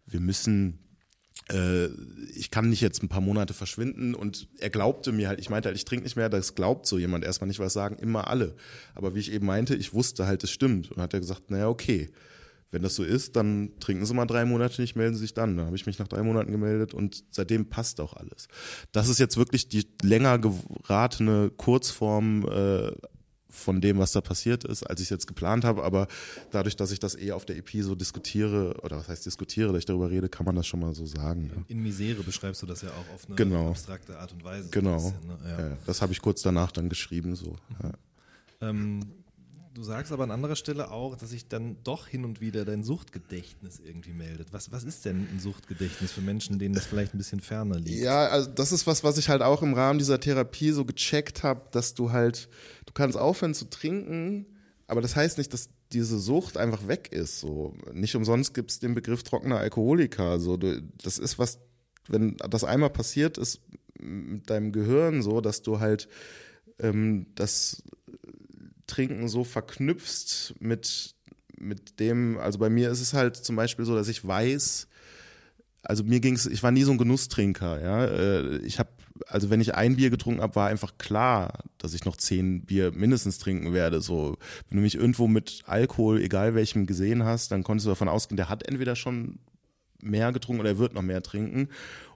wir 0.07 0.21
müssen 0.21 0.79
äh, 1.49 1.87
ich 2.35 2.51
kann 2.51 2.71
nicht 2.71 2.81
jetzt 2.81 3.03
ein 3.03 3.09
paar 3.09 3.21
Monate 3.21 3.55
verschwinden 3.55 4.15
und 4.15 4.49
er 4.59 4.71
glaubte 4.71 5.13
mir 5.13 5.29
halt, 5.29 5.41
ich 5.41 5.51
meinte 5.51 5.69
halt, 5.69 5.77
ich 5.77 5.85
trinke 5.85 6.05
nicht 6.05 6.17
mehr, 6.17 6.29
das 6.29 6.55
glaubt 6.55 6.87
so 6.87 6.99
jemand 6.99 7.25
erstmal 7.25 7.49
nicht, 7.49 7.61
was 7.61 7.73
sagen 7.73 7.97
immer 7.99 8.29
alle. 8.29 8.57
Aber 8.95 9.15
wie 9.15 9.21
ich 9.21 9.33
eben 9.33 9.47
meinte, 9.47 9.75
ich 9.75 9.95
wusste 9.95 10.27
halt, 10.27 10.43
es 10.45 10.51
stimmt. 10.51 10.91
Und 10.91 11.01
hat 11.01 11.15
er 11.15 11.21
gesagt, 11.21 11.51
naja, 11.51 11.69
okay, 11.69 12.11
wenn 12.73 12.83
das 12.83 12.97
so 12.97 13.05
ist, 13.05 13.37
dann 13.37 13.71
trinken 13.79 14.05
Sie 14.05 14.15
mal 14.15 14.27
drei 14.27 14.45
Monate 14.45 14.81
nicht, 14.81 14.97
melden 14.97 15.15
Sie 15.15 15.21
sich 15.21 15.35
dann. 15.35 15.57
Dann 15.57 15.67
habe 15.67 15.77
ich 15.77 15.87
mich 15.87 15.99
nach 15.99 16.09
drei 16.09 16.23
Monaten 16.23 16.51
gemeldet 16.51 16.95
und 16.95 17.25
seitdem 17.31 17.69
passt 17.69 18.01
auch 18.01 18.15
alles. 18.15 18.49
Das 18.93 19.09
ist 19.09 19.21
jetzt 19.21 19.37
wirklich 19.37 19.69
die 19.69 19.87
länger 20.03 20.39
geratene 20.39 21.51
Kurzform 21.57 22.45
äh, 22.51 22.91
von 23.49 23.81
dem, 23.81 23.99
was 23.99 24.13
da 24.13 24.21
passiert 24.21 24.65
ist, 24.65 24.83
als 24.83 25.01
ich 25.01 25.07
es 25.07 25.11
jetzt 25.11 25.27
geplant 25.27 25.65
habe. 25.65 25.85
Aber 25.85 26.09
dadurch, 26.51 26.77
dass 26.77 26.91
ich 26.91 26.99
das 26.99 27.17
eh 27.17 27.33
auf 27.33 27.45
der 27.45 27.57
EP 27.57 27.71
so 27.81 27.95
diskutiere, 27.95 28.75
oder 28.83 28.99
was 28.99 29.09
heißt 29.09 29.27
diskutiere, 29.27 29.73
dass 29.73 29.81
ich 29.81 29.87
darüber 29.87 30.11
rede, 30.11 30.29
kann 30.29 30.47
man 30.47 30.57
das 30.57 30.67
schon 30.67 30.81
mal 30.81 30.95
so 30.95 31.07
sagen. 31.07 31.51
Ja. 31.55 31.63
In 31.69 31.83
Misere 31.83 32.23
beschreibst 32.23 32.63
du 32.63 32.67
das 32.67 32.83
ja 32.83 32.91
auch 32.91 33.15
auf 33.15 33.27
eine 33.27 33.37
genau. 33.37 33.71
abstrakte 33.71 34.19
Art 34.19 34.33
und 34.33 34.45
Weise. 34.45 34.69
Genau. 34.71 34.97
Bisschen, 34.97 35.27
ne? 35.27 35.39
ja. 35.45 35.69
Ja, 35.69 35.77
das 35.87 36.03
habe 36.03 36.13
ich 36.13 36.21
kurz 36.21 36.43
danach 36.43 36.73
dann 36.73 36.89
geschrieben. 36.89 37.35
So. 37.37 37.57
Ähm, 38.61 39.01
du 39.77 39.83
sagst 39.83 40.11
aber 40.11 40.25
an 40.25 40.31
anderer 40.31 40.57
Stelle 40.57 40.91
auch, 40.91 41.17
dass 41.17 41.31
sich 41.31 41.49
dann 41.49 41.77
doch 41.85 42.07
hin 42.07 42.25
und 42.25 42.41
wieder 42.41 42.65
dein 42.65 42.83
Suchtgedächtnis 42.83 43.79
irgendwie 43.79 44.13
meldet. 44.13 44.53
Was, 44.53 44.73
was 44.73 44.85
ist 44.85 45.05
denn 45.05 45.29
ein 45.31 45.39
Suchtgedächtnis 45.39 46.13
für 46.13 46.23
Menschen, 46.23 46.59
denen 46.59 46.75
das 46.75 46.87
vielleicht 46.87 47.15
ein 47.15 47.19
bisschen 47.19 47.41
ferner 47.41 47.79
liegt? 47.79 48.03
Ja, 48.03 48.27
also 48.29 48.51
das 48.51 48.73
ist 48.73 48.87
was, 48.87 49.05
was 49.05 49.19
ich 49.19 49.29
halt 49.29 49.43
auch 49.43 49.63
im 49.63 49.75
Rahmen 49.75 49.99
dieser 49.99 50.19
Therapie 50.19 50.71
so 50.71 50.85
gecheckt 50.85 51.43
habe, 51.43 51.63
dass 51.73 51.95
du 51.95 52.11
halt, 52.11 52.49
du 52.87 52.93
kannst 52.95 53.19
aufhören 53.19 53.55
zu 53.55 53.67
trinken, 53.67 54.47
aber 54.87 55.03
das 55.03 55.15
heißt 55.15 55.37
nicht, 55.37 55.53
dass 55.53 55.69
diese 55.93 56.19
Sucht 56.19 56.57
einfach 56.57 56.89
weg 56.89 57.11
ist. 57.13 57.41
So. 57.41 57.75
Nicht 57.93 58.17
umsonst 58.17 58.55
gibt 58.55 58.71
es 58.71 58.79
den 58.79 58.95
Begriff 58.95 59.23
trockener 59.25 59.59
Alkoholiker. 59.59 60.41
So. 60.41 60.57
Du, 60.57 60.83
das 61.03 61.19
ist 61.19 61.39
was, 61.39 61.59
wenn 62.09 62.37
das 62.39 62.65
einmal 62.65 62.91
passiert 62.91 63.37
ist 63.37 63.61
mit 63.99 64.49
deinem 64.49 64.73
Gehirn 64.73 65.23
so, 65.23 65.41
dass 65.41 65.63
du 65.63 65.81
halt 65.81 66.09
ähm, 66.79 67.27
das 67.35 67.83
Trinken 68.87 69.29
so 69.29 69.45
verknüpfst 69.45 70.55
mit, 70.61 71.15
mit 71.59 72.01
dem, 72.01 72.39
also 72.39 72.59
bei 72.59 72.71
mir 72.71 72.91
ist 72.91 73.01
es 73.01 73.13
halt 73.13 73.37
zum 73.37 73.57
Beispiel 73.57 73.85
so, 73.85 73.95
dass 73.95 74.09
ich 74.09 74.27
weiß, 74.27 74.89
also 75.83 76.05
mir 76.05 76.21
ging 76.21 76.35
es, 76.35 76.47
ich 76.47 76.63
war 76.63 76.73
nie 76.73 76.83
so 76.83 76.93
ein 76.93 76.99
Genusstrinker, 76.99 77.81
ja. 77.81 78.05
Äh, 78.05 78.57
ich 78.59 78.79
habe, 78.79 78.91
also 79.29 79.51
wenn 79.51 79.61
ich 79.61 79.75
ein 79.75 79.97
Bier 79.97 80.11
getrunken 80.11 80.43
habe, 80.43 80.57
war 80.57 80.69
einfach 80.69 80.99
klar, 80.99 81.61
dass 81.79 81.95
ich 81.95 82.05
noch 82.05 82.17
zehn 82.17 82.63
Bier 82.63 82.93
mindestens 82.93 83.39
trinken 83.39 83.73
werde. 83.73 84.01
So, 84.01 84.37
wenn 84.69 84.77
du 84.79 84.83
mich 84.83 84.97
irgendwo 84.97 85.29
mit 85.29 85.63
Alkohol, 85.67 86.21
egal 86.21 86.55
welchem, 86.55 86.87
gesehen 86.87 87.25
hast, 87.25 87.53
dann 87.53 87.63
konntest 87.63 87.87
du 87.87 87.91
davon 87.91 88.09
ausgehen, 88.09 88.37
der 88.37 88.49
hat 88.49 88.67
entweder 88.67 88.97
schon 88.97 89.39
mehr 90.03 90.33
getrunken 90.33 90.61
oder 90.61 90.71
er 90.71 90.79
wird 90.79 90.95
noch 90.95 91.03
mehr 91.03 91.23
trinken. 91.23 91.69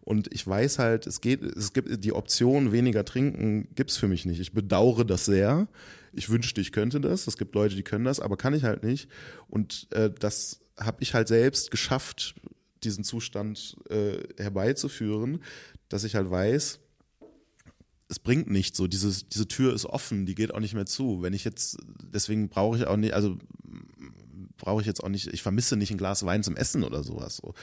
Und 0.02 0.32
ich 0.32 0.46
weiß 0.46 0.78
halt, 0.78 1.06
es 1.06 1.20
geht, 1.20 1.42
es 1.42 1.72
gibt 1.72 2.04
die 2.04 2.12
Option, 2.12 2.72
weniger 2.72 3.04
trinken, 3.04 3.68
gibt's 3.74 3.96
für 3.96 4.08
mich 4.08 4.24
nicht. 4.24 4.40
Ich 4.40 4.52
bedauere 4.52 5.04
das 5.04 5.24
sehr. 5.24 5.68
Ich 6.12 6.30
wünschte, 6.30 6.60
ich 6.60 6.72
könnte 6.72 7.00
das. 7.00 7.26
Es 7.26 7.36
gibt 7.36 7.54
Leute, 7.54 7.76
die 7.76 7.82
können 7.82 8.04
das, 8.04 8.18
aber 8.18 8.36
kann 8.36 8.54
ich 8.54 8.64
halt 8.64 8.82
nicht. 8.82 9.08
Und 9.48 9.88
äh, 9.90 10.10
das 10.10 10.60
habe 10.78 11.02
ich 11.02 11.14
halt 11.14 11.28
selbst 11.28 11.70
geschafft, 11.70 12.34
diesen 12.82 13.04
Zustand 13.04 13.76
äh, 13.90 14.18
herbeizuführen, 14.38 15.42
dass 15.88 16.04
ich 16.04 16.14
halt 16.14 16.30
weiß, 16.30 16.80
es 18.08 18.18
bringt 18.18 18.50
nichts 18.50 18.76
so. 18.76 18.88
Dieses, 18.88 19.28
diese 19.28 19.46
Tür 19.46 19.72
ist 19.72 19.86
offen, 19.86 20.26
die 20.26 20.34
geht 20.34 20.52
auch 20.52 20.60
nicht 20.60 20.74
mehr 20.74 20.86
zu. 20.86 21.22
Wenn 21.22 21.32
ich 21.32 21.44
jetzt, 21.44 21.78
deswegen 22.12 22.48
brauche 22.48 22.76
ich 22.76 22.86
auch 22.86 22.96
nicht, 22.96 23.14
also 23.14 23.38
brauche 24.60 24.80
ich 24.80 24.86
jetzt 24.86 25.02
auch 25.02 25.08
nicht, 25.08 25.26
ich 25.28 25.42
vermisse 25.42 25.76
nicht 25.76 25.90
ein 25.90 25.98
Glas 25.98 26.24
Wein 26.24 26.42
zum 26.42 26.56
Essen 26.56 26.84
oder 26.84 27.02
sowas. 27.02 27.36
So. 27.36 27.54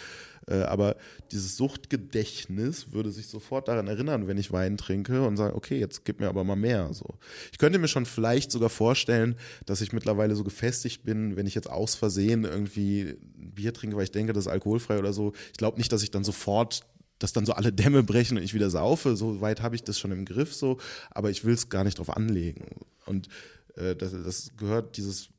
Äh, 0.47 0.63
aber 0.63 0.95
dieses 1.31 1.57
Suchtgedächtnis 1.57 2.91
würde 2.91 3.11
sich 3.11 3.27
sofort 3.27 3.67
daran 3.67 3.87
erinnern, 3.87 4.27
wenn 4.27 4.37
ich 4.37 4.51
Wein 4.51 4.77
trinke 4.77 5.25
und 5.25 5.37
sage, 5.37 5.55
okay, 5.55 5.79
jetzt 5.79 6.05
gib 6.05 6.19
mir 6.19 6.29
aber 6.29 6.43
mal 6.43 6.55
mehr. 6.55 6.93
So. 6.93 7.05
Ich 7.51 7.57
könnte 7.57 7.79
mir 7.79 7.87
schon 7.87 8.05
vielleicht 8.05 8.51
sogar 8.51 8.69
vorstellen, 8.69 9.35
dass 9.65 9.81
ich 9.81 9.93
mittlerweile 9.93 10.35
so 10.35 10.43
gefestigt 10.43 11.03
bin, 11.03 11.35
wenn 11.35 11.47
ich 11.47 11.55
jetzt 11.55 11.69
aus 11.69 11.95
Versehen 11.95 12.43
irgendwie 12.43 13.17
Bier 13.35 13.73
trinke, 13.73 13.95
weil 13.95 14.03
ich 14.03 14.11
denke, 14.11 14.33
das 14.33 14.45
ist 14.45 14.51
alkoholfrei 14.51 14.99
oder 14.99 15.13
so. 15.13 15.33
Ich 15.51 15.57
glaube 15.57 15.77
nicht, 15.77 15.91
dass 15.91 16.03
ich 16.03 16.11
dann 16.11 16.23
sofort 16.23 16.83
dass 17.19 17.33
dann 17.33 17.47
so 17.47 17.53
alle 17.53 17.73
Dämme 17.73 18.03
brechen 18.03 18.37
und 18.37 18.43
ich 18.43 18.53
wieder 18.53 18.69
saufe. 18.69 19.15
So 19.15 19.41
weit 19.41 19.61
habe 19.61 19.75
ich 19.75 19.83
das 19.83 19.99
schon 19.99 20.11
im 20.11 20.23
Griff, 20.23 20.53
so, 20.53 20.77
aber 21.09 21.29
ich 21.29 21.45
will 21.45 21.53
es 21.55 21.69
gar 21.69 21.83
nicht 21.83 21.97
drauf 21.97 22.15
anlegen. 22.15 22.65
Und 23.05 23.27
äh, 23.75 23.95
das, 23.95 24.11
das 24.11 24.51
gehört, 24.57 24.97
dieses 24.97 25.29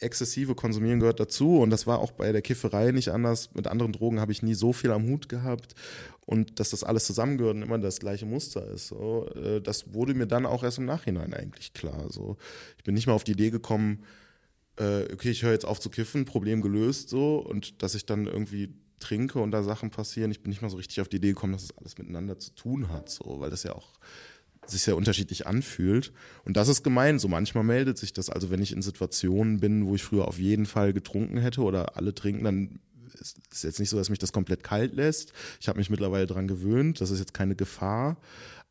exzessive 0.00 0.54
Konsumieren 0.54 1.00
gehört 1.00 1.20
dazu 1.20 1.58
und 1.58 1.70
das 1.70 1.86
war 1.86 1.98
auch 1.98 2.12
bei 2.12 2.30
der 2.32 2.42
Kifferei 2.42 2.92
nicht 2.92 3.10
anders. 3.10 3.54
Mit 3.54 3.66
anderen 3.66 3.92
Drogen 3.92 4.20
habe 4.20 4.32
ich 4.32 4.42
nie 4.42 4.54
so 4.54 4.72
viel 4.72 4.92
am 4.92 5.08
Hut 5.08 5.28
gehabt 5.28 5.74
und 6.24 6.60
dass 6.60 6.70
das 6.70 6.84
alles 6.84 7.06
zusammengehört 7.06 7.56
und 7.56 7.62
immer 7.62 7.78
das 7.78 7.98
gleiche 7.98 8.26
Muster 8.26 8.66
ist. 8.68 8.88
So, 8.88 9.28
äh, 9.34 9.60
das 9.60 9.92
wurde 9.92 10.14
mir 10.14 10.26
dann 10.26 10.46
auch 10.46 10.62
erst 10.62 10.78
im 10.78 10.84
Nachhinein 10.84 11.34
eigentlich 11.34 11.72
klar. 11.72 12.06
So, 12.10 12.36
ich 12.76 12.84
bin 12.84 12.94
nicht 12.94 13.06
mal 13.06 13.14
auf 13.14 13.24
die 13.24 13.32
Idee 13.32 13.50
gekommen, 13.50 14.04
äh, 14.76 15.12
okay, 15.12 15.30
ich 15.30 15.42
höre 15.42 15.52
jetzt 15.52 15.64
auf 15.64 15.80
zu 15.80 15.90
kiffen, 15.90 16.24
Problem 16.24 16.62
gelöst, 16.62 17.08
so 17.08 17.38
und 17.38 17.82
dass 17.82 17.94
ich 17.94 18.06
dann 18.06 18.26
irgendwie 18.26 18.74
trinke 19.00 19.40
und 19.40 19.50
da 19.50 19.62
Sachen 19.62 19.90
passieren. 19.90 20.30
Ich 20.30 20.42
bin 20.42 20.50
nicht 20.50 20.62
mal 20.62 20.70
so 20.70 20.76
richtig 20.76 21.00
auf 21.00 21.08
die 21.08 21.16
Idee 21.16 21.28
gekommen, 21.28 21.52
dass 21.52 21.66
das 21.66 21.76
alles 21.78 21.98
miteinander 21.98 22.38
zu 22.38 22.54
tun 22.54 22.88
hat, 22.90 23.10
so, 23.10 23.40
weil 23.40 23.50
das 23.50 23.62
ja 23.62 23.74
auch 23.74 23.88
sich 24.70 24.82
sehr 24.82 24.96
unterschiedlich 24.96 25.46
anfühlt. 25.46 26.12
Und 26.44 26.56
das 26.56 26.68
ist 26.68 26.82
gemein. 26.82 27.18
So 27.18 27.28
manchmal 27.28 27.64
meldet 27.64 27.98
sich 27.98 28.12
das. 28.12 28.30
Also 28.30 28.50
wenn 28.50 28.62
ich 28.62 28.72
in 28.72 28.82
Situationen 28.82 29.60
bin, 29.60 29.86
wo 29.86 29.94
ich 29.94 30.02
früher 30.02 30.28
auf 30.28 30.38
jeden 30.38 30.66
Fall 30.66 30.92
getrunken 30.92 31.38
hätte 31.38 31.62
oder 31.62 31.96
alle 31.96 32.14
trinken, 32.14 32.44
dann 32.44 32.80
ist 33.14 33.38
es 33.50 33.62
jetzt 33.62 33.80
nicht 33.80 33.90
so, 33.90 33.96
dass 33.96 34.10
mich 34.10 34.18
das 34.18 34.32
komplett 34.32 34.62
kalt 34.62 34.94
lässt. 34.94 35.32
Ich 35.60 35.68
habe 35.68 35.78
mich 35.78 35.90
mittlerweile 35.90 36.26
daran 36.26 36.48
gewöhnt. 36.48 37.00
Das 37.00 37.10
ist 37.10 37.18
jetzt 37.18 37.34
keine 37.34 37.56
Gefahr. 37.56 38.16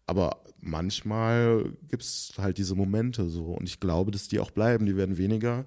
Aber 0.05 0.43
manchmal 0.59 1.71
gibt 1.89 2.03
es 2.03 2.33
halt 2.37 2.57
diese 2.57 2.75
Momente 2.75 3.29
so. 3.29 3.53
Und 3.53 3.67
ich 3.67 3.79
glaube, 3.79 4.11
dass 4.11 4.27
die 4.27 4.39
auch 4.39 4.51
bleiben. 4.51 4.85
Die 4.85 4.95
werden 4.95 5.17
weniger. 5.17 5.65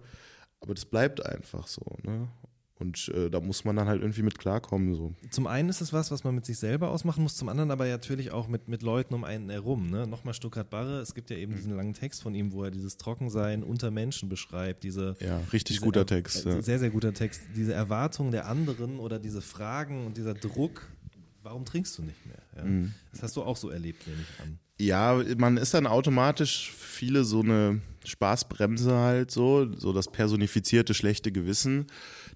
Aber 0.60 0.74
das 0.74 0.84
bleibt 0.84 1.24
einfach 1.24 1.66
so. 1.66 1.82
Ne? 2.02 2.28
Und 2.80 3.08
äh, 3.14 3.28
da 3.28 3.40
muss 3.40 3.64
man 3.64 3.76
dann 3.76 3.86
halt 3.86 4.00
irgendwie 4.00 4.22
mit 4.22 4.38
klarkommen. 4.38 4.94
So. 4.94 5.14
Zum 5.28 5.46
einen 5.46 5.68
ist 5.68 5.82
es 5.82 5.92
was, 5.92 6.10
was 6.10 6.24
man 6.24 6.34
mit 6.34 6.46
sich 6.46 6.58
selber 6.58 6.90
ausmachen 6.90 7.22
muss, 7.22 7.36
zum 7.36 7.50
anderen 7.50 7.70
aber 7.70 7.86
natürlich 7.86 8.30
auch 8.30 8.48
mit, 8.48 8.68
mit 8.68 8.82
Leuten 8.82 9.12
um 9.12 9.22
einen 9.22 9.50
herum. 9.50 9.90
Ne? 9.90 10.06
Nochmal 10.06 10.32
Stuttgart 10.32 10.68
Barre, 10.68 11.00
es 11.00 11.14
gibt 11.14 11.28
ja 11.28 11.36
eben 11.36 11.54
diesen 11.54 11.76
langen 11.76 11.92
Text 11.92 12.22
von 12.22 12.34
ihm, 12.34 12.52
wo 12.52 12.64
er 12.64 12.70
dieses 12.70 12.96
Trockensein 12.96 13.62
unter 13.62 13.90
Menschen 13.90 14.30
beschreibt. 14.30 14.82
Diese, 14.82 15.14
ja, 15.20 15.38
richtig 15.52 15.76
diese, 15.76 15.84
guter 15.84 16.06
Text. 16.06 16.46
Äh, 16.46 16.62
sehr, 16.62 16.78
sehr 16.78 16.90
guter 16.90 17.12
Text. 17.12 17.42
Diese 17.54 17.74
Erwartung 17.74 18.30
der 18.30 18.46
anderen 18.46 18.98
oder 18.98 19.18
diese 19.18 19.42
Fragen 19.42 20.06
und 20.06 20.16
dieser 20.16 20.32
Druck, 20.32 20.88
warum 21.42 21.66
trinkst 21.66 21.98
du 21.98 22.02
nicht 22.02 22.24
mehr? 22.26 22.38
Ja? 22.60 22.68
Mhm. 22.68 22.94
Das 23.12 23.22
hast 23.22 23.36
du 23.36 23.42
auch 23.42 23.56
so 23.56 23.70
erlebt, 23.70 24.06
nehme 24.06 24.20
ich 24.22 24.42
an. 24.42 24.58
Ja, 24.78 25.22
man 25.36 25.56
ist 25.56 25.74
dann 25.74 25.86
automatisch 25.86 26.72
viele 26.74 27.24
so 27.24 27.40
eine 27.40 27.80
Spaßbremse 28.04 28.94
halt 28.96 29.30
so, 29.30 29.70
so 29.76 29.92
das 29.92 30.10
personifizierte 30.10 30.94
schlechte 30.94 31.32
Gewissen. 31.32 31.86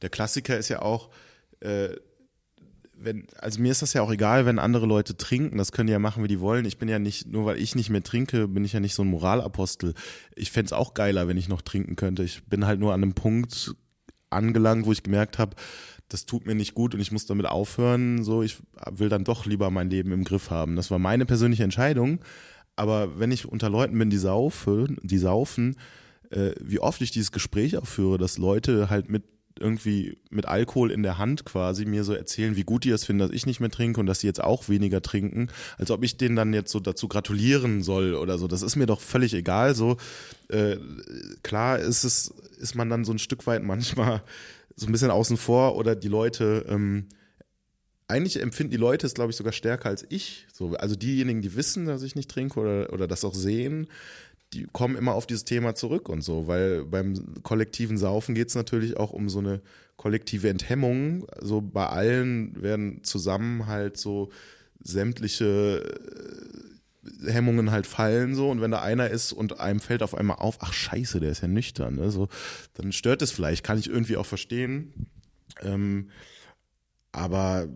Der 0.03 0.11
Klassiker 0.11 0.59
ist 0.59 0.69
ja 0.69 0.83
auch, 0.83 1.09
äh, 1.61 1.91
wenn, 2.97 3.27
also 3.39 3.61
mir 3.61 3.73
ist 3.73 3.83
das 3.83 3.93
ja 3.93 4.03
auch 4.03 4.13
egal, 4.13 4.47
wenn 4.47 4.59
andere 4.59 4.87
Leute 4.87 5.17
trinken, 5.17 5.59
das 5.59 5.73
können 5.73 5.87
die 5.87 5.93
ja 5.93 5.99
machen, 5.99 6.23
wie 6.23 6.29
die 6.29 6.41
wollen. 6.41 6.65
Ich 6.65 6.79
bin 6.79 6.89
ja 6.89 6.99
nicht, 6.99 7.27
nur 7.27 7.47
weil 7.47 7.59
ich 7.59 7.75
nicht 7.75 7.91
mehr 7.91 8.03
trinke, 8.03 8.47
bin 8.47 8.65
ich 8.65 8.73
ja 8.73 8.81
nicht 8.81 8.95
so 8.95 9.03
ein 9.03 9.09
Moralapostel. 9.09 9.95
Ich 10.35 10.51
fände 10.51 10.67
es 10.67 10.73
auch 10.73 10.95
geiler, 10.95 11.29
wenn 11.29 11.37
ich 11.37 11.49
noch 11.49 11.63
trinken 11.63 11.97
könnte. 11.97 12.23
Ich 12.23 12.45
bin 12.45 12.67
halt 12.67 12.79
nur 12.81 12.93
an 12.93 13.03
einem 13.03 13.15
Punkt 13.15 13.75
angelangt, 14.31 14.87
wo 14.87 14.93
ich 14.93 15.03
gemerkt 15.03 15.39
habe, 15.39 15.57
das 16.09 16.27
tut 16.27 16.47
mir 16.47 16.55
nicht 16.55 16.75
gut 16.75 16.95
und 16.95 17.01
ich 17.01 17.13
muss 17.13 17.27
damit 17.27 17.47
aufhören. 17.47 18.25
So, 18.25 18.43
ich 18.43 18.59
will 18.91 19.09
dann 19.09 19.25
doch 19.25 19.47
lieber 19.47 19.71
mein 19.71 19.91
Leben 19.91 20.13
im 20.13 20.25
Griff 20.25 20.51
haben. 20.51 20.77
Das 20.77 20.91
war 20.91 20.99
meine 20.99 21.27
persönliche 21.27 21.65
Entscheidung. 21.65 22.21
Aber 22.77 23.19
wenn 23.19 23.33
ich 23.33 23.47
unter 23.47 23.71
Leuten 23.71 23.99
bin, 23.99 24.11
die 24.11 24.19
saufen, 24.19 24.99
die 25.03 25.19
saufen, 25.19 25.77
äh, 26.31 26.53
wie 26.61 26.81
oft 26.81 27.01
ich 27.01 27.11
dieses 27.11 27.33
Gespräch 27.33 27.77
auch 27.79 27.87
führe, 27.87 28.19
dass 28.19 28.39
Leute 28.39 28.91
halt 28.91 29.09
mit 29.09 29.25
irgendwie 29.59 30.19
mit 30.31 30.47
Alkohol 30.47 30.91
in 30.91 31.03
der 31.03 31.19
Hand 31.19 31.45
quasi 31.45 31.85
mir 31.85 32.05
so 32.05 32.13
erzählen, 32.13 32.57
wie 32.57 32.65
gut 32.65 32.85
die 32.85 32.91
das 32.91 33.05
finden, 33.05 33.21
dass 33.21 33.31
ich 33.31 33.47
nicht 33.47 33.61
mehr 33.61 33.71
trinke 33.71 34.01
und 34.01 34.07
dass 34.07 34.21
sie 34.21 34.27
jetzt 34.27 34.43
auch 34.43 34.69
weniger 34.69 35.01
trinken, 35.01 35.49
als 35.79 35.91
ob 35.91 36.03
ich 36.03 36.17
denen 36.17 36.35
dann 36.35 36.53
jetzt 36.53 36.73
so 36.73 36.81
dazu 36.81 37.07
gratulieren 37.07 37.83
soll 37.83 38.15
oder 38.15 38.39
so. 38.39 38.49
Das 38.49 38.63
ist 38.63 38.77
mir 38.77 38.87
doch 38.87 39.01
völlig 39.01 39.33
egal. 39.33 39.75
So 39.75 39.97
äh, 40.49 40.77
klar 41.43 41.79
ist 41.79 42.05
es, 42.05 42.35
ist 42.59 42.75
man 42.75 42.91
dann 42.91 43.05
so 43.05 43.13
ein 43.13 43.19
Stück 43.19 43.47
weit 43.47 43.63
manchmal 43.63 44.23
so 44.77 44.87
ein 44.87 44.93
bisschen 44.93 45.11
außen 45.11 45.37
vor 45.37 45.77
oder 45.77 45.95
die 45.95 46.09
Leute, 46.09 46.67
ähm, 46.69 47.09
eigentlich 48.09 48.41
empfinden 48.41 48.73
die 48.73 48.77
Leute 48.77 49.07
es, 49.07 49.15
glaube 49.15 49.31
ich, 49.31 49.37
sogar 49.37 49.53
stärker 49.53 49.89
als 49.89 50.05
ich. 50.09 50.47
So, 50.53 50.75
also 50.75 50.95
diejenigen, 50.95 51.43
die 51.43 51.57
wissen, 51.57 51.87
dass 51.87 52.03
ich 52.03 52.17
nicht 52.17 52.31
trinke 52.31 52.61
oder, 52.61 52.93
oder 52.93 53.07
das 53.07 53.25
auch 53.25 53.35
sehen, 53.35 53.89
die 54.53 54.67
kommen 54.73 54.97
immer 54.97 55.15
auf 55.15 55.27
dieses 55.27 55.45
Thema 55.45 55.75
zurück 55.75 56.09
und 56.09 56.23
so, 56.23 56.47
weil 56.47 56.85
beim 56.85 57.43
kollektiven 57.43 57.99
Saufen 57.99 58.35
geht 58.35 58.49
es 58.49 58.55
natürlich 58.55 58.97
auch 58.97 59.13
um 59.13 59.29
so 59.29 59.41
eine 59.41 59.61
kollektive 59.97 60.49
Enthemmung. 60.49 61.27
So 61.41 61.61
bei 61.61 61.87
allen 61.87 62.63
werden 62.63 63.03
zusammen 63.05 63.67
halt 63.67 63.97
so 63.97 64.31
sämtliche 64.81 65.83
äh, 65.83 66.74
Hemmungen 67.27 67.71
halt 67.71 67.87
fallen 67.87 68.35
so 68.35 68.51
und 68.51 68.61
wenn 68.61 68.71
da 68.71 68.83
einer 68.83 69.11
ist 69.11 69.33
und 69.33 69.61
einem 69.61 69.81
fällt 69.81 70.03
auf 70.03 70.15
einmal 70.15 70.39
auf, 70.39 70.59
ach 70.61 70.73
scheiße, 70.73 71.21
der 71.21 71.31
ist 71.31 71.43
ja 71.43 71.49
nüchtern, 71.49 71.97
ne? 71.97 72.11
so, 72.11 72.29
dann 72.75 72.93
stört 72.93 73.23
es 73.23 73.31
vielleicht, 73.31 73.65
kann 73.65 73.79
ich 73.79 73.89
irgendwie 73.89 74.17
auch 74.17 74.27
verstehen. 74.27 75.09
Ähm, 75.63 76.11
aber 77.13 77.69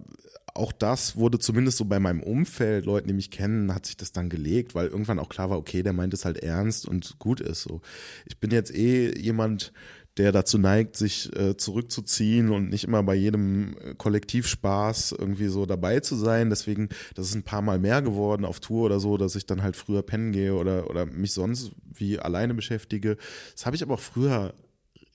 auch 0.54 0.72
das 0.72 1.16
wurde 1.16 1.38
zumindest 1.38 1.78
so 1.78 1.84
bei 1.84 2.00
meinem 2.00 2.20
Umfeld, 2.22 2.84
Leuten, 2.84 3.06
die 3.06 3.14
mich 3.14 3.30
kennen, 3.30 3.72
hat 3.72 3.86
sich 3.86 3.96
das 3.96 4.10
dann 4.10 4.28
gelegt, 4.28 4.74
weil 4.74 4.88
irgendwann 4.88 5.20
auch 5.20 5.28
klar 5.28 5.50
war, 5.50 5.58
okay, 5.58 5.82
der 5.84 5.92
meint 5.92 6.12
es 6.14 6.24
halt 6.24 6.38
ernst 6.38 6.86
und 6.86 7.18
gut 7.20 7.40
ist 7.40 7.62
so. 7.62 7.80
Ich 8.26 8.38
bin 8.38 8.50
jetzt 8.50 8.74
eh 8.74 9.16
jemand, 9.16 9.72
der 10.18 10.32
dazu 10.32 10.58
neigt, 10.58 10.96
sich 10.96 11.34
äh, 11.36 11.56
zurückzuziehen 11.56 12.50
und 12.50 12.68
nicht 12.68 12.84
immer 12.84 13.02
bei 13.02 13.14
jedem 13.14 13.76
äh, 13.78 13.94
Kollektivspaß 13.94 15.12
irgendwie 15.12 15.46
so 15.46 15.64
dabei 15.64 16.00
zu 16.00 16.16
sein. 16.16 16.50
Deswegen, 16.50 16.88
das 17.14 17.28
ist 17.28 17.34
ein 17.34 17.44
paar 17.44 17.62
Mal 17.62 17.78
mehr 17.78 18.02
geworden 18.02 18.44
auf 18.44 18.60
Tour 18.60 18.86
oder 18.86 19.00
so, 19.00 19.16
dass 19.16 19.36
ich 19.36 19.46
dann 19.46 19.62
halt 19.62 19.76
früher 19.76 20.02
pennen 20.02 20.32
gehe 20.32 20.54
oder, 20.54 20.90
oder 20.90 21.06
mich 21.06 21.32
sonst 21.32 21.70
wie 21.94 22.18
alleine 22.18 22.54
beschäftige. 22.54 23.16
Das 23.54 23.64
habe 23.64 23.76
ich 23.76 23.82
aber 23.82 23.94
auch 23.94 24.00
früher 24.00 24.54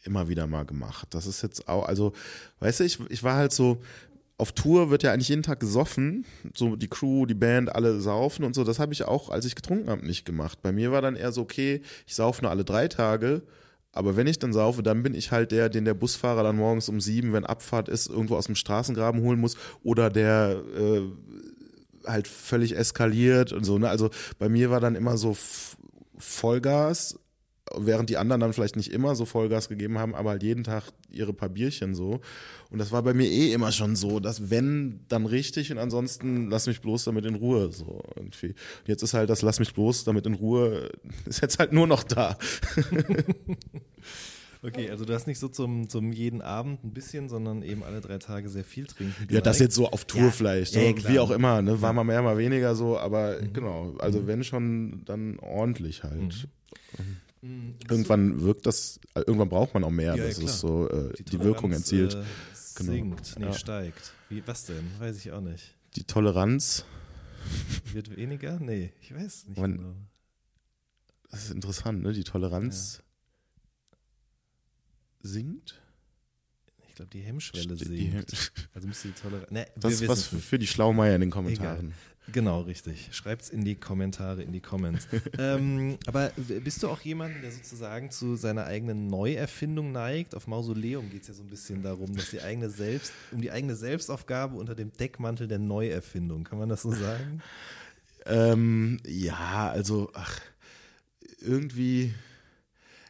immer 0.03 0.29
wieder 0.29 0.47
mal 0.47 0.65
gemacht. 0.65 1.09
Das 1.11 1.27
ist 1.27 1.41
jetzt 1.43 1.67
auch, 1.67 1.85
also, 1.85 2.13
weißt 2.59 2.79
du, 2.79 2.83
ich, 2.85 2.99
ich 3.09 3.23
war 3.23 3.35
halt 3.35 3.51
so, 3.51 3.81
auf 4.37 4.51
Tour 4.51 4.89
wird 4.89 5.03
ja 5.03 5.13
eigentlich 5.13 5.29
jeden 5.29 5.43
Tag 5.43 5.59
gesoffen. 5.59 6.25
So 6.55 6.75
die 6.75 6.87
Crew, 6.87 7.25
die 7.25 7.33
Band, 7.33 7.73
alle 7.73 8.01
saufen 8.01 8.43
und 8.43 8.55
so. 8.55 8.63
Das 8.63 8.79
habe 8.79 8.93
ich 8.93 9.05
auch, 9.05 9.29
als 9.29 9.45
ich 9.45 9.55
getrunken 9.55 9.89
habe, 9.89 10.05
nicht 10.05 10.25
gemacht. 10.25 10.61
Bei 10.61 10.71
mir 10.71 10.91
war 10.91 11.01
dann 11.01 11.15
eher 11.15 11.31
so, 11.31 11.41
okay, 11.41 11.81
ich 12.07 12.15
saufe 12.15 12.41
nur 12.41 12.51
alle 12.51 12.65
drei 12.65 12.87
Tage. 12.87 13.43
Aber 13.93 14.17
wenn 14.17 14.27
ich 14.27 14.39
dann 14.39 14.53
saufe, 14.53 14.81
dann 14.83 15.03
bin 15.03 15.13
ich 15.13 15.31
halt 15.31 15.51
der, 15.51 15.69
den 15.69 15.85
der 15.85 15.93
Busfahrer 15.93 16.43
dann 16.43 16.57
morgens 16.57 16.89
um 16.89 16.99
sieben, 16.99 17.31
wenn 17.31 17.45
Abfahrt 17.45 17.87
ist, 17.87 18.09
irgendwo 18.09 18.35
aus 18.35 18.47
dem 18.47 18.55
Straßengraben 18.55 19.21
holen 19.21 19.39
muss. 19.39 19.55
Oder 19.83 20.09
der 20.09 20.61
äh, 20.75 21.01
halt 22.05 22.27
völlig 22.27 22.75
eskaliert 22.75 23.53
und 23.53 23.63
so. 23.63 23.77
Ne? 23.77 23.87
Also 23.89 24.09
bei 24.39 24.49
mir 24.49 24.71
war 24.71 24.79
dann 24.79 24.95
immer 24.95 25.17
so 25.17 25.37
Vollgas 26.17 27.19
während 27.75 28.09
die 28.09 28.17
anderen 28.17 28.41
dann 28.41 28.53
vielleicht 28.53 28.75
nicht 28.75 28.91
immer 28.91 29.15
so 29.15 29.25
Vollgas 29.25 29.69
gegeben 29.69 29.97
haben, 29.97 30.15
aber 30.15 30.31
halt 30.31 30.43
jeden 30.43 30.63
Tag 30.63 30.83
ihre 31.09 31.33
paar 31.33 31.49
Bierchen 31.49 31.95
so. 31.95 32.19
Und 32.69 32.79
das 32.79 32.91
war 32.91 33.03
bei 33.03 33.13
mir 33.13 33.27
eh 33.27 33.53
immer 33.53 33.71
schon 33.71 33.95
so, 33.95 34.19
dass 34.19 34.49
wenn, 34.49 35.05
dann 35.07 35.25
richtig 35.25 35.71
und 35.71 35.77
ansonsten 35.77 36.49
lass 36.49 36.67
mich 36.67 36.81
bloß 36.81 37.05
damit 37.05 37.25
in 37.25 37.35
Ruhe, 37.35 37.71
so 37.71 38.01
irgendwie. 38.15 38.47
Und 38.47 38.87
jetzt 38.87 39.03
ist 39.03 39.13
halt 39.13 39.29
das 39.29 39.41
lass 39.41 39.59
mich 39.59 39.73
bloß 39.73 40.03
damit 40.03 40.25
in 40.25 40.33
Ruhe, 40.33 40.89
ist 41.25 41.41
jetzt 41.41 41.59
halt 41.59 41.71
nur 41.73 41.87
noch 41.87 42.03
da. 42.03 42.37
Okay, 44.65 44.89
also 44.89 45.03
du 45.03 45.13
hast 45.13 45.27
nicht 45.27 45.39
so 45.39 45.49
zum, 45.49 45.89
zum 45.89 46.13
jeden 46.13 46.41
Abend 46.41 46.85
ein 46.85 46.93
bisschen, 46.93 47.27
sondern 47.27 47.63
eben 47.63 47.83
alle 47.83 47.99
drei 47.99 48.17
Tage 48.17 48.47
sehr 48.47 48.63
viel 48.63 48.85
trinken. 48.85 49.27
Ja, 49.29 49.41
das 49.41 49.59
jetzt 49.59 49.75
so 49.75 49.89
auf 49.89 50.05
Tour 50.05 50.21
ja, 50.21 50.31
vielleicht, 50.31 50.75
ja, 50.75 51.09
wie 51.09 51.19
auch 51.19 51.31
immer, 51.31 51.61
ne? 51.61 51.81
war 51.81 51.91
mal 51.91 52.05
mehr, 52.05 52.21
mal 52.21 52.37
weniger 52.37 52.73
so, 52.73 52.97
aber 52.97 53.41
mhm. 53.41 53.51
genau, 53.51 53.95
also 53.99 54.21
mhm. 54.21 54.27
wenn 54.27 54.43
schon, 54.45 55.01
dann 55.03 55.37
ordentlich 55.39 56.03
halt. 56.03 56.47
Mhm. 56.97 57.17
Mhm. 57.43 57.75
Irgendwann 57.89 58.41
wirkt 58.41 58.65
das, 58.65 59.01
irgendwann 59.15 59.49
braucht 59.49 59.73
man 59.73 59.83
auch 59.83 59.89
mehr, 59.89 60.15
ja, 60.15 60.25
dass 60.25 60.37
ja, 60.39 60.45
es 60.45 60.59
so 60.61 60.89
äh, 60.89 61.11
die, 61.17 61.23
die 61.25 61.39
Wirkung 61.41 61.73
erzielt. 61.73 62.13
Äh, 62.13 62.23
genau. 62.75 62.91
Sinkt, 62.93 63.35
nee, 63.37 63.45
ja. 63.47 63.53
steigt. 63.53 64.13
Wie, 64.29 64.41
was 64.47 64.65
denn? 64.65 64.89
Weiß 64.97 65.17
ich 65.17 65.31
auch 65.33 65.41
nicht. 65.41 65.75
Die 65.97 66.05
Toleranz 66.05 66.85
wird 67.91 68.15
weniger? 68.15 68.59
Nee, 68.61 68.93
ich 69.01 69.13
weiß 69.13 69.47
nicht 69.49 69.59
Man, 69.59 69.77
genau. 69.77 69.95
Das 71.29 71.43
ist 71.43 71.51
interessant, 71.51 72.01
ne? 72.01 72.13
Die 72.13 72.23
Toleranz 72.23 73.03
sinkt. 75.19 75.81
Ich 76.87 76.95
glaube, 76.95 77.09
die 77.11 77.21
Hemmschwelle 77.21 77.75
Die- 77.75 78.09
sinkt. 78.11 78.69
Also 78.73 78.87
müsste 78.87 79.09
die 79.09 79.15
Toleranz. 79.15 79.47
Ne, 79.51 79.67
Das 79.75 79.93
ist 79.93 80.07
was 80.07 80.31
nicht. 80.31 80.45
für 80.45 80.59
die 80.59 80.67
Schlaumeier 80.67 81.15
in 81.15 81.21
den 81.29 81.47
Egal. 81.47 81.91
Genau, 82.31 82.61
richtig. 82.61 83.09
Schreibt's 83.11 83.49
in 83.49 83.65
die 83.65 83.75
Kommentare, 83.75 84.43
in 84.43 84.53
die 84.53 84.61
Comments. 84.61 85.07
ähm, 85.37 85.97
aber 86.05 86.31
bist 86.63 86.81
du 86.81 86.87
auch 86.87 87.01
jemand, 87.01 87.43
der 87.43 87.51
sozusagen 87.51 88.11
zu 88.11 88.35
seiner 88.35 88.65
eigenen 88.65 89.07
Neuerfindung 89.07 89.91
neigt? 89.91 90.33
Auf 90.33 90.47
Mausoleum 90.47 91.09
geht 91.09 91.23
es 91.23 91.27
ja 91.27 91.33
so 91.33 91.43
ein 91.43 91.49
bisschen 91.49 91.83
darum, 91.83 92.15
dass 92.15 92.29
die 92.29 92.41
eigene 92.41 92.69
Selbst, 92.69 93.11
um 93.31 93.41
die 93.41 93.51
eigene 93.51 93.75
Selbstaufgabe 93.75 94.55
unter 94.55 94.73
dem 94.73 94.93
Deckmantel 94.93 95.47
der 95.47 95.59
Neuerfindung. 95.59 96.45
Kann 96.45 96.59
man 96.59 96.69
das 96.69 96.83
so 96.83 96.91
sagen? 96.91 97.41
Ähm, 98.25 98.99
ja, 99.05 99.69
also, 99.69 100.09
ach, 100.13 100.39
irgendwie. 101.41 102.13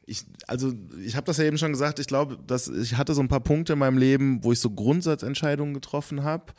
Ich, 0.06 0.26
also 0.48 0.74
ich 1.06 1.16
habe 1.16 1.26
das 1.26 1.38
ja 1.38 1.46
eben 1.46 1.58
schon 1.58 1.72
gesagt, 1.72 2.00
ich 2.00 2.08
glaube, 2.08 2.38
dass 2.46 2.68
ich 2.68 2.98
hatte 2.98 3.14
so 3.14 3.22
ein 3.22 3.30
paar 3.30 3.40
Punkte 3.40 3.74
in 3.74 3.80
meinem 3.80 3.98
Leben, 3.98 4.44
wo 4.44 4.52
ich 4.52 4.60
so 4.60 4.70
Grundsatzentscheidungen 4.70 5.74
getroffen 5.74 6.24
habe 6.24 6.54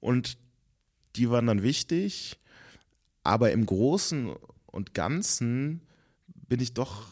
und 0.00 0.38
die 1.18 1.30
waren 1.30 1.46
dann 1.46 1.62
wichtig, 1.62 2.38
aber 3.24 3.50
im 3.50 3.66
Großen 3.66 4.34
und 4.66 4.94
Ganzen 4.94 5.82
bin 6.48 6.60
ich 6.60 6.72
doch 6.72 7.06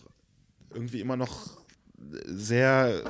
irgendwie 0.72 1.00
immer 1.00 1.16
noch 1.16 1.58
sehr 2.26 3.02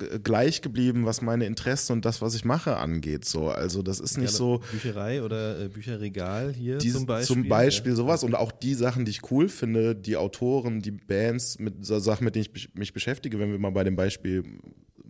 äh, 0.00 0.18
gleich 0.18 0.62
geblieben, 0.62 1.04
was 1.04 1.20
meine 1.20 1.44
Interessen 1.44 1.92
und 1.92 2.04
das, 2.04 2.22
was 2.22 2.34
ich 2.34 2.44
mache, 2.44 2.76
angeht. 2.76 3.24
So, 3.24 3.48
also 3.48 3.82
das 3.82 4.00
ist 4.00 4.16
nicht 4.16 4.32
so 4.32 4.62
Bücherei 4.70 5.22
oder 5.22 5.60
äh, 5.60 5.68
Bücherregal 5.68 6.52
hier 6.52 6.78
die, 6.78 6.90
zum 6.90 7.06
Beispiel. 7.06 7.26
Zum 7.26 7.48
Beispiel 7.48 7.94
sowas 7.94 8.24
und 8.24 8.34
auch 8.34 8.52
die 8.52 8.74
Sachen, 8.74 9.04
die 9.04 9.10
ich 9.10 9.30
cool 9.30 9.48
finde, 9.48 9.94
die 9.94 10.16
Autoren, 10.16 10.80
die 10.80 10.92
Bands, 10.92 11.58
mit 11.58 11.84
so 11.84 11.98
Sachen, 11.98 12.24
mit 12.24 12.34
denen 12.34 12.46
ich 12.54 12.74
mich 12.74 12.92
beschäftige, 12.92 13.38
wenn 13.38 13.50
wir 13.50 13.58
mal 13.58 13.72
bei 13.72 13.84
dem 13.84 13.96
Beispiel 13.96 14.44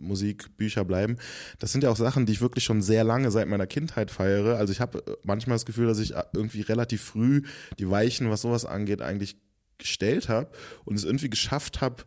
Musik, 0.03 0.57
Bücher 0.57 0.85
bleiben, 0.85 1.17
das 1.59 1.71
sind 1.71 1.83
ja 1.83 1.89
auch 1.89 1.97
Sachen, 1.97 2.25
die 2.25 2.33
ich 2.33 2.41
wirklich 2.41 2.63
schon 2.63 2.81
sehr 2.81 3.03
lange 3.03 3.31
seit 3.31 3.47
meiner 3.47 3.67
Kindheit 3.67 4.11
feiere. 4.11 4.57
Also 4.57 4.71
ich 4.71 4.81
habe 4.81 5.03
manchmal 5.23 5.55
das 5.55 5.65
Gefühl, 5.65 5.87
dass 5.87 5.99
ich 5.99 6.15
äh, 6.15 6.23
irgendwie 6.33 6.61
relativ 6.61 7.01
früh 7.01 7.43
die 7.79 7.89
Weichen, 7.89 8.29
was 8.29 8.41
sowas 8.41 8.65
angeht, 8.65 9.01
eigentlich 9.01 9.37
gestellt 9.77 10.29
habe 10.29 10.49
und 10.85 10.95
es 10.95 11.03
irgendwie 11.03 11.29
geschafft 11.29 11.81
habe, 11.81 12.03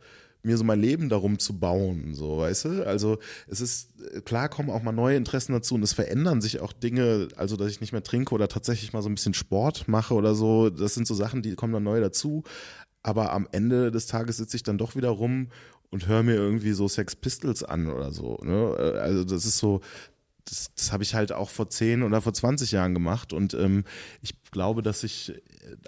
mir 0.47 0.57
so 0.57 0.65
mein 0.65 0.81
Leben 0.81 1.09
darum 1.09 1.39
zu 1.39 1.59
bauen, 1.59 2.15
so, 2.15 2.39
weißt 2.39 2.67
du? 2.67 2.87
Also 2.87 3.19
es 3.49 3.61
ist, 3.61 3.91
äh, 4.15 4.21
klar 4.21 4.49
kommen 4.49 4.71
auch 4.71 4.83
mal 4.83 4.93
neue 4.93 5.17
Interessen 5.17 5.53
dazu 5.53 5.75
und 5.75 5.83
es 5.83 5.93
verändern 5.93 6.41
sich 6.41 6.61
auch 6.61 6.73
Dinge, 6.73 7.29
also 7.37 7.57
dass 7.57 7.71
ich 7.71 7.81
nicht 7.81 7.93
mehr 7.93 8.03
trinke 8.03 8.35
oder 8.35 8.49
tatsächlich 8.49 8.93
mal 8.93 9.03
so 9.03 9.09
ein 9.09 9.17
bisschen 9.17 9.35
Sport 9.35 9.89
mache 9.89 10.15
oder 10.15 10.35
so, 10.35 10.71
das 10.71 10.95
sind 10.95 11.07
so 11.07 11.15
Sachen, 11.15 11.43
die 11.43 11.55
kommen 11.57 11.73
dann 11.73 11.83
neu 11.83 12.01
dazu. 12.01 12.45
Aber 13.03 13.33
am 13.33 13.47
Ende 13.53 13.93
des 13.93 14.07
Tages 14.07 14.39
sitze 14.39 14.57
ich 14.57 14.65
dann 14.65 14.79
doch 14.79 14.97
wieder 14.97 15.11
rum 15.11 15.49
und 15.97 16.07
höre 16.07 16.23
mir 16.23 16.35
irgendwie 16.35 16.73
so 16.73 16.89
Sex 16.89 17.17
Pistols 17.17 17.63
an 17.63 17.87
oder 17.87 18.13
so. 18.13 18.39
Ne? 18.43 18.77
Äh, 18.79 18.99
Also 18.99 19.25
das 19.25 19.47
ist 19.47 19.57
so, 19.57 19.81
das, 20.45 20.71
das 20.77 20.93
habe 20.93 21.03
ich 21.05 21.15
halt 21.15 21.33
auch 21.33 21.49
vor 21.49 21.71
10 21.71 22.03
oder 22.03 22.21
vor 22.21 22.35
20 22.35 22.71
Jahren 22.73 22.93
gemacht 22.93 23.33
und 23.33 23.55
ähm, 23.55 23.85
ich 24.21 24.35
glaube, 24.51 24.83
dass 24.83 25.05
ich 25.05 25.33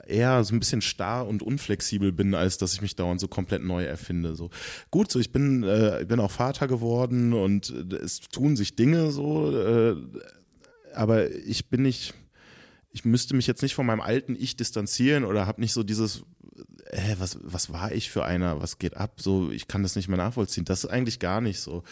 eher 0.07 0.43
so 0.45 0.55
ein 0.55 0.61
bisschen 0.61 0.81
starr 0.81 1.29
und 1.29 1.43
unflexibel 1.43 2.11
bin, 2.11 2.35
als 2.35 2.57
dass 2.57 2.73
ich 2.73 2.81
mich 2.81 2.97
dauernd 2.97 3.21
so 3.21 3.29
komplett 3.29 3.63
neu 3.63 3.85
erfinde. 3.85 4.35
So 4.35 4.49
gut, 4.91 5.13
so 5.13 5.19
ich 5.21 5.31
bin, 5.31 5.63
äh, 5.63 6.07
bin 6.09 6.21
auch 6.21 6.31
Vater 6.31 6.69
geworden 6.69 7.35
und 7.35 7.69
äh, 7.93 7.97
es 7.97 8.21
tun 8.21 8.57
sich 8.57 8.77
Dinge 8.77 9.11
so, 9.11 9.55
äh, 9.55 9.95
aber 10.95 11.31
ich 11.31 11.69
bin 11.69 11.83
nicht, 11.83 12.15
ich 12.93 13.05
müsste 13.05 13.37
mich 13.37 13.47
jetzt 13.47 13.61
nicht 13.61 13.75
von 13.75 13.85
meinem 13.85 14.01
alten 14.01 14.35
Ich 14.35 14.57
distanzieren 14.57 15.25
oder 15.25 15.47
habe 15.47 15.61
nicht 15.61 15.75
so 15.75 15.83
dieses, 15.83 16.23
äh, 16.91 17.16
was, 17.18 17.39
was 17.43 17.72
war 17.72 17.93
ich 17.93 18.11
für 18.11 18.24
einer, 18.24 18.61
was 18.61 18.78
geht 18.78 18.97
ab, 18.97 19.20
so, 19.20 19.51
ich 19.51 19.68
kann 19.68 19.82
das 19.82 19.97
nicht 19.97 20.09
mehr 20.09 20.16
nachvollziehen. 20.16 20.64
Das 20.64 20.84
ist 20.84 20.91
eigentlich 20.91 21.18
gar 21.18 21.41
nicht 21.41 21.61
so. 21.61 21.82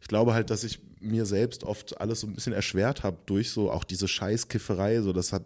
Ich 0.00 0.08
glaube 0.08 0.34
halt, 0.34 0.50
dass 0.50 0.64
ich 0.64 0.80
mir 1.00 1.26
selbst 1.26 1.64
oft 1.64 2.00
alles 2.00 2.20
so 2.20 2.26
ein 2.26 2.34
bisschen 2.34 2.52
erschwert 2.52 3.02
habe 3.02 3.18
durch 3.26 3.50
so 3.50 3.70
auch 3.70 3.84
diese 3.84 4.08
Scheißkifferei, 4.08 5.02
so, 5.02 5.12
das 5.12 5.32
hat 5.32 5.44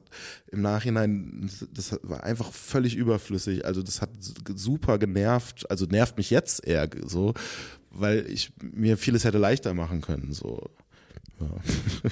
im 0.53 0.63
Nachhinein, 0.63 1.51
das 1.73 1.99
war 2.03 2.23
einfach 2.23 2.53
völlig 2.53 2.95
überflüssig, 2.97 3.65
also 3.65 3.83
das 3.83 4.01
hat 4.01 4.11
super 4.55 4.99
genervt, 4.99 5.69
also 5.71 5.87
nervt 5.87 6.17
mich 6.17 6.31
jetzt 6.31 6.65
eher 6.65 6.89
so, 7.05 7.35
weil 7.91 8.31
ich 8.31 8.53
mir 8.63 8.97
vieles 8.97 9.25
hätte 9.25 9.39
leichter 9.39 9.75
machen 9.75 10.01
können, 10.01 10.33
so. 10.33 10.71
Ja. 11.41 12.11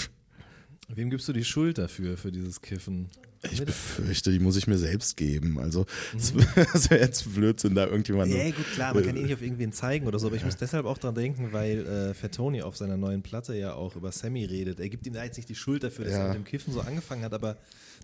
Wem 0.89 1.11
gibst 1.11 1.29
du 1.29 1.33
die 1.33 1.45
Schuld 1.45 1.79
dafür, 1.79 2.17
für 2.17 2.31
dieses 2.33 2.61
Kiffen? 2.63 3.09
Ich 3.53 3.65
befürchte, 3.65 4.31
die 4.31 4.39
muss 4.39 4.57
ich 4.57 4.67
mir 4.67 4.79
selbst 4.79 5.17
geben. 5.17 5.59
Also, 5.59 5.87
es 6.17 6.33
das 6.73 6.91
wäre 6.91 7.01
jetzt 7.03 7.35
Blödsinn, 7.35 7.75
da 7.75 7.87
irgendjemand. 7.87 8.33
Ja, 8.33 8.45
gut, 8.51 8.67
klar, 8.75 8.95
man 8.95 9.05
kann 9.05 9.17
eh 9.17 9.23
nicht 9.23 9.35
auf 9.35 9.43
irgendwen 9.43 9.73
zeigen 9.73 10.07
oder 10.07 10.19
so, 10.19 10.27
aber 10.29 10.37
ich 10.37 10.45
muss 10.45 10.57
deshalb 10.57 10.87
auch 10.87 10.99
dran 10.99 11.15
denken, 11.15 11.49
weil 11.53 11.87
äh, 11.87 12.15
Fatoni 12.15 12.63
auf 12.63 12.77
seiner 12.77 12.97
neuen 12.97 13.23
Platte 13.23 13.55
ja 13.57 13.75
auch 13.75 13.97
über 13.97 14.13
Sammy 14.13 14.45
redet. 14.45 14.81
Er 14.81 14.89
gibt 14.89 15.07
ihm 15.07 15.13
da 15.13 15.25
jetzt 15.25 15.37
nicht 15.37 15.49
die 15.49 15.55
Schuld 15.55 15.83
dafür, 15.85 16.05
dass 16.05 16.15
Ja. 16.15 16.21
er 16.23 16.27
mit 16.29 16.37
dem 16.37 16.45
Kiffen 16.45 16.73
so 16.73 16.81
angefangen 16.81 17.23
hat, 17.25 17.35
aber 17.35 17.57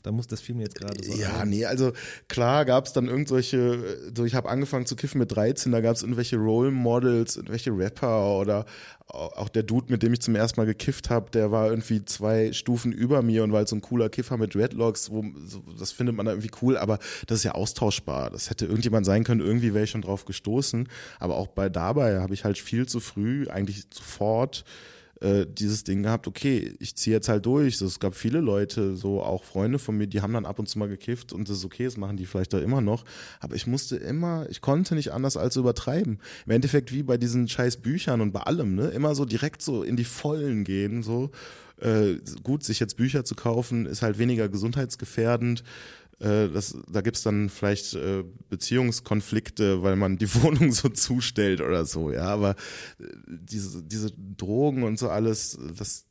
da 0.02 0.10
muss 0.10 0.26
das 0.26 0.40
Film 0.40 0.58
jetzt 0.60 0.74
gerade 0.74 1.02
so 1.04 1.12
Ja, 1.14 1.40
ein. 1.40 1.50
nee, 1.50 1.64
also 1.64 1.92
klar 2.28 2.64
gab 2.64 2.86
es 2.86 2.92
dann 2.92 3.06
irgendwelche, 3.08 4.10
so 4.16 4.24
ich 4.24 4.34
habe 4.34 4.48
angefangen 4.48 4.86
zu 4.86 4.96
kiffen 4.96 5.18
mit 5.18 5.30
13, 5.34 5.70
da 5.70 5.80
gab 5.80 5.94
es 5.96 6.02
irgendwelche 6.02 6.36
Role 6.36 6.70
Models, 6.70 7.36
irgendwelche 7.36 7.70
Rapper 7.70 8.38
oder 8.38 8.64
au- 9.06 9.28
auch 9.36 9.48
der 9.48 9.62
Dude, 9.62 9.86
mit 9.92 10.02
dem 10.02 10.12
ich 10.12 10.20
zum 10.20 10.34
ersten 10.34 10.58
Mal 10.60 10.64
gekifft 10.66 11.10
habe, 11.10 11.30
der 11.30 11.50
war 11.52 11.68
irgendwie 11.70 12.04
zwei 12.04 12.52
Stufen 12.52 12.90
über 12.92 13.22
mir 13.22 13.44
und 13.44 13.52
war 13.52 13.58
halt 13.58 13.68
so 13.68 13.76
ein 13.76 13.80
cooler 13.80 14.08
Kiffer 14.08 14.36
mit 14.38 14.54
Dreadlocks, 14.54 15.10
wo, 15.10 15.22
so, 15.46 15.62
das 15.78 15.92
findet 15.92 16.16
man 16.16 16.26
da 16.26 16.32
irgendwie 16.32 16.50
cool, 16.62 16.76
aber 16.76 16.98
das 17.26 17.38
ist 17.38 17.44
ja 17.44 17.52
austauschbar. 17.52 18.30
Das 18.30 18.50
hätte 18.50 18.66
irgendjemand 18.66 19.06
sein 19.06 19.24
können, 19.24 19.40
irgendwie 19.40 19.74
wäre 19.74 19.84
ich 19.84 19.90
schon 19.90 20.02
drauf 20.02 20.24
gestoßen, 20.24 20.88
aber 21.18 21.36
auch 21.36 21.48
bei 21.48 21.68
dabei 21.68 22.20
habe 22.20 22.34
ich 22.34 22.44
halt 22.44 22.58
viel 22.58 22.86
zu 22.86 23.00
früh, 23.00 23.46
eigentlich 23.48 23.84
sofort 23.92 24.64
äh, 25.22 25.46
dieses 25.46 25.84
Ding 25.84 26.02
gehabt, 26.02 26.26
okay, 26.26 26.74
ich 26.80 26.96
ziehe 26.96 27.14
jetzt 27.14 27.28
halt 27.28 27.46
durch. 27.46 27.80
Es 27.80 28.00
gab 28.00 28.14
viele 28.14 28.40
Leute, 28.40 28.96
so 28.96 29.22
auch 29.22 29.44
Freunde 29.44 29.78
von 29.78 29.96
mir, 29.96 30.06
die 30.06 30.20
haben 30.20 30.32
dann 30.32 30.44
ab 30.44 30.58
und 30.58 30.68
zu 30.68 30.78
mal 30.78 30.88
gekifft 30.88 31.32
und 31.32 31.48
das 31.48 31.58
ist 31.58 31.64
okay, 31.64 31.84
das 31.84 31.96
machen 31.96 32.16
die 32.16 32.26
vielleicht 32.26 32.54
auch 32.54 32.60
immer 32.60 32.80
noch. 32.80 33.04
Aber 33.40 33.54
ich 33.54 33.66
musste 33.66 33.96
immer, 33.96 34.46
ich 34.50 34.60
konnte 34.60 34.94
nicht 34.94 35.12
anders 35.12 35.36
als 35.36 35.56
übertreiben. 35.56 36.18
Im 36.46 36.52
Endeffekt 36.52 36.92
wie 36.92 37.02
bei 37.02 37.18
diesen 37.18 37.48
scheiß 37.48 37.78
Büchern 37.78 38.20
und 38.20 38.32
bei 38.32 38.40
allem, 38.40 38.74
ne? 38.74 38.88
Immer 38.88 39.14
so 39.14 39.24
direkt 39.24 39.62
so 39.62 39.82
in 39.82 39.96
die 39.96 40.04
Vollen 40.04 40.64
gehen, 40.64 41.02
so. 41.02 41.30
Äh, 41.82 42.20
gut, 42.42 42.62
sich 42.62 42.78
jetzt 42.80 42.96
Bücher 42.96 43.24
zu 43.24 43.34
kaufen, 43.34 43.86
ist 43.86 44.02
halt 44.02 44.18
weniger 44.18 44.48
gesundheitsgefährdend. 44.48 45.64
Äh, 46.20 46.48
Das, 46.48 46.76
da 46.88 47.00
gibt's 47.00 47.22
dann 47.22 47.48
vielleicht 47.48 47.94
äh, 47.94 48.22
Beziehungskonflikte, 48.50 49.82
weil 49.82 49.96
man 49.96 50.16
die 50.16 50.32
Wohnung 50.42 50.72
so 50.72 50.88
zustellt 50.88 51.60
oder 51.60 51.84
so, 51.84 52.12
ja. 52.12 52.26
Aber 52.26 52.50
äh, 53.00 53.04
diese, 53.26 53.82
diese 53.82 54.12
Drogen 54.36 54.84
und 54.84 54.98
so 54.98 55.08
alles, 55.08 55.58
das, 55.76 56.06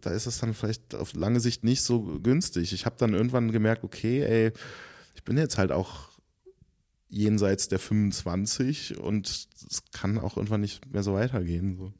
da 0.00 0.10
ist 0.10 0.26
es 0.26 0.38
dann 0.38 0.54
vielleicht 0.54 0.94
auf 0.94 1.14
lange 1.14 1.40
Sicht 1.40 1.64
nicht 1.64 1.82
so 1.82 2.02
günstig. 2.22 2.72
Ich 2.72 2.86
habe 2.86 2.96
dann 2.98 3.12
irgendwann 3.14 3.50
gemerkt, 3.50 3.82
okay, 3.82 4.22
ey, 4.22 4.52
ich 5.16 5.24
bin 5.24 5.36
jetzt 5.36 5.58
halt 5.58 5.72
auch 5.72 6.10
jenseits 7.08 7.66
der 7.66 7.80
25 7.80 8.98
und 8.98 9.26
es 9.28 9.82
kann 9.92 10.16
auch 10.16 10.36
irgendwann 10.36 10.60
nicht 10.60 10.92
mehr 10.92 11.02
so 11.02 11.14
weitergehen. 11.14 11.76
So. 11.76 11.92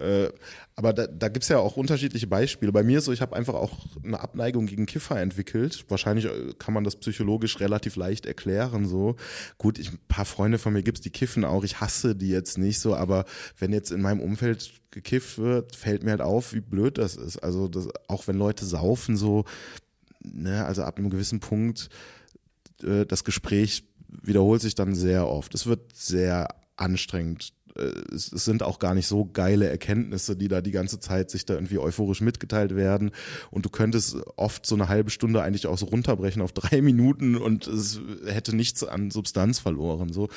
Äh, 0.00 0.32
aber 0.76 0.92
da, 0.92 1.06
da 1.06 1.28
gibt 1.28 1.42
es 1.42 1.48
ja 1.48 1.58
auch 1.58 1.76
unterschiedliche 1.76 2.26
Beispiele. 2.26 2.72
Bei 2.72 2.82
mir 2.82 2.98
ist 2.98 3.04
so, 3.04 3.12
ich 3.12 3.20
habe 3.20 3.36
einfach 3.36 3.54
auch 3.54 3.78
eine 4.02 4.20
Abneigung 4.20 4.66
gegen 4.66 4.86
Kiffer 4.86 5.20
entwickelt. 5.20 5.84
Wahrscheinlich 5.88 6.26
äh, 6.26 6.54
kann 6.58 6.74
man 6.74 6.84
das 6.84 6.96
psychologisch 6.96 7.60
relativ 7.60 7.96
leicht 7.96 8.26
erklären. 8.26 8.86
So 8.86 9.16
gut, 9.58 9.78
ich, 9.78 9.92
ein 9.92 9.98
paar 10.08 10.24
Freunde 10.24 10.58
von 10.58 10.72
mir 10.72 10.82
gibt's, 10.82 11.02
die 11.02 11.10
kiffen 11.10 11.44
auch. 11.44 11.64
Ich 11.64 11.80
hasse 11.80 12.16
die 12.16 12.30
jetzt 12.30 12.56
nicht 12.56 12.80
so, 12.80 12.94
aber 12.94 13.24
wenn 13.58 13.72
jetzt 13.72 13.90
in 13.90 14.00
meinem 14.00 14.20
Umfeld 14.20 14.72
gekifft 14.90 15.38
wird, 15.38 15.76
fällt 15.76 16.02
mir 16.02 16.12
halt 16.12 16.22
auf, 16.22 16.54
wie 16.54 16.60
blöd 16.60 16.98
das 16.98 17.16
ist. 17.16 17.38
Also 17.38 17.68
das, 17.68 17.88
auch 18.08 18.26
wenn 18.26 18.36
Leute 18.36 18.64
saufen, 18.64 19.16
so, 19.16 19.44
ne, 20.22 20.64
also 20.64 20.82
ab 20.82 20.98
einem 20.98 21.10
gewissen 21.10 21.40
Punkt 21.40 21.90
äh, 22.82 23.06
das 23.06 23.24
Gespräch 23.24 23.84
wiederholt 24.08 24.62
sich 24.62 24.74
dann 24.74 24.94
sehr 24.94 25.28
oft. 25.28 25.54
Es 25.54 25.66
wird 25.66 25.94
sehr 25.94 26.48
anstrengend. 26.76 27.52
Äh, 27.80 28.14
Es, 28.14 28.26
sind 28.26 28.62
auch 28.62 28.78
gar 28.78 28.94
nicht 28.94 29.06
so 29.06 29.28
geile 29.32 29.68
Erkenntnisse, 29.68 30.36
die 30.36 30.48
da 30.48 30.60
die 30.60 30.70
ganze 30.70 31.00
Zeit 31.00 31.30
sich 31.30 31.44
da 31.44 31.54
irgendwie 31.54 31.78
euphorisch 31.78 32.20
mitgeteilt 32.20 32.76
werden. 32.76 33.10
Und 33.50 33.64
du 33.64 33.70
könntest 33.70 34.16
oft 34.36 34.66
so 34.66 34.74
eine 34.74 34.88
halbe 34.88 35.10
Stunde 35.10 35.42
eigentlich 35.42 35.66
auch 35.66 35.78
so 35.78 35.86
runterbrechen 35.86 36.42
auf 36.42 36.52
drei 36.52 36.82
Minuten 36.82 37.36
und 37.36 37.66
es 37.66 38.00
hätte 38.26 38.54
nichts 38.54 38.84
an 38.84 39.10
Substanz 39.10 39.58
verloren. 39.58 40.12
So, 40.12 40.28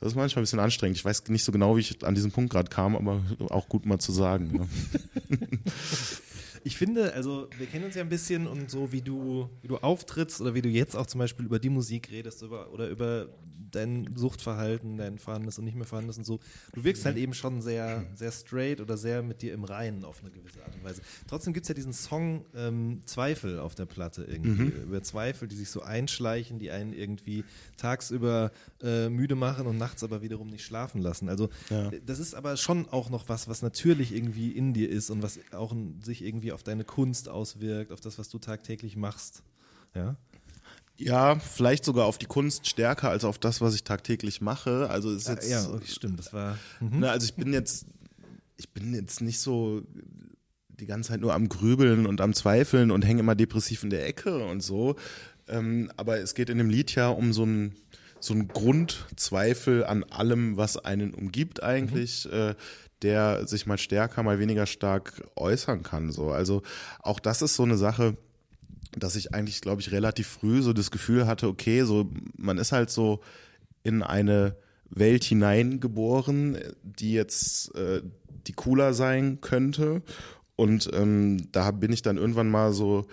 das 0.00 0.12
ist 0.12 0.16
manchmal 0.16 0.42
ein 0.42 0.44
bisschen 0.44 0.60
anstrengend. 0.60 0.96
Ich 0.96 1.04
weiß 1.04 1.28
nicht 1.28 1.44
so 1.44 1.52
genau, 1.52 1.76
wie 1.76 1.80
ich 1.80 2.04
an 2.04 2.14
diesen 2.14 2.32
Punkt 2.32 2.50
gerade 2.50 2.70
kam, 2.70 2.96
aber 2.96 3.22
auch 3.50 3.68
gut 3.68 3.86
mal 3.86 3.98
zu 3.98 4.12
sagen. 4.12 4.52
Ne? 4.52 4.68
Ich 6.66 6.76
finde, 6.76 7.14
also 7.14 7.46
wir 7.58 7.66
kennen 7.68 7.84
uns 7.84 7.94
ja 7.94 8.02
ein 8.02 8.08
bisschen 8.08 8.48
und 8.48 8.72
so 8.72 8.90
wie 8.90 9.00
du, 9.00 9.48
wie 9.62 9.68
du 9.68 9.76
auftrittst 9.76 10.40
oder 10.40 10.52
wie 10.52 10.62
du 10.62 10.68
jetzt 10.68 10.96
auch 10.96 11.06
zum 11.06 11.20
Beispiel 11.20 11.46
über 11.46 11.60
die 11.60 11.68
Musik 11.68 12.10
redest 12.10 12.42
über, 12.42 12.72
oder 12.72 12.88
über 12.88 13.28
dein 13.70 14.14
Suchtverhalten, 14.16 14.96
dein 14.96 15.18
vorhandenes 15.18 15.58
und 15.58 15.64
nicht 15.64 15.76
mehr 15.76 15.86
vorhandenes 15.86 16.18
und 16.18 16.24
so. 16.24 16.40
Du 16.72 16.84
wirkst 16.84 17.04
halt 17.04 17.16
eben 17.16 17.34
schon 17.34 17.62
sehr, 17.62 18.04
sehr 18.14 18.32
straight 18.32 18.80
oder 18.80 18.96
sehr 18.96 19.22
mit 19.22 19.42
dir 19.42 19.52
im 19.54 19.64
Reinen 19.64 20.04
auf 20.04 20.20
eine 20.22 20.30
gewisse 20.30 20.62
Art 20.64 20.74
und 20.74 20.84
Weise. 20.84 21.02
Trotzdem 21.28 21.52
gibt 21.52 21.64
es 21.64 21.68
ja 21.68 21.74
diesen 21.74 21.92
Song 21.92 22.44
ähm, 22.54 23.02
Zweifel 23.06 23.58
auf 23.58 23.74
der 23.74 23.86
Platte 23.86 24.24
irgendwie. 24.24 24.64
Mhm. 24.64 24.82
Über 24.84 25.02
Zweifel, 25.02 25.48
die 25.48 25.56
sich 25.56 25.70
so 25.70 25.82
einschleichen, 25.82 26.58
die 26.58 26.70
einen 26.70 26.92
irgendwie 26.92 27.44
tagsüber 27.76 28.52
äh, 28.82 29.08
müde 29.08 29.34
machen 29.34 29.66
und 29.66 29.78
nachts 29.78 30.02
aber 30.02 30.22
wiederum 30.22 30.48
nicht 30.48 30.64
schlafen 30.64 31.00
lassen. 31.00 31.28
Also 31.28 31.48
Ja. 31.70 31.90
äh, 31.90 32.00
das 32.04 32.18
ist 32.18 32.34
aber 32.34 32.56
schon 32.56 32.88
auch 32.88 33.10
noch 33.10 33.28
was, 33.28 33.48
was 33.48 33.62
natürlich 33.62 34.14
irgendwie 34.14 34.50
in 34.52 34.72
dir 34.72 34.88
ist 34.90 35.10
und 35.10 35.22
was 35.22 35.38
auch 35.52 35.74
sich 36.02 36.22
irgendwie 36.24 36.52
auf 36.52 36.62
deine 36.62 36.84
Kunst 36.84 37.28
auswirkt, 37.28 37.92
auf 37.92 38.00
das, 38.00 38.18
was 38.18 38.28
du 38.28 38.38
tagtäglich 38.38 38.96
machst. 38.96 39.42
Ja. 39.94 40.16
Ja, 40.98 41.38
vielleicht 41.38 41.84
sogar 41.84 42.06
auf 42.06 42.18
die 42.18 42.26
Kunst 42.26 42.66
stärker 42.66 43.10
als 43.10 43.24
auf 43.24 43.38
das, 43.38 43.60
was 43.60 43.74
ich 43.74 43.84
tagtäglich 43.84 44.40
mache. 44.40 44.88
Also 44.90 45.12
ist 45.12 45.28
jetzt, 45.28 45.48
ja, 45.48 45.68
okay, 45.68 45.86
stimmt. 45.86 46.18
Das 46.18 46.32
war. 46.32 46.58
Mhm. 46.80 47.00
ne, 47.00 47.10
also 47.10 47.26
ich 47.26 47.34
bin 47.34 47.52
jetzt, 47.52 47.86
ich 48.56 48.70
bin 48.70 48.94
jetzt 48.94 49.20
nicht 49.20 49.38
so 49.38 49.82
die 50.68 50.86
ganze 50.86 51.10
Zeit 51.10 51.20
nur 51.20 51.34
am 51.34 51.48
Grübeln 51.48 52.06
und 52.06 52.20
am 52.20 52.34
Zweifeln 52.34 52.90
und 52.90 53.04
hänge 53.04 53.20
immer 53.20 53.34
depressiv 53.34 53.82
in 53.82 53.90
der 53.90 54.06
Ecke 54.06 54.44
und 54.44 54.62
so. 54.62 54.96
Ähm, 55.48 55.90
aber 55.96 56.18
es 56.18 56.34
geht 56.34 56.50
in 56.50 56.58
dem 56.58 56.70
Lied 56.70 56.94
ja 56.94 57.08
um 57.08 57.32
so 57.32 57.44
ein 57.44 57.76
so 58.18 58.34
ein 58.34 58.48
Grundzweifel 58.48 59.84
an 59.84 60.02
allem, 60.04 60.56
was 60.56 60.78
einen 60.78 61.14
umgibt 61.14 61.62
eigentlich, 61.62 62.30
äh, 62.32 62.54
der 63.02 63.46
sich 63.46 63.66
mal 63.66 63.78
stärker, 63.78 64.22
mal 64.22 64.38
weniger 64.38 64.66
stark 64.66 65.22
äußern 65.36 65.82
kann. 65.82 66.10
So, 66.10 66.30
also 66.30 66.62
auch 67.00 67.20
das 67.20 67.42
ist 67.42 67.54
so 67.54 67.62
eine 67.62 67.76
Sache 67.76 68.16
dass 68.96 69.16
ich 69.16 69.34
eigentlich, 69.34 69.60
glaube 69.60 69.80
ich, 69.80 69.92
relativ 69.92 70.26
früh 70.26 70.62
so 70.62 70.72
das 70.72 70.90
Gefühl 70.90 71.26
hatte, 71.26 71.48
okay, 71.48 71.84
so 71.84 72.10
man 72.36 72.58
ist 72.58 72.72
halt 72.72 72.90
so 72.90 73.20
in 73.82 74.02
eine 74.02 74.56
Welt 74.90 75.24
hineingeboren, 75.24 76.58
die 76.82 77.12
jetzt 77.12 77.74
äh, 77.74 78.02
die 78.46 78.52
cooler 78.52 78.94
sein 78.94 79.40
könnte. 79.40 80.02
Und 80.56 80.88
ähm, 80.94 81.48
da 81.52 81.70
bin 81.70 81.92
ich 81.92 82.02
dann 82.02 82.16
irgendwann 82.16 82.48
mal 82.48 82.72
so, 82.72 83.06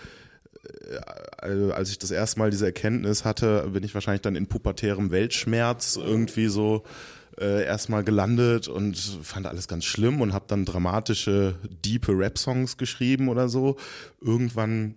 äh, 0.64 0.98
also 1.38 1.74
als 1.74 1.90
ich 1.90 2.00
das 2.00 2.12
erste 2.12 2.40
Mal 2.40 2.52
diese 2.52 2.66
Erkenntnis 2.66 3.26
hatte, 3.26 3.70
bin 3.74 3.84
ich 3.84 3.94
wahrscheinlich 3.94 4.22
dann 4.22 4.36
in 4.36 4.48
pubertärem 4.48 5.12
Weltschmerz 5.12 5.98
irgendwie 5.98 6.48
so 6.48 6.84
äh, 7.40 7.66
erstmal 7.66 8.04
gelandet 8.04 8.68
und 8.68 8.98
fand 8.98 9.48
alles 9.48 9.68
ganz 9.68 9.86
schlimm 9.86 10.22
und 10.22 10.34
habe 10.34 10.46
dann 10.48 10.66
dramatische, 10.66 11.56
diepe 11.84 12.18
Rap-Songs 12.18 12.78
geschrieben 12.78 13.28
oder 13.28 13.50
so. 13.50 13.78
Irgendwann 14.22 14.96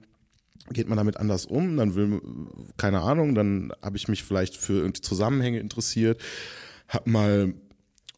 geht 0.72 0.88
man 0.88 0.98
damit 0.98 1.16
anders 1.16 1.46
um, 1.46 1.76
dann 1.76 1.94
will, 1.94 2.20
keine 2.76 3.00
Ahnung, 3.00 3.34
dann 3.34 3.72
habe 3.82 3.96
ich 3.96 4.08
mich 4.08 4.24
vielleicht 4.24 4.56
für 4.56 4.74
irgendwie 4.74 5.00
Zusammenhänge 5.00 5.60
interessiert, 5.60 6.20
habe 6.88 7.10
mal 7.10 7.54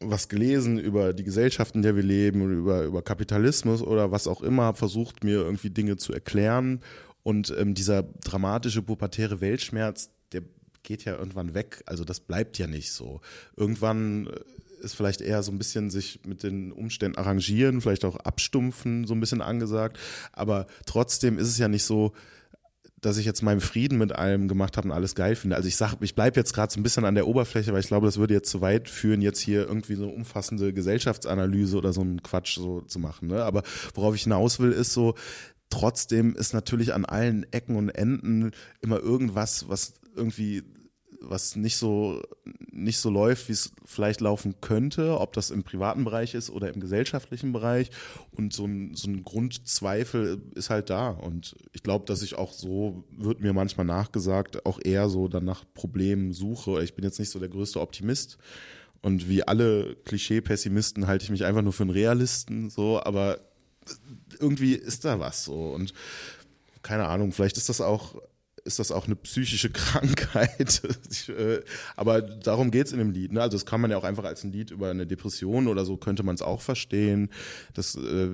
was 0.01 0.29
gelesen 0.29 0.79
über 0.79 1.13
die 1.13 1.25
Gesellschaft, 1.25 1.75
in 1.75 1.83
der 1.83 1.97
wir 1.97 2.03
leben, 2.03 2.51
über, 2.53 2.85
über 2.85 3.03
Kapitalismus 3.03 3.83
oder 3.83 4.13
was 4.13 4.29
auch 4.29 4.43
immer, 4.43 4.65
habe 4.65 4.79
versucht, 4.79 5.25
mir 5.25 5.39
irgendwie 5.39 5.71
Dinge 5.71 5.97
zu 5.97 6.13
erklären. 6.13 6.81
Und 7.23 7.55
ähm, 7.59 7.75
dieser 7.75 8.03
dramatische 8.03 8.83
pubertäre 8.83 9.41
Weltschmerz, 9.41 10.11
der 10.33 10.43
geht 10.83 11.05
ja 11.05 11.17
irgendwann 11.17 11.55
weg. 11.55 11.83
Also 11.87 12.05
das 12.05 12.21
bleibt 12.21 12.59
ja 12.59 12.67
nicht 12.67 12.93
so. 12.93 13.21
Irgendwann 13.57 14.29
äh, 14.29 14.85
ist 14.85 14.95
vielleicht 14.95 15.21
eher 15.21 15.43
so 15.43 15.51
ein 15.51 15.59
bisschen 15.59 15.91
sich 15.91 16.21
mit 16.25 16.45
den 16.45 16.73
Umständen 16.73 17.19
arrangieren, 17.19 17.81
vielleicht 17.81 18.05
auch 18.05 18.17
abstumpfen, 18.17 19.05
so 19.05 19.15
ein 19.15 19.21
bisschen 19.21 19.43
angesagt. 19.43 19.99
Aber 20.33 20.69
trotzdem 20.87 21.39
ist 21.39 21.49
es 21.49 21.59
ja 21.59 21.69
nicht 21.69 21.85
so, 21.85 22.13
dass 23.01 23.17
ich 23.19 23.27
jetzt 23.27 23.43
meinen 23.43 23.61
Frieden 23.61 23.99
mit 23.99 24.13
allem 24.13 24.49
gemacht 24.49 24.77
habe 24.77 24.89
und 24.89 24.95
alles 24.95 25.15
geil 25.15 25.37
finde. 25.37 25.57
Also 25.57 25.69
ich 25.69 25.77
sag, 25.77 25.97
ich 26.01 26.15
bleibe 26.15 26.39
jetzt 26.39 26.53
gerade 26.53 26.73
so 26.73 26.81
ein 26.81 26.83
bisschen 26.83 27.05
an 27.05 27.15
der 27.15 27.27
Oberfläche, 27.27 27.73
weil 27.73 27.81
ich 27.81 27.87
glaube, 27.87 28.07
das 28.07 28.19
würde 28.19 28.35
jetzt 28.35 28.51
zu 28.51 28.61
weit 28.61 28.89
führen, 28.89 29.23
jetzt 29.23 29.41
hier 29.41 29.67
irgendwie 29.67 29.95
so 29.95 30.05
eine 30.05 30.13
umfassende 30.13 30.73
Gesellschaftsanalyse 30.73 31.77
oder 31.77 31.93
so 31.93 32.01
einen 32.01 32.23
Quatsch 32.23 32.57
so 32.57 32.81
zu 32.83 32.99
machen. 32.99 33.29
Ne? 33.29 33.43
Aber 33.45 33.63
worauf 33.95 34.15
ich 34.15 34.23
hinaus 34.23 34.59
will, 34.59 34.73
ist 34.73 34.93
so, 34.93 35.15
trotzdem 35.71 36.35
ist 36.35 36.55
natürlich 36.55 36.95
an 36.95 37.05
allen 37.05 37.47
Ecken 37.53 37.77
und 37.77 37.91
Enden 37.91 38.53
immer 38.81 38.99
irgendwas, 38.99 39.69
was 39.69 39.95
irgendwie 40.17 40.65
was 41.21 41.57
nicht 41.57 41.77
so 41.77 42.23
nicht 42.71 42.99
so 42.99 43.11
läuft, 43.11 43.49
wie 43.49 43.53
es 43.53 43.73
vielleicht 43.85 44.21
laufen 44.21 44.55
könnte, 44.61 45.19
ob 45.21 45.33
das 45.33 45.51
im 45.51 45.64
privaten 45.64 46.05
Bereich 46.05 46.35
ist 46.35 46.51
oder 46.51 46.73
im 46.73 46.81
gesellschaftlichen 46.81 47.53
Bereich. 47.53 47.91
Und 48.31 48.53
so 48.53 48.66
ein, 48.66 48.95
so 48.95 49.09
ein 49.09 49.25
Grundzweifel 49.25 50.41
ist 50.55 50.71
halt 50.71 50.91
da. 50.91 51.11
Und 51.11 51.57
ich 51.73 51.83
glaube, 51.83 52.07
dass 52.07 52.23
ich 52.23 52.37
auch 52.37 52.53
so, 52.53 53.05
wird 53.11 53.41
mir 53.41 53.53
manchmal 53.53 53.87
nachgesagt, 53.87 54.64
auch 54.64 54.79
eher 54.83 55.09
so 55.09 55.29
dann 55.29 55.45
nach 55.45 55.64
Problemen 55.75 56.33
suche. 56.33 56.83
Ich 56.83 56.95
bin 56.95 57.05
jetzt 57.05 57.19
nicht 57.19 57.31
so 57.31 57.39
der 57.39 57.49
größte 57.49 57.81
Optimist. 57.81 58.39
Und 59.03 59.29
wie 59.29 59.43
alle 59.43 59.97
Klischee-Pessimisten 60.05 61.07
halte 61.07 61.25
ich 61.25 61.31
mich 61.31 61.45
einfach 61.45 61.62
nur 61.62 61.73
für 61.73 61.85
einen 61.85 61.91
Realisten, 61.91 62.69
so, 62.69 63.01
aber 63.01 63.41
irgendwie 64.41 64.75
ist 64.75 65.05
da 65.05 65.21
was 65.21 65.45
so. 65.45 65.71
Und 65.71 65.93
keine 66.83 67.07
Ahnung, 67.07 67.33
vielleicht 67.33 67.57
ist 67.57 67.69
das 67.69 67.81
auch 67.81 68.21
ist 68.69 68.79
das 68.79 68.93
auch 68.93 69.07
eine 69.07 69.16
psychische 69.16 69.71
Krankheit. 69.73 70.83
Äh, 71.29 71.61
aber 71.97 72.23
darum 72.23 72.71
geht's 72.71 72.93
in 72.93 72.99
dem 72.99 73.11
Lied. 73.11 73.33
Ne? 73.33 73.43
Also 73.43 73.57
das 73.57 73.66
kann 73.66 73.81
man 73.81 73.91
ja 73.91 73.97
auch 73.97 74.05
einfach 74.05 74.25
als 74.25 74.45
ein 74.45 74.53
Lied 74.53 74.71
über 74.71 74.91
eine 74.91 75.07
Depression 75.07 75.66
oder 75.66 75.85
so 75.85 75.97
könnte 75.97 76.23
man 76.23 76.37
es 76.37 76.43
auch 76.43 76.61
verstehen. 76.61 77.31
Das 77.75 77.97
äh, 77.97 78.29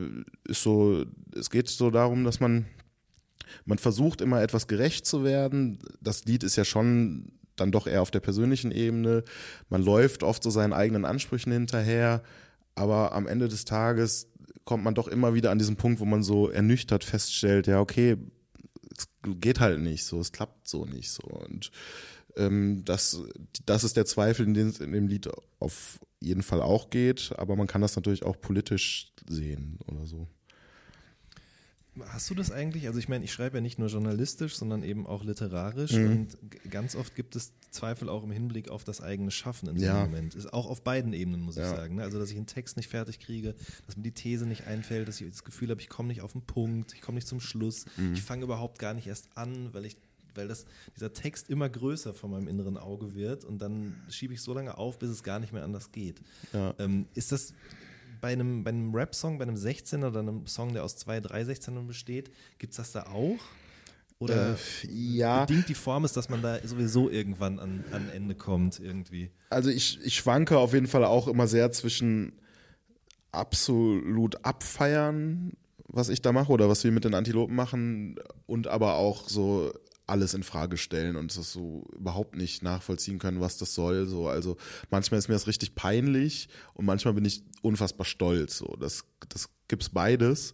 ist 0.45 0.63
so, 0.63 1.07
es 1.35 1.51
geht 1.51 1.69
so 1.69 1.91
darum, 1.91 2.25
dass 2.25 2.41
man 2.41 2.67
man 3.65 3.79
versucht 3.79 4.21
immer 4.21 4.43
etwas 4.43 4.67
gerecht 4.67 5.07
zu 5.07 5.23
werden. 5.23 5.79
Das 6.01 6.25
Lied 6.25 6.43
ist 6.43 6.57
ja 6.57 6.65
schon 6.65 7.33
dann 7.57 7.71
doch 7.71 7.87
eher 7.87 8.03
auf 8.03 8.11
der 8.11 8.21
persönlichen 8.21 8.73
Ebene. 8.73 9.23
Man 9.69 9.83
läuft 9.83 10.23
oft 10.25 10.43
so 10.43 10.51
seinen 10.51 10.73
eigenen 10.73 11.05
Ansprüchen 11.05 11.53
hinterher, 11.53 12.23
aber 12.75 13.13
am 13.13 13.29
Ende 13.29 13.49
des 13.49 13.65
Tages 13.65 14.29
kommt 14.65 14.83
man 14.83 14.95
doch 14.95 15.07
immer 15.09 15.35
wieder 15.35 15.51
an 15.53 15.59
diesen 15.59 15.77
Punkt, 15.77 16.01
wo 16.01 16.05
man 16.05 16.23
so 16.23 16.49
ernüchtert 16.49 17.05
feststellt, 17.05 17.67
ja, 17.67 17.81
okay, 17.81 18.17
es 18.97 19.09
geht 19.41 19.61
halt 19.61 19.81
nicht 19.81 20.05
so, 20.05 20.21
es 20.21 20.33
klappt 20.33 20.69
so 20.69 20.85
nicht 20.85 21.11
so. 21.11 21.23
Und 21.23 21.71
ähm, 22.37 22.85
das, 22.85 23.21
das 23.67 23.85
ist 23.85 23.97
der 23.97 24.07
Zweifel, 24.07 24.47
in 24.47 24.55
den 24.55 24.69
es 24.69 24.81
in 24.81 24.93
dem 24.93 25.09
Lied 25.09 25.29
auf 25.59 26.01
jeden 26.21 26.43
Fall 26.43 26.63
auch 26.63 26.91
geht, 26.91 27.33
aber 27.37 27.57
man 27.57 27.67
kann 27.67 27.83
das 27.83 27.97
natürlich 27.97 28.25
auch 28.25 28.41
politisch 28.41 29.13
sehen 29.29 29.79
oder 29.87 30.07
so. 30.07 30.27
Hast 32.09 32.29
du 32.29 32.35
das 32.35 32.51
eigentlich? 32.51 32.87
Also 32.89 32.99
ich 32.99 33.09
meine, 33.09 33.25
ich 33.25 33.33
schreibe 33.33 33.59
ja 33.59 33.61
nicht 33.61 33.79
nur 33.79 33.89
journalistisch, 33.89 34.57
sondern 34.57 34.83
eben 34.83 35.07
auch 35.07 35.23
literarisch 35.23 35.93
Mhm. 35.93 36.11
und 36.11 36.71
ganz 36.71 36.97
oft 36.97 37.15
gibt 37.15 37.37
es 37.37 37.53
Zweifel 37.71 38.09
auch 38.09 38.25
im 38.25 38.33
Hinblick 38.33 38.69
auf 38.69 38.83
das 38.83 39.01
eigene 39.01 39.31
Schaffen 39.31 39.69
in 39.69 39.79
so 39.79 39.85
einem 39.87 39.95
Ja. 39.97 40.05
Moment. 40.07 40.35
Ist 40.35 40.53
auch 40.53 40.67
auf 40.67 40.83
beiden 40.83 41.13
Ebenen, 41.13 41.41
muss 41.41 41.57
ich 41.57 41.63
Ja. 41.63 41.71
sagen. 41.75 41.97
ne? 41.97 42.03
Also 42.03 42.19
dass 42.19 42.31
ich 42.31 42.37
einen 42.37 42.47
Text 42.47 42.77
nicht 42.77 42.89
fertig 42.89 43.21
kriege, 43.21 43.55
dass 43.87 43.97
mir 43.97 44.03
die 44.03 44.13
These 44.13 44.45
nicht 44.47 44.67
einfällt, 44.67 45.07
dass 45.07 45.21
ich 45.21 45.29
das 45.31 45.45
Gefühl 45.45 45.71
habe, 45.71 45.81
ich 45.81 45.89
komme 45.89 46.09
nicht 46.09 46.21
auf 46.23 46.33
den 46.33 46.43
Punkt, 46.43 46.93
ich 46.95 47.01
komme 47.01 47.17
nicht 47.17 47.29
zum 47.29 47.41
Schluss, 47.41 47.85
Mhm. 47.97 48.15
ich 48.15 48.23
fange 48.23 48.43
überhaupt 48.45 48.79
gar 48.81 48.95
nicht 48.95 49.07
erst 49.07 49.29
an, 49.37 49.73
weil 49.73 49.85
ich 49.85 49.97
weil 50.37 50.49
das, 50.49 50.67
dieser 50.97 51.13
Text 51.13 51.49
immer 51.49 51.69
größer 51.69 52.13
vor 52.13 52.29
meinem 52.29 52.49
inneren 52.49 52.77
Auge 52.77 53.15
wird 53.15 53.45
und 53.45 53.59
dann 53.63 53.95
schiebe 54.11 54.35
ich 54.35 54.41
so 54.43 54.53
lange 54.53 54.77
auf, 54.77 54.99
bis 54.99 55.09
es 55.11 55.23
gar 55.23 55.39
nicht 55.39 55.53
mehr 55.53 55.63
anders 55.63 55.93
geht. 55.93 56.21
Ja. 56.53 56.75
Ähm, 56.81 57.07
ist 57.15 57.31
das 57.31 57.55
bei 58.25 58.33
einem, 58.33 58.65
bei 58.65 58.71
einem 58.71 58.95
Rap-Song, 58.95 59.37
bei 59.37 59.43
einem 59.43 59.55
16er 59.55 60.07
oder 60.09 60.21
einem 60.21 60.47
Song, 60.47 60.73
der 60.73 60.83
aus 60.83 60.97
zwei, 60.97 61.21
drei 61.21 61.43
16ern 61.43 61.87
besteht, 61.87 62.31
gibt 62.57 62.71
es 62.71 62.79
das 62.79 62.93
da 62.93 63.03
auch? 63.03 63.39
Oder 64.19 64.57
Äh, 64.85 64.91
ja. 64.91 65.45
bedingt 65.45 65.69
die 65.69 65.75
Form 65.75 66.07
ist, 66.07 66.17
dass 66.17 66.31
man 66.31 66.41
da 66.41 66.59
sowieso 66.67 67.11
irgendwann 67.11 67.59
an, 67.59 67.85
an 67.93 68.09
Ende 68.09 68.35
kommt 68.35 68.81
irgendwie? 68.81 69.31
Also 69.51 69.69
ich, 69.69 70.03
ich 70.03 70.15
schwanke 70.15 70.57
auf 70.57 70.73
jeden 70.73 70.87
Fall 70.87 71.05
auch 71.05 71.29
immer 71.29 71.47
sehr 71.47 71.71
zwischen 71.73 72.33
absolut 73.31 74.43
abfeiern, 74.43 75.53
was 75.89 76.09
ich 76.09 76.23
da 76.23 76.33
mache 76.33 76.51
oder 76.51 76.71
was 76.71 76.83
wir 76.83 76.93
mit 76.93 77.05
den 77.05 77.13
Antilopen 77.13 77.55
machen 77.55 78.17
und 78.47 78.69
aber 78.69 78.95
auch 78.95 79.29
so 79.29 79.71
alles 80.07 80.35
in 80.35 80.43
Frage 80.43 80.77
stellen 80.77 81.17
und 81.17 81.37
das 81.37 81.53
so 81.53 81.87
überhaupt 81.97 82.37
nicht 82.37 82.63
nachvollziehen 82.63 83.19
können, 83.19 83.41
was 83.41 83.57
das 83.57 83.75
soll. 83.75 84.07
So, 84.07 84.29
also 84.29 84.57
manchmal 84.91 85.19
ist 85.19 85.29
mir 85.29 85.35
das 85.35 85.47
richtig 85.47 85.75
peinlich 85.75 86.49
und 86.75 86.85
manchmal 86.85 87.15
bin 87.15 87.25
ich 87.25 87.43
unfassbar 87.63 88.05
stolz. 88.05 88.59
So, 88.59 88.77
das, 88.79 89.05
das 89.29 89.49
gibt's 89.69 89.89
beides. 89.89 90.53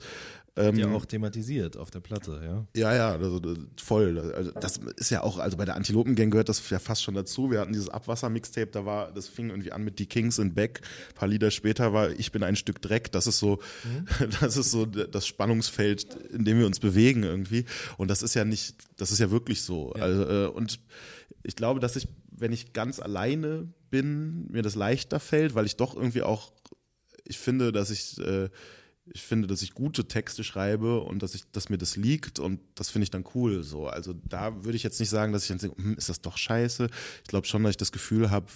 Ähm, 0.60 0.76
Ja, 0.76 0.90
auch 0.92 1.04
thematisiert 1.06 1.76
auf 1.76 1.90
der 1.90 2.00
Platte, 2.00 2.40
ja. 2.44 2.66
Ja, 2.80 2.94
ja, 2.94 3.10
also 3.12 3.38
das- 3.40 3.58
voll. 3.82 4.18
Also 4.18 4.50
das 4.52 4.78
ist 4.96 5.10
ja 5.10 5.22
auch, 5.22 5.38
also 5.38 5.56
bei 5.56 5.64
der 5.64 5.76
Antilopen-Gang 5.76 6.30
gehört 6.30 6.48
das 6.48 6.68
ja 6.70 6.78
fast 6.78 7.02
schon 7.02 7.14
dazu. 7.14 7.50
Wir 7.50 7.60
hatten 7.60 7.72
dieses 7.72 7.88
Abwasser-Mixtape, 7.88 8.68
da 8.70 8.84
war, 8.84 9.12
das 9.12 9.28
fing 9.28 9.50
irgendwie 9.50 9.72
an 9.72 9.82
mit 9.84 9.98
Die 9.98 10.06
Kings 10.06 10.38
in 10.38 10.54
Back. 10.54 10.80
Ein 11.10 11.14
paar 11.14 11.28
Lieder 11.28 11.50
später 11.50 11.92
war 11.92 12.10
Ich 12.10 12.32
bin 12.32 12.42
ein 12.42 12.56
Stück 12.56 12.80
Dreck. 12.82 13.10
Das 13.12 13.26
ist 13.26 13.38
so, 13.38 13.58
das 14.40 14.56
ist 14.56 14.70
so 14.70 14.86
das 14.86 15.26
Spannungsfeld, 15.26 16.06
in 16.32 16.44
dem 16.44 16.58
wir 16.58 16.66
uns 16.66 16.80
bewegen 16.80 17.22
irgendwie. 17.22 17.64
Und 17.96 18.08
das 18.08 18.22
ist 18.22 18.34
ja 18.34 18.44
nicht, 18.44 18.76
das 18.96 19.10
ist 19.10 19.18
ja 19.18 19.30
wirklich 19.30 19.62
so. 19.62 19.92
Ja. 19.96 20.02
Also, 20.02 20.24
äh, 20.28 20.46
und 20.46 20.80
ich 21.42 21.56
glaube, 21.56 21.80
dass 21.80 21.96
ich, 21.96 22.06
wenn 22.30 22.52
ich 22.52 22.72
ganz 22.72 23.00
alleine 23.00 23.72
bin, 23.90 24.46
mir 24.50 24.62
das 24.62 24.74
leichter 24.74 25.20
fällt, 25.20 25.54
weil 25.54 25.66
ich 25.66 25.76
doch 25.76 25.94
irgendwie 25.96 26.22
auch, 26.22 26.52
ich 27.24 27.38
finde, 27.38 27.72
dass 27.72 27.90
ich 27.90 28.18
äh, 28.18 28.48
ich 29.12 29.22
finde, 29.22 29.48
dass 29.48 29.62
ich 29.62 29.74
gute 29.74 30.06
Texte 30.06 30.44
schreibe 30.44 31.00
und 31.00 31.22
dass 31.22 31.34
ich, 31.34 31.42
dass 31.52 31.68
mir 31.68 31.78
das 31.78 31.96
liegt 31.96 32.38
und 32.38 32.60
das 32.74 32.90
finde 32.90 33.04
ich 33.04 33.10
dann 33.10 33.24
cool. 33.34 33.62
So, 33.62 33.86
also 33.86 34.14
da 34.28 34.64
würde 34.64 34.76
ich 34.76 34.82
jetzt 34.82 35.00
nicht 35.00 35.10
sagen, 35.10 35.32
dass 35.32 35.42
ich 35.42 35.48
dann 35.48 35.58
denke, 35.58 35.82
hm, 35.82 35.94
ist 35.94 36.08
das 36.08 36.20
doch 36.20 36.36
scheiße. 36.36 36.88
Ich 37.22 37.28
glaube 37.28 37.46
schon, 37.46 37.62
dass 37.62 37.70
ich 37.70 37.76
das 37.76 37.92
Gefühl 37.92 38.30
habe, 38.30 38.46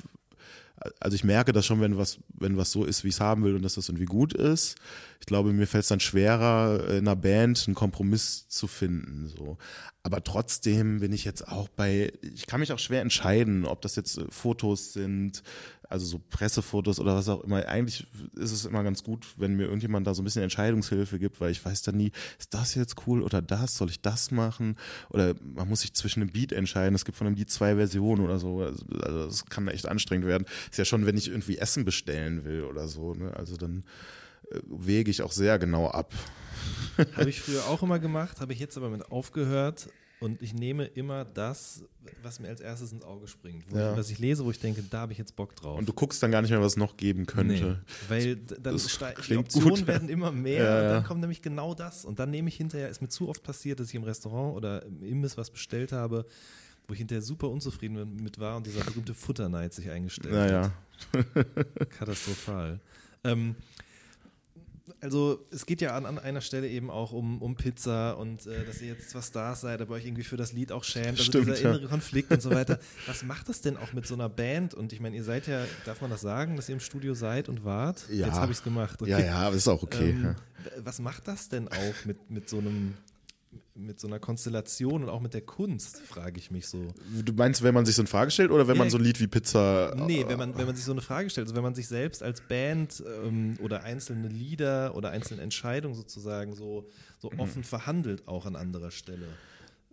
also 1.00 1.14
ich 1.14 1.24
merke 1.24 1.52
das 1.52 1.66
schon, 1.66 1.80
wenn 1.80 1.96
was, 1.96 2.18
wenn 2.28 2.56
was 2.56 2.72
so 2.72 2.84
ist, 2.84 3.04
wie 3.04 3.08
ich 3.08 3.14
es 3.14 3.20
haben 3.20 3.44
will 3.44 3.54
und 3.54 3.62
dass 3.62 3.74
das 3.74 3.88
irgendwie 3.88 4.06
gut 4.06 4.32
ist. 4.34 4.76
Ich 5.20 5.26
glaube, 5.26 5.52
mir 5.52 5.66
fällt 5.66 5.82
es 5.82 5.88
dann 5.88 6.00
schwerer, 6.00 6.88
in 6.90 6.98
einer 7.08 7.16
Band 7.16 7.64
einen 7.66 7.74
Kompromiss 7.74 8.48
zu 8.48 8.66
finden. 8.66 9.28
So. 9.28 9.56
Aber 10.02 10.22
trotzdem 10.22 11.00
bin 11.00 11.12
ich 11.12 11.24
jetzt 11.24 11.48
auch 11.48 11.68
bei, 11.68 12.12
ich 12.20 12.46
kann 12.46 12.60
mich 12.60 12.72
auch 12.72 12.78
schwer 12.78 13.00
entscheiden, 13.00 13.64
ob 13.64 13.80
das 13.80 13.96
jetzt 13.96 14.20
Fotos 14.28 14.92
sind, 14.92 15.42
also 15.88 16.06
so 16.06 16.20
Pressefotos 16.30 16.98
oder 16.98 17.14
was 17.14 17.28
auch 17.28 17.42
immer. 17.44 17.66
Eigentlich 17.66 18.06
ist 18.36 18.52
es 18.52 18.64
immer 18.64 18.82
ganz 18.82 19.02
gut, 19.02 19.26
wenn 19.36 19.54
mir 19.54 19.64
irgendjemand 19.64 20.06
da 20.06 20.14
so 20.14 20.22
ein 20.22 20.24
bisschen 20.24 20.42
Entscheidungshilfe 20.42 21.18
gibt, 21.18 21.40
weil 21.40 21.50
ich 21.50 21.64
weiß 21.64 21.82
dann 21.82 21.96
nie, 21.96 22.12
ist 22.38 22.54
das 22.54 22.74
jetzt 22.74 23.06
cool 23.06 23.22
oder 23.22 23.42
das? 23.42 23.76
Soll 23.76 23.90
ich 23.90 24.00
das 24.00 24.30
machen? 24.30 24.76
Oder 25.10 25.34
man 25.42 25.68
muss 25.68 25.80
sich 25.80 25.94
zwischen 25.94 26.22
einem 26.22 26.32
Beat 26.32 26.52
entscheiden. 26.52 26.94
Es 26.94 27.04
gibt 27.04 27.18
von 27.18 27.26
einem 27.26 27.36
Beat 27.36 27.50
zwei 27.50 27.76
Versionen 27.76 28.24
oder 28.24 28.38
so. 28.38 28.62
Also 28.62 29.26
das 29.26 29.46
kann 29.46 29.68
echt 29.68 29.86
anstrengend 29.86 30.26
werden. 30.26 30.46
Ist 30.70 30.78
ja 30.78 30.84
schon, 30.84 31.06
wenn 31.06 31.16
ich 31.16 31.28
irgendwie 31.28 31.58
Essen 31.58 31.84
bestellen 31.84 32.44
will 32.44 32.64
oder 32.64 32.88
so. 32.88 33.14
Ne? 33.14 33.34
Also 33.36 33.56
dann 33.56 33.84
äh, 34.50 34.60
wege 34.66 35.10
ich 35.10 35.22
auch 35.22 35.32
sehr 35.32 35.58
genau 35.58 35.88
ab. 35.88 36.12
Habe 37.16 37.30
ich 37.30 37.40
früher 37.40 37.66
auch 37.66 37.82
immer 37.82 37.98
gemacht, 37.98 38.40
habe 38.40 38.52
ich 38.52 38.58
jetzt 38.58 38.76
aber 38.76 38.88
mit 38.88 39.10
aufgehört, 39.10 39.88
und 40.24 40.40
ich 40.42 40.54
nehme 40.54 40.84
immer 40.86 41.24
das, 41.24 41.84
was 42.22 42.40
mir 42.40 42.48
als 42.48 42.60
erstes 42.60 42.92
ins 42.92 43.04
Auge 43.04 43.28
springt. 43.28 43.64
Ja. 43.72 43.96
Was 43.96 44.08
ich 44.10 44.18
lese, 44.18 44.44
wo 44.44 44.50
ich 44.50 44.58
denke, 44.58 44.82
da 44.82 45.00
habe 45.00 45.12
ich 45.12 45.18
jetzt 45.18 45.36
Bock 45.36 45.54
drauf. 45.54 45.78
Und 45.78 45.88
du 45.88 45.92
guckst 45.92 46.22
dann 46.22 46.30
gar 46.30 46.40
nicht 46.42 46.50
mehr, 46.50 46.60
was 46.60 46.72
es 46.72 46.76
noch 46.76 46.96
geben 46.96 47.26
könnte. 47.26 47.52
Nee, 47.54 48.08
weil 48.08 48.36
dann 48.36 48.72
Das 48.74 48.86
die 49.28 49.36
Optionen 49.36 49.70
gut. 49.80 49.86
werden 49.86 50.08
immer 50.08 50.32
mehr 50.48 50.64
Ja, 50.64 50.76
und 50.78 50.84
dann 50.84 51.02
ja. 51.02 51.06
kommt 51.06 51.20
nämlich 51.20 51.42
genau 51.42 51.74
das. 51.74 52.04
Und 52.04 52.18
dann 52.18 52.30
nehme 52.30 52.48
ich 52.48 52.56
hinterher, 52.56 52.88
ist 52.88 53.02
mir 53.02 53.08
zu 53.08 53.28
oft 53.28 53.42
passiert, 53.42 53.78
dass 53.80 53.88
ich 53.90 53.94
im 53.94 54.04
Restaurant 54.04 54.56
oder 54.56 54.84
im 54.86 55.02
Imbiss 55.02 55.36
was 55.36 55.50
bestellt 55.50 55.92
habe, 55.92 56.24
wo 56.88 56.92
ich 56.94 56.98
hinterher 56.98 57.22
super 57.22 57.48
unzufrieden 57.50 58.16
mit 58.16 58.38
war 58.38 58.56
und 58.56 58.66
dieser 58.66 58.82
berühmte 58.84 59.14
Futterneid 59.14 59.72
sich 59.74 59.90
eingestellt 59.90 60.34
Naja. 60.34 60.72
hat. 61.12 61.90
Katastrophal. 61.90 62.80
Ähm, 63.24 63.54
also 65.00 65.46
es 65.50 65.64
geht 65.66 65.80
ja 65.80 65.96
an, 65.96 66.04
an 66.04 66.18
einer 66.18 66.40
Stelle 66.40 66.68
eben 66.68 66.90
auch 66.90 67.12
um, 67.12 67.40
um 67.40 67.56
Pizza 67.56 68.18
und 68.18 68.46
äh, 68.46 68.64
dass 68.64 68.82
ihr 68.82 68.88
jetzt 68.88 69.10
zwar 69.10 69.22
Stars 69.22 69.62
seid, 69.62 69.80
aber 69.80 69.94
euch 69.94 70.04
irgendwie 70.04 70.24
für 70.24 70.36
das 70.36 70.52
Lied 70.52 70.72
auch 70.72 70.84
schämt. 70.84 71.18
Also 71.18 71.24
Stimmt, 71.24 71.48
dieser 71.48 71.62
ja. 71.62 71.70
innere 71.70 71.88
Konflikt 71.88 72.30
und 72.30 72.42
so 72.42 72.50
weiter. 72.50 72.78
Was 73.06 73.22
macht 73.22 73.48
das 73.48 73.60
denn 73.60 73.76
auch 73.76 73.92
mit 73.92 74.06
so 74.06 74.14
einer 74.14 74.28
Band? 74.28 74.74
Und 74.74 74.92
ich 74.92 75.00
meine, 75.00 75.16
ihr 75.16 75.24
seid 75.24 75.46
ja, 75.46 75.64
darf 75.86 76.00
man 76.00 76.10
das 76.10 76.20
sagen, 76.20 76.56
dass 76.56 76.68
ihr 76.68 76.74
im 76.74 76.80
Studio 76.80 77.14
seid 77.14 77.48
und 77.48 77.64
wart? 77.64 78.04
Ja. 78.10 78.26
Jetzt 78.26 78.36
habe 78.36 78.52
ich 78.52 78.58
es 78.58 78.64
gemacht. 78.64 79.00
Ja, 79.06 79.18
ja, 79.18 79.36
aber 79.36 79.56
ist 79.56 79.68
auch 79.68 79.82
okay. 79.82 80.10
Ähm, 80.10 80.22
ja. 80.24 80.34
Was 80.78 80.98
macht 80.98 81.28
das 81.28 81.48
denn 81.48 81.68
auch 81.68 82.04
mit, 82.04 82.30
mit 82.30 82.48
so 82.48 82.58
einem 82.58 82.94
mit 83.76 83.98
so 83.98 84.06
einer 84.06 84.20
Konstellation 84.20 85.02
und 85.02 85.08
auch 85.08 85.20
mit 85.20 85.34
der 85.34 85.40
Kunst, 85.40 85.98
frage 86.02 86.38
ich 86.38 86.50
mich 86.50 86.68
so. 86.68 86.94
Du 87.24 87.32
meinst, 87.32 87.62
wenn 87.62 87.74
man 87.74 87.84
sich 87.84 87.96
so 87.96 88.02
eine 88.02 88.08
Frage 88.08 88.30
stellt 88.30 88.50
oder 88.52 88.68
wenn 88.68 88.76
Ja, 88.76 88.82
man 88.84 88.90
so 88.90 88.98
ein 88.98 89.04
Lied 89.04 89.18
wie 89.20 89.26
Pizza. 89.26 89.92
Nee, 89.96 90.24
wenn 90.28 90.38
man, 90.38 90.56
wenn 90.56 90.66
man 90.66 90.76
sich 90.76 90.84
so 90.84 90.92
eine 90.92 91.00
Frage 91.00 91.28
stellt, 91.28 91.46
also 91.46 91.56
wenn 91.56 91.64
man 91.64 91.74
sich 91.74 91.88
selbst 91.88 92.22
als 92.22 92.40
Band 92.40 93.02
ähm, 93.24 93.56
oder 93.58 93.82
einzelne 93.82 94.28
Lieder 94.28 94.94
oder 94.94 95.10
einzelne 95.10 95.42
Entscheidungen 95.42 95.94
sozusagen 95.96 96.54
so, 96.54 96.88
so 97.18 97.32
Mhm. 97.32 97.40
offen 97.40 97.64
verhandelt, 97.64 98.28
auch 98.28 98.46
an 98.46 98.54
anderer 98.54 98.92
Stelle. 98.92 99.26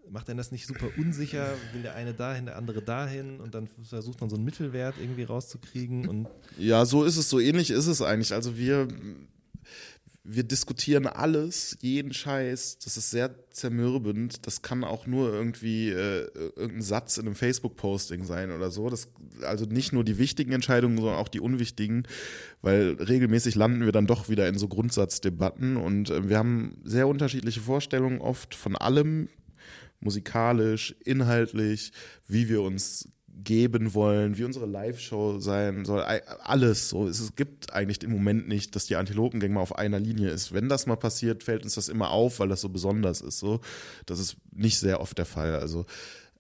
Macht 0.10 0.28
denn 0.28 0.38
das 0.38 0.52
nicht 0.52 0.68
super 0.68 0.96
unsicher? 0.98 1.58
Will 1.74 1.82
der 1.82 1.96
eine 1.96 2.14
dahin, 2.14 2.46
der 2.46 2.58
andere 2.58 2.82
dahin 2.84 3.40
und 3.40 3.56
dann 3.56 3.68
versucht 3.68 4.20
man 4.22 4.30
so 4.30 4.36
einen 4.36 4.46
Mittelwert 4.46 4.98
irgendwie 5.00 5.24
rauszukriegen 5.24 6.08
und 6.08 6.28
Ja, 6.58 6.86
so 6.86 7.04
ist 7.04 7.18
es, 7.18 7.30
so 7.30 7.40
ähnlich 7.40 7.72
ist 7.72 7.88
es 7.88 8.02
eigentlich. 8.02 8.34
Also 8.34 8.58
wir, 8.58 8.88
wir 10.24 10.44
diskutieren 10.44 11.08
alles, 11.08 11.78
jeden 11.82 12.14
Scheiß. 12.14 12.78
Das 12.80 12.96
ist 12.96 13.10
sehr 13.10 13.34
zermürbend. 13.50 14.46
Das 14.46 14.62
kann 14.62 14.84
auch 14.84 15.08
nur 15.08 15.34
irgendwie 15.34 15.90
äh, 15.90 16.28
irgendein 16.36 16.84
Satz 16.84 17.18
in 17.18 17.26
einem 17.26 17.36
Facebook-Posting 17.36 18.24
sein 18.24 18.52
oder 18.52 18.70
so. 18.70 18.90
Das, 18.90 19.10
also 19.42 19.66
nicht 19.66 19.94
nur 19.94 20.04
die 20.04 20.20
wichtigen 20.20 20.52
Entscheidungen, 20.52 20.98
sondern 20.98 21.16
auch 21.16 21.28
die 21.28 21.40
unwichtigen, 21.40 22.08
weil 22.62 22.98
regelmäßig 23.00 23.56
landen 23.56 23.84
wir 23.84 23.92
dann 23.92 24.06
doch 24.06 24.30
wieder 24.30 24.48
in 24.48 24.60
so 24.60 24.68
Grundsatzdebatten 24.68 25.78
und 25.78 26.12
äh, 26.12 26.30
wir 26.30 26.38
haben 26.38 26.78
sehr 26.84 27.08
unterschiedliche 27.08 27.62
Vorstellungen 27.62 28.22
oft 28.22 28.54
von 28.54 28.76
allem, 28.76 29.28
musikalisch, 30.02 30.96
inhaltlich, 31.04 31.94
wie 32.28 32.48
wir 32.48 32.62
uns 32.62 33.10
geben 33.44 33.94
wollen, 33.94 34.38
wie 34.38 34.44
unsere 34.44 34.66
Live-Show 34.66 35.40
sein 35.40 35.86
soll, 35.86 36.02
alles 36.02 36.90
so. 36.90 37.08
Es 37.08 37.20
es 37.20 37.36
gibt 37.36 37.74
eigentlich 37.74 38.04
im 38.04 38.12
Moment 38.12 38.48
nicht, 38.48 38.76
dass 38.76 38.86
die 38.86 38.96
Antilopengang 38.96 39.54
mal 39.54 39.62
auf 39.62 39.78
einer 39.78 40.00
Linie 40.00 40.30
ist. 40.30 40.54
Wenn 40.54 40.70
das 40.70 40.86
mal 40.86 40.96
passiert, 40.96 41.44
fällt 41.44 41.64
uns 41.64 41.76
das 41.76 41.90
immer 41.90 42.12
auf, 42.12 42.40
weil 42.40 42.50
das 42.50 42.62
so 42.62 42.70
besonders 42.70 43.22
ist. 43.22 43.40
So, 43.40 43.62
das 44.06 44.20
ist 44.20 44.38
nicht 44.52 44.80
sehr 44.80 45.00
oft 45.00 45.18
der 45.18 45.26
Fall. 45.26 45.56
Also 45.56 45.86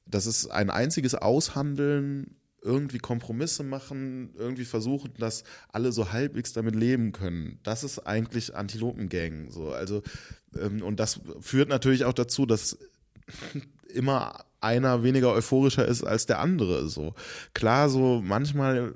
das 0.05 0.25
ist 0.25 0.47
ein 0.47 0.69
einziges 0.69 1.15
Aushandeln, 1.15 2.35
irgendwie 2.61 2.99
Kompromisse 2.99 3.63
machen, 3.63 4.33
irgendwie 4.37 4.65
versuchen, 4.65 5.13
dass 5.17 5.43
alle 5.69 5.91
so 5.91 6.11
halbwegs 6.11 6.53
damit 6.53 6.75
leben 6.75 7.11
können. 7.11 7.59
Das 7.63 7.83
ist 7.83 7.99
eigentlich 7.99 8.55
Antilopengang. 8.55 9.49
So, 9.49 9.71
also 9.71 10.03
ähm, 10.59 10.83
und 10.83 10.99
das 10.99 11.21
führt 11.39 11.69
natürlich 11.69 12.05
auch 12.05 12.13
dazu, 12.13 12.45
dass 12.45 12.77
immer 13.93 14.45
einer 14.61 15.03
weniger 15.03 15.33
euphorischer 15.33 15.85
ist 15.85 16.03
als 16.03 16.25
der 16.25 16.39
andere. 16.39 16.87
So 16.87 17.13
klar, 17.53 17.89
so 17.89 18.21
manchmal 18.23 18.95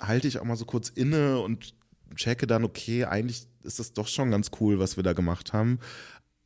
halte 0.00 0.28
ich 0.28 0.38
auch 0.38 0.44
mal 0.44 0.56
so 0.56 0.64
kurz 0.64 0.88
inne 0.88 1.40
und 1.40 1.74
checke 2.16 2.46
dann, 2.46 2.64
okay, 2.64 3.04
eigentlich 3.04 3.46
ist 3.62 3.78
das 3.78 3.92
doch 3.92 4.08
schon 4.08 4.30
ganz 4.30 4.50
cool, 4.60 4.78
was 4.78 4.96
wir 4.96 5.02
da 5.02 5.12
gemacht 5.12 5.52
haben. 5.52 5.78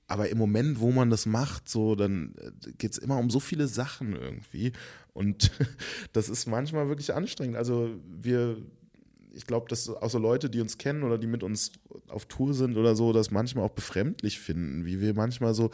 Aber 0.06 0.30
im 0.30 0.38
Moment, 0.38 0.80
wo 0.80 0.90
man 0.90 1.10
das 1.10 1.26
macht, 1.26 1.68
so, 1.68 1.94
dann 1.94 2.34
geht 2.78 2.92
es 2.92 2.98
immer 2.98 3.18
um 3.18 3.28
so 3.28 3.40
viele 3.40 3.68
Sachen 3.68 4.14
irgendwie. 4.14 4.72
Und 5.12 5.50
das 6.12 6.28
ist 6.28 6.46
manchmal 6.46 6.88
wirklich 6.88 7.12
anstrengend. 7.12 7.56
Also 7.56 7.90
wir, 8.06 8.56
ich 9.34 9.46
glaube, 9.46 9.68
dass 9.68 9.88
auch 9.90 10.08
so 10.08 10.18
Leute, 10.18 10.48
die 10.48 10.62
uns 10.62 10.78
kennen 10.78 11.02
oder 11.02 11.18
die 11.18 11.26
mit 11.26 11.42
uns 11.42 11.72
auf 12.08 12.24
Tour 12.24 12.54
sind 12.54 12.78
oder 12.78 12.96
so, 12.96 13.12
das 13.12 13.30
manchmal 13.30 13.64
auch 13.64 13.72
befremdlich 13.72 14.38
finden, 14.38 14.86
wie 14.86 15.00
wir 15.00 15.12
manchmal 15.12 15.52
so, 15.52 15.70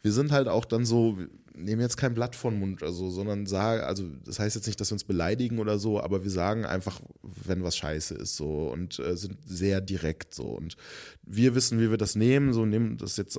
wir 0.00 0.12
sind 0.12 0.32
halt 0.32 0.48
auch 0.48 0.64
dann 0.64 0.86
so, 0.86 1.18
nehmen 1.56 1.80
jetzt 1.80 1.96
kein 1.96 2.14
Blatt 2.14 2.34
von 2.34 2.58
Mund, 2.58 2.82
also, 2.82 3.10
sondern 3.10 3.46
sagen, 3.46 3.82
also 3.82 4.04
das 4.24 4.38
heißt 4.38 4.56
jetzt 4.56 4.66
nicht, 4.66 4.80
dass 4.80 4.90
wir 4.90 4.94
uns 4.94 5.04
beleidigen 5.04 5.58
oder 5.60 5.78
so, 5.78 6.00
aber 6.00 6.24
wir 6.24 6.30
sagen 6.30 6.64
einfach, 6.64 7.00
wenn 7.22 7.62
was 7.62 7.76
scheiße 7.76 8.14
ist 8.14 8.36
so 8.36 8.68
und 8.68 8.98
äh, 8.98 9.16
sind 9.16 9.38
sehr 9.46 9.80
direkt 9.80 10.34
so 10.34 10.44
und 10.44 10.76
wir 11.22 11.54
wissen, 11.54 11.80
wie 11.80 11.90
wir 11.90 11.96
das 11.96 12.16
nehmen, 12.16 12.52
so 12.52 12.66
nehmen 12.66 12.96
das 12.96 13.16
jetzt, 13.16 13.38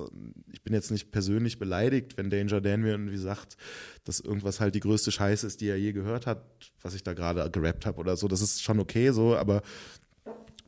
ich 0.50 0.62
bin 0.62 0.72
jetzt 0.72 0.90
nicht 0.90 1.12
persönlich 1.12 1.58
beleidigt, 1.58 2.16
wenn 2.16 2.30
Danger 2.30 2.60
Dan 2.60 2.80
mir 2.80 2.92
irgendwie 2.92 3.18
sagt, 3.18 3.56
dass 4.04 4.20
irgendwas 4.20 4.60
halt 4.60 4.74
die 4.74 4.80
größte 4.80 5.12
Scheiße 5.12 5.46
ist, 5.46 5.60
die 5.60 5.68
er 5.68 5.78
je 5.78 5.92
gehört 5.92 6.26
hat, 6.26 6.42
was 6.82 6.94
ich 6.94 7.02
da 7.02 7.12
gerade 7.12 7.50
gerappt 7.50 7.84
habe 7.84 7.98
oder 7.98 8.16
so, 8.16 8.28
das 8.28 8.40
ist 8.40 8.62
schon 8.62 8.80
okay 8.80 9.10
so, 9.10 9.36
aber 9.36 9.62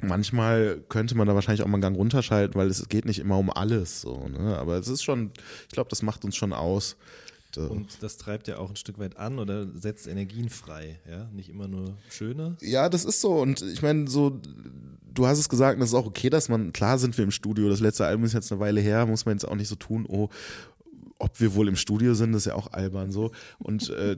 manchmal 0.02 0.82
könnte 0.88 1.16
man 1.16 1.26
da 1.26 1.34
wahrscheinlich 1.34 1.62
auch 1.62 1.66
mal 1.66 1.74
einen 1.74 1.82
Gang 1.82 1.96
runterschalten, 1.96 2.60
weil 2.60 2.68
es 2.68 2.88
geht 2.88 3.06
nicht 3.06 3.18
immer 3.18 3.38
um 3.38 3.50
alles 3.50 4.02
so, 4.02 4.28
ne? 4.28 4.58
aber 4.58 4.76
es 4.76 4.88
ist 4.88 5.02
schon, 5.02 5.30
ich 5.62 5.72
glaube, 5.72 5.88
das 5.88 6.02
macht 6.02 6.24
uns 6.26 6.36
schon 6.36 6.52
aus. 6.52 6.96
Da- 7.52 7.66
Und 7.66 8.02
das 8.02 8.16
treibt 8.18 8.46
ja 8.48 8.58
auch 8.58 8.68
ein 8.70 8.76
Stück 8.76 8.98
weit 8.98 9.16
an 9.16 9.38
oder 9.38 9.66
setzt 9.74 10.06
Energien 10.06 10.48
frei, 10.50 11.00
ja? 11.10 11.28
Nicht 11.32 11.48
immer 11.48 11.66
nur 11.68 11.96
schöne. 12.10 12.56
Ja, 12.60 12.88
das 12.88 13.04
ist 13.04 13.20
so. 13.20 13.32
Und 13.40 13.62
ich 13.62 13.80
meine, 13.82 14.06
so, 14.08 14.38
du 15.14 15.26
hast 15.26 15.38
es 15.38 15.48
gesagt, 15.48 15.80
das 15.80 15.88
ist 15.90 15.94
auch 15.94 16.06
okay, 16.06 16.28
dass 16.30 16.48
man, 16.48 16.72
klar 16.72 16.98
sind 16.98 17.16
wir 17.16 17.24
im 17.24 17.30
Studio, 17.30 17.68
das 17.68 17.80
letzte 17.80 18.06
Album 18.06 18.24
ist 18.24 18.34
jetzt 18.34 18.52
eine 18.52 18.60
Weile 18.60 18.80
her, 18.80 19.06
muss 19.06 19.24
man 19.24 19.34
jetzt 19.34 19.46
auch 19.48 19.54
nicht 19.54 19.68
so 19.68 19.76
tun, 19.76 20.04
oh, 20.08 20.28
ob 21.20 21.40
wir 21.40 21.54
wohl 21.54 21.66
im 21.66 21.74
Studio 21.74 22.14
sind, 22.14 22.32
das 22.32 22.42
ist 22.42 22.46
ja 22.46 22.54
auch 22.54 22.72
albern 22.72 23.10
so. 23.10 23.32
Und 23.58 23.90
äh, 23.90 24.16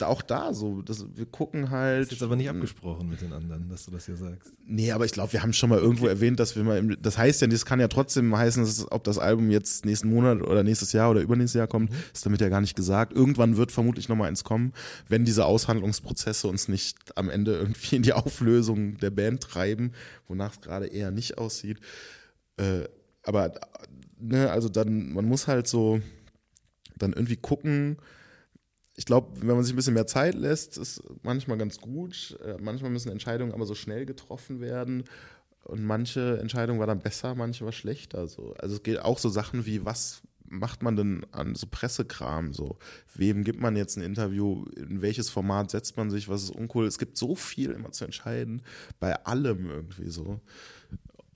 auch 0.00 0.20
da 0.20 0.52
so, 0.52 0.82
das, 0.82 1.06
wir 1.14 1.26
gucken 1.26 1.70
halt. 1.70 2.02
Ist 2.02 2.12
jetzt 2.12 2.22
aber 2.22 2.34
nicht 2.34 2.50
abgesprochen 2.50 3.08
mit 3.08 3.20
den 3.20 3.32
anderen, 3.32 3.68
dass 3.68 3.84
du 3.84 3.92
das 3.92 4.06
hier 4.06 4.16
sagst. 4.16 4.52
Nee, 4.66 4.90
aber 4.90 5.04
ich 5.04 5.12
glaube, 5.12 5.32
wir 5.32 5.42
haben 5.42 5.52
schon 5.52 5.70
mal 5.70 5.78
irgendwo 5.78 6.08
erwähnt, 6.08 6.40
dass 6.40 6.56
wir 6.56 6.64
mal, 6.64 6.78
im, 6.78 7.00
das 7.00 7.16
heißt 7.16 7.40
ja, 7.40 7.46
das 7.46 7.64
kann 7.64 7.78
ja 7.78 7.86
trotzdem 7.86 8.36
heißen, 8.36 8.64
dass, 8.64 8.90
ob 8.90 9.04
das 9.04 9.18
Album 9.18 9.50
jetzt 9.50 9.84
nächsten 9.84 10.08
Monat 10.10 10.42
oder 10.42 10.64
nächstes 10.64 10.92
Jahr 10.92 11.10
oder 11.10 11.20
übernächstes 11.20 11.58
Jahr 11.58 11.68
kommt, 11.68 11.92
ist 12.12 12.26
damit 12.26 12.40
ja 12.40 12.48
gar 12.48 12.60
nicht 12.60 12.74
gesagt. 12.74 13.12
Irgendwann 13.12 13.56
wird 13.56 13.70
vermutlich 13.70 14.08
noch 14.08 14.16
mal 14.16 14.26
eins 14.26 14.42
kommen, 14.42 14.72
wenn 15.08 15.24
diese 15.24 15.44
Aushandlungsprozesse 15.44 16.48
uns 16.48 16.66
nicht 16.66 16.96
am 17.16 17.30
Ende 17.30 17.56
irgendwie 17.58 17.96
in 17.96 18.02
die 18.02 18.12
Auflösung 18.12 18.96
der 18.98 19.10
Band 19.10 19.40
treiben, 19.42 19.92
wonach 20.26 20.54
es 20.54 20.60
gerade 20.60 20.88
eher 20.88 21.12
nicht 21.12 21.38
aussieht. 21.38 21.78
Äh, 22.56 22.88
aber, 23.22 23.52
ne, 24.18 24.50
also 24.50 24.68
dann, 24.68 25.12
man 25.12 25.26
muss 25.26 25.46
halt 25.46 25.68
so 25.68 26.00
dann 27.02 27.12
irgendwie 27.12 27.36
gucken, 27.36 27.98
ich 28.96 29.06
glaube, 29.06 29.40
wenn 29.40 29.54
man 29.54 29.64
sich 29.64 29.72
ein 29.72 29.76
bisschen 29.76 29.94
mehr 29.94 30.06
Zeit 30.06 30.34
lässt, 30.34 30.76
ist 30.76 31.02
manchmal 31.22 31.58
ganz 31.58 31.78
gut. 31.78 32.38
Äh, 32.44 32.56
Manchmal 32.60 32.90
müssen 32.90 33.10
Entscheidungen 33.10 33.52
aber 33.52 33.64
so 33.64 33.74
schnell 33.74 34.04
getroffen 34.04 34.60
werden. 34.60 35.04
Und 35.64 35.84
manche 35.84 36.38
Entscheidung 36.38 36.78
war 36.78 36.86
dann 36.86 37.00
besser, 37.00 37.34
manche 37.34 37.64
war 37.64 37.72
schlechter. 37.72 38.26
So. 38.26 38.54
Also 38.58 38.76
es 38.76 38.82
geht 38.82 39.00
auch 39.00 39.18
so 39.18 39.28
Sachen 39.28 39.66
wie, 39.66 39.84
was 39.84 40.22
macht 40.50 40.82
man 40.82 40.96
denn 40.96 41.26
an 41.32 41.54
so 41.54 41.66
Pressekram? 41.70 42.52
So, 42.52 42.76
wem 43.14 43.44
gibt 43.44 43.60
man 43.60 43.76
jetzt 43.76 43.96
ein 43.96 44.02
Interview? 44.02 44.64
In 44.76 45.00
welches 45.00 45.30
Format 45.30 45.70
setzt 45.70 45.96
man 45.96 46.10
sich? 46.10 46.28
Was 46.28 46.42
ist 46.42 46.50
uncool? 46.50 46.86
Es 46.86 46.98
gibt 46.98 47.16
so 47.16 47.34
viel 47.34 47.70
immer 47.70 47.92
zu 47.92 48.04
entscheiden, 48.04 48.62
bei 48.98 49.24
allem 49.24 49.70
irgendwie 49.70 50.10
so. 50.10 50.40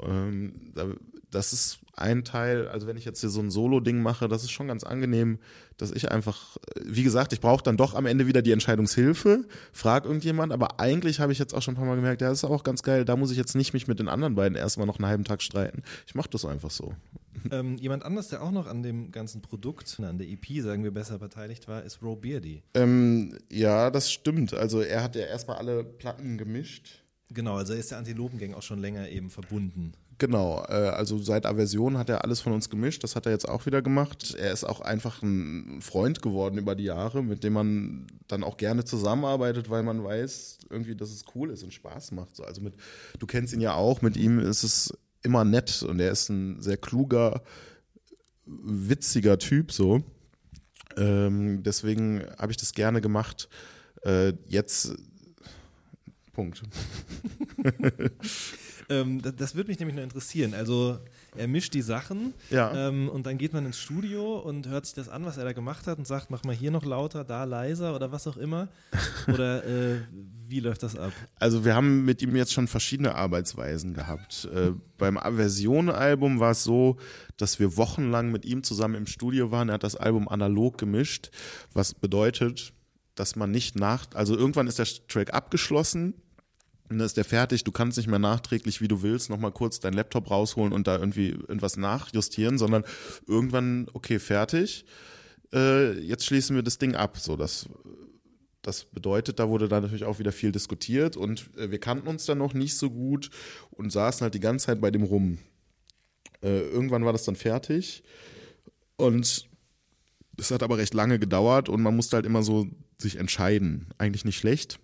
Ähm, 0.01 0.73
da, 0.75 0.89
das 1.35 1.53
ist 1.53 1.81
ein 1.97 2.25
Teil, 2.25 2.69
also 2.69 2.87
wenn 2.87 2.97
ich 2.97 3.05
jetzt 3.05 3.21
hier 3.21 3.29
so 3.29 3.41
ein 3.41 3.51
Solo-Ding 3.51 4.03
mache, 4.03 4.29
das 4.29 4.43
ist 4.43 4.51
schon 4.51 4.69
ganz 4.69 4.85
angenehm, 4.85 5.39
dass 5.77 5.91
ich 5.93 6.11
einfach, 6.11 6.57
wie 6.85 7.03
gesagt, 7.03 7.33
ich 7.33 7.41
brauche 7.41 7.63
dann 7.63 7.77
doch 7.77 7.95
am 7.95 8.07
Ende 8.07 8.27
wieder 8.27 8.43
die 8.43 8.53
Entscheidungshilfe, 8.53 9.45
frag 9.73 10.05
irgendjemand, 10.05 10.53
aber 10.53 10.81
eigentlich 10.81 11.21
habe 11.21 11.33
ich 11.33 11.39
jetzt 11.39 11.55
auch 11.55 11.63
schon 11.63 11.75
ein 11.75 11.77
paar 11.77 11.87
Mal 11.87 11.97
gemerkt, 11.97 12.21
ja, 12.21 12.29
das 12.29 12.39
ist 12.39 12.45
auch 12.45 12.65
ganz 12.65 12.83
geil, 12.83 13.05
da 13.05 13.17
muss 13.17 13.31
ich 13.31 13.37
jetzt 13.37 13.55
nicht 13.55 13.75
mich 13.75 13.87
mit 13.87 13.99
den 13.99 14.09
anderen 14.09 14.35
beiden 14.35 14.57
erstmal 14.57 14.87
noch 14.87 14.99
einen 14.99 15.07
halben 15.07 15.25
Tag 15.25 15.43
streiten. 15.43 15.83
Ich 16.07 16.15
mache 16.15 16.31
das 16.31 16.45
einfach 16.45 16.71
so. 16.71 16.95
Ähm, 17.51 17.77
jemand 17.77 18.05
anders, 18.05 18.29
der 18.29 18.43
auch 18.43 18.53
noch 18.53 18.67
an 18.67 18.83
dem 18.83 19.11
ganzen 19.13 19.43
Produkt, 19.43 20.01
an 20.01 20.17
der 20.17 20.27
EP, 20.29 20.63
sagen 20.63 20.83
wir 20.83 20.93
besser, 20.93 21.19
beteiligt 21.19 21.69
war, 21.69 21.83
ist 21.83 22.01
Ro 22.01 22.17
Beardy. 22.17 22.63
Ähm, 22.73 23.37
ja, 23.51 23.91
das 23.91 24.11
stimmt. 24.11 24.55
Also 24.55 24.81
er 24.81 25.03
hat 25.03 25.15
ja 25.15 25.27
erstmal 25.27 25.59
alle 25.59 25.85
Platten 25.85 26.39
gemischt. 26.39 27.03
Genau, 27.29 27.57
also 27.57 27.73
er 27.73 27.81
ist 27.81 27.91
der 27.91 27.99
Antilopengang 27.99 28.55
auch 28.55 28.63
schon 28.63 28.79
länger 28.79 29.09
eben 29.09 29.29
verbunden. 29.29 29.93
Genau, 30.19 30.65
äh, 30.69 30.73
also 30.73 31.19
seit 31.19 31.47
Aversion 31.47 31.99
hat 31.99 32.09
er 32.09 32.25
alles 32.25 32.41
von 32.41 32.53
uns 32.53 32.71
gemischt, 32.71 33.03
das 33.03 33.17
hat 33.17 33.27
er 33.27 33.33
jetzt 33.33 33.49
auch 33.49 33.67
wieder 33.67 33.83
gemacht. 33.83 34.35
Er 34.39 34.53
ist 34.53 34.65
auch 34.65 34.81
einfach 34.81 35.23
ein 35.23 35.81
Freund 35.81 36.23
geworden 36.23 36.59
über 36.59 36.75
die 36.75 36.85
Jahre, 36.85 37.23
mit 37.23 37.43
dem 37.43 37.55
man 37.55 38.07
dann 38.29 38.45
auch 38.45 38.57
gerne 38.57 38.85
zusammenarbeitet, 38.85 39.71
weil 39.71 39.83
man 39.83 40.05
weiß 40.05 40.59
irgendwie, 40.71 40.95
dass 40.95 41.11
es 41.11 41.25
cool 41.35 41.51
ist 41.51 41.63
und 41.63 41.73
Spaß 41.73 42.13
macht. 42.13 42.37
So, 42.37 42.45
also 42.45 42.61
mit, 42.61 42.75
du 43.19 43.27
kennst 43.27 43.53
ihn 43.55 43.61
ja 43.61 43.75
auch, 43.75 44.03
mit 44.03 44.17
ihm 44.17 44.39
ist 44.39 44.63
es 44.63 44.93
immer 45.23 45.45
nett 45.45 45.83
und 45.83 45.99
er 46.01 46.13
ist 46.13 46.29
ein 46.29 46.61
sehr 46.61 46.77
kluger, 46.77 47.43
witziger 48.47 49.39
Typ 49.39 49.73
so. 49.73 50.03
Ähm, 50.97 51.63
deswegen 51.63 52.25
habe 52.39 52.53
ich 52.53 52.59
das 52.59 52.73
gerne 52.73 53.01
gemacht. 53.01 53.49
Äh, 54.03 54.35
jetzt 54.47 54.95
Punkt. 56.35 56.63
Ähm, 58.89 59.23
das, 59.23 59.37
das 59.37 59.55
würde 59.55 59.69
mich 59.69 59.79
nämlich 59.79 59.95
nur 59.95 60.05
interessieren. 60.05 60.55
Also 60.55 60.99
er 61.37 61.49
mischt 61.49 61.75
die 61.75 61.83
Sachen 61.83 62.35
Ja. 62.51 62.89
ähm, 62.89 63.09
und 63.09 63.27
dann 63.27 63.39
geht 63.39 63.53
man 63.53 63.67
ins 63.67 63.79
Studio 63.79 64.39
und 64.39 64.69
hört 64.69 64.87
sich 64.87 64.95
das 64.95 65.09
an, 65.09 65.25
was 65.25 65.37
er 65.37 65.45
da 65.45 65.53
gemacht 65.53 65.87
hat 65.87 65.99
und 65.99 66.07
sagt, 66.07 66.31
mach 66.31 66.45
mal 66.45 66.55
hier 66.55 66.71
noch 66.71 66.85
lauter, 66.85 67.25
da 67.25 67.45
leiser 67.45 67.95
oder 67.95 68.13
was 68.13 68.27
auch 68.27 68.37
immer. 68.37 68.69
Oder 69.29 69.65
äh, 69.65 70.01
wie 70.49 70.61
läuft 70.61 70.83
das 70.83 70.97
ab? 70.97 71.13
Also 71.37 71.65
wir 71.65 71.75
haben 71.75 72.05
mit 72.05 72.21
ihm 72.23 72.37
jetzt 72.37 72.53
schon 72.53 72.69
verschiedene 72.69 73.15
Arbeitsweisen 73.15 73.95
gehabt. 73.95 74.47
Äh, 74.55 74.73
beim 74.99 75.17
Aversion-Album 75.17 76.41
war 76.41 76.51
es 76.53 76.63
so, 76.65 76.97
dass 77.37 77.59
wir 77.59 77.77
wochenlang 77.77 78.31
mit 78.31 78.45
ihm 78.45 78.63
zusammen 78.63 78.95
im 78.95 79.07
Studio 79.07 79.51
waren. 79.51 79.69
Er 79.71 79.75
hat 79.75 79.83
das 79.83 79.97
Album 79.97 80.29
analog 80.29 80.79
gemischt, 80.79 81.31
was 81.73 81.95
bedeutet, 81.95 82.73
dass 83.15 83.37
man 83.37 83.51
nicht 83.51 83.77
nach, 83.77 84.07
also 84.15 84.37
irgendwann 84.37 84.67
ist 84.67 84.79
der 84.79 84.87
Track 85.09 85.33
abgeschlossen. 85.33 86.15
Und 86.89 86.99
dann 86.99 87.07
ist 87.07 87.17
der 87.17 87.25
fertig, 87.25 87.65
du 87.65 87.73
kannst 87.73 87.97
nicht 87.97 88.09
mehr 88.09 88.19
nachträglich, 88.19 88.81
wie 88.81 88.89
du 88.89 89.03
willst, 89.03 89.31
nochmal 89.31 89.53
kurz 89.53 89.81
deinen 89.81 89.95
Laptop 89.95 90.31
rausholen 90.31 90.73
und 90.73 90.87
da 90.87 90.99
irgendwie 90.99 91.31
irgendwas 91.31 91.77
nachjustieren, 91.77 92.59
sondern 92.59 92.85
irgendwann, 93.27 93.87
okay, 93.95 94.19
fertig, 94.19 94.85
äh, 95.53 95.99
jetzt 95.99 96.27
schließen 96.27 96.55
wir 96.57 96.63
das 96.63 96.79
Ding 96.79 96.95
ab. 96.95 97.19
So, 97.19 97.37
das 97.37 97.69
das 98.65 98.85
bedeutet, 98.87 99.39
da 99.39 99.49
wurde 99.49 99.69
dann 99.69 99.83
natürlich 99.83 100.05
auch 100.05 100.19
wieder 100.19 100.33
viel 100.33 100.51
diskutiert 100.51 101.17
und 101.17 101.51
äh, 101.57 101.71
wir 101.71 101.79
kannten 101.79 102.09
uns 102.09 102.25
dann 102.25 102.39
noch 102.39 102.55
nicht 102.55 102.77
so 102.77 102.91
gut 102.91 103.31
und 103.71 103.93
saßen 103.93 104.23
halt 104.23 104.35
die 104.35 104.41
ganze 104.41 104.67
Zeit 104.67 104.81
bei 104.81 104.91
dem 104.91 105.03
rum. 105.03 105.39
Äh, 106.43 106.61
irgendwann 106.61 107.05
war 107.05 107.13
das 107.13 107.25
dann 107.25 107.37
fertig 107.37 108.03
und 108.97 109.49
es 110.39 110.51
hat 110.51 110.63
aber 110.63 110.79
recht 110.79 110.95
lange 110.95 111.19
gedauert 111.19 111.69
und 111.69 111.83
man 111.83 111.95
musste 111.95 112.17
halt 112.17 112.27
immer 112.27 112.43
so 112.43 112.67
sich 112.99 113.17
entscheiden. 113.17 113.89
Eigentlich 113.99 114.25
nicht 114.25 114.39
schlecht. 114.39 114.81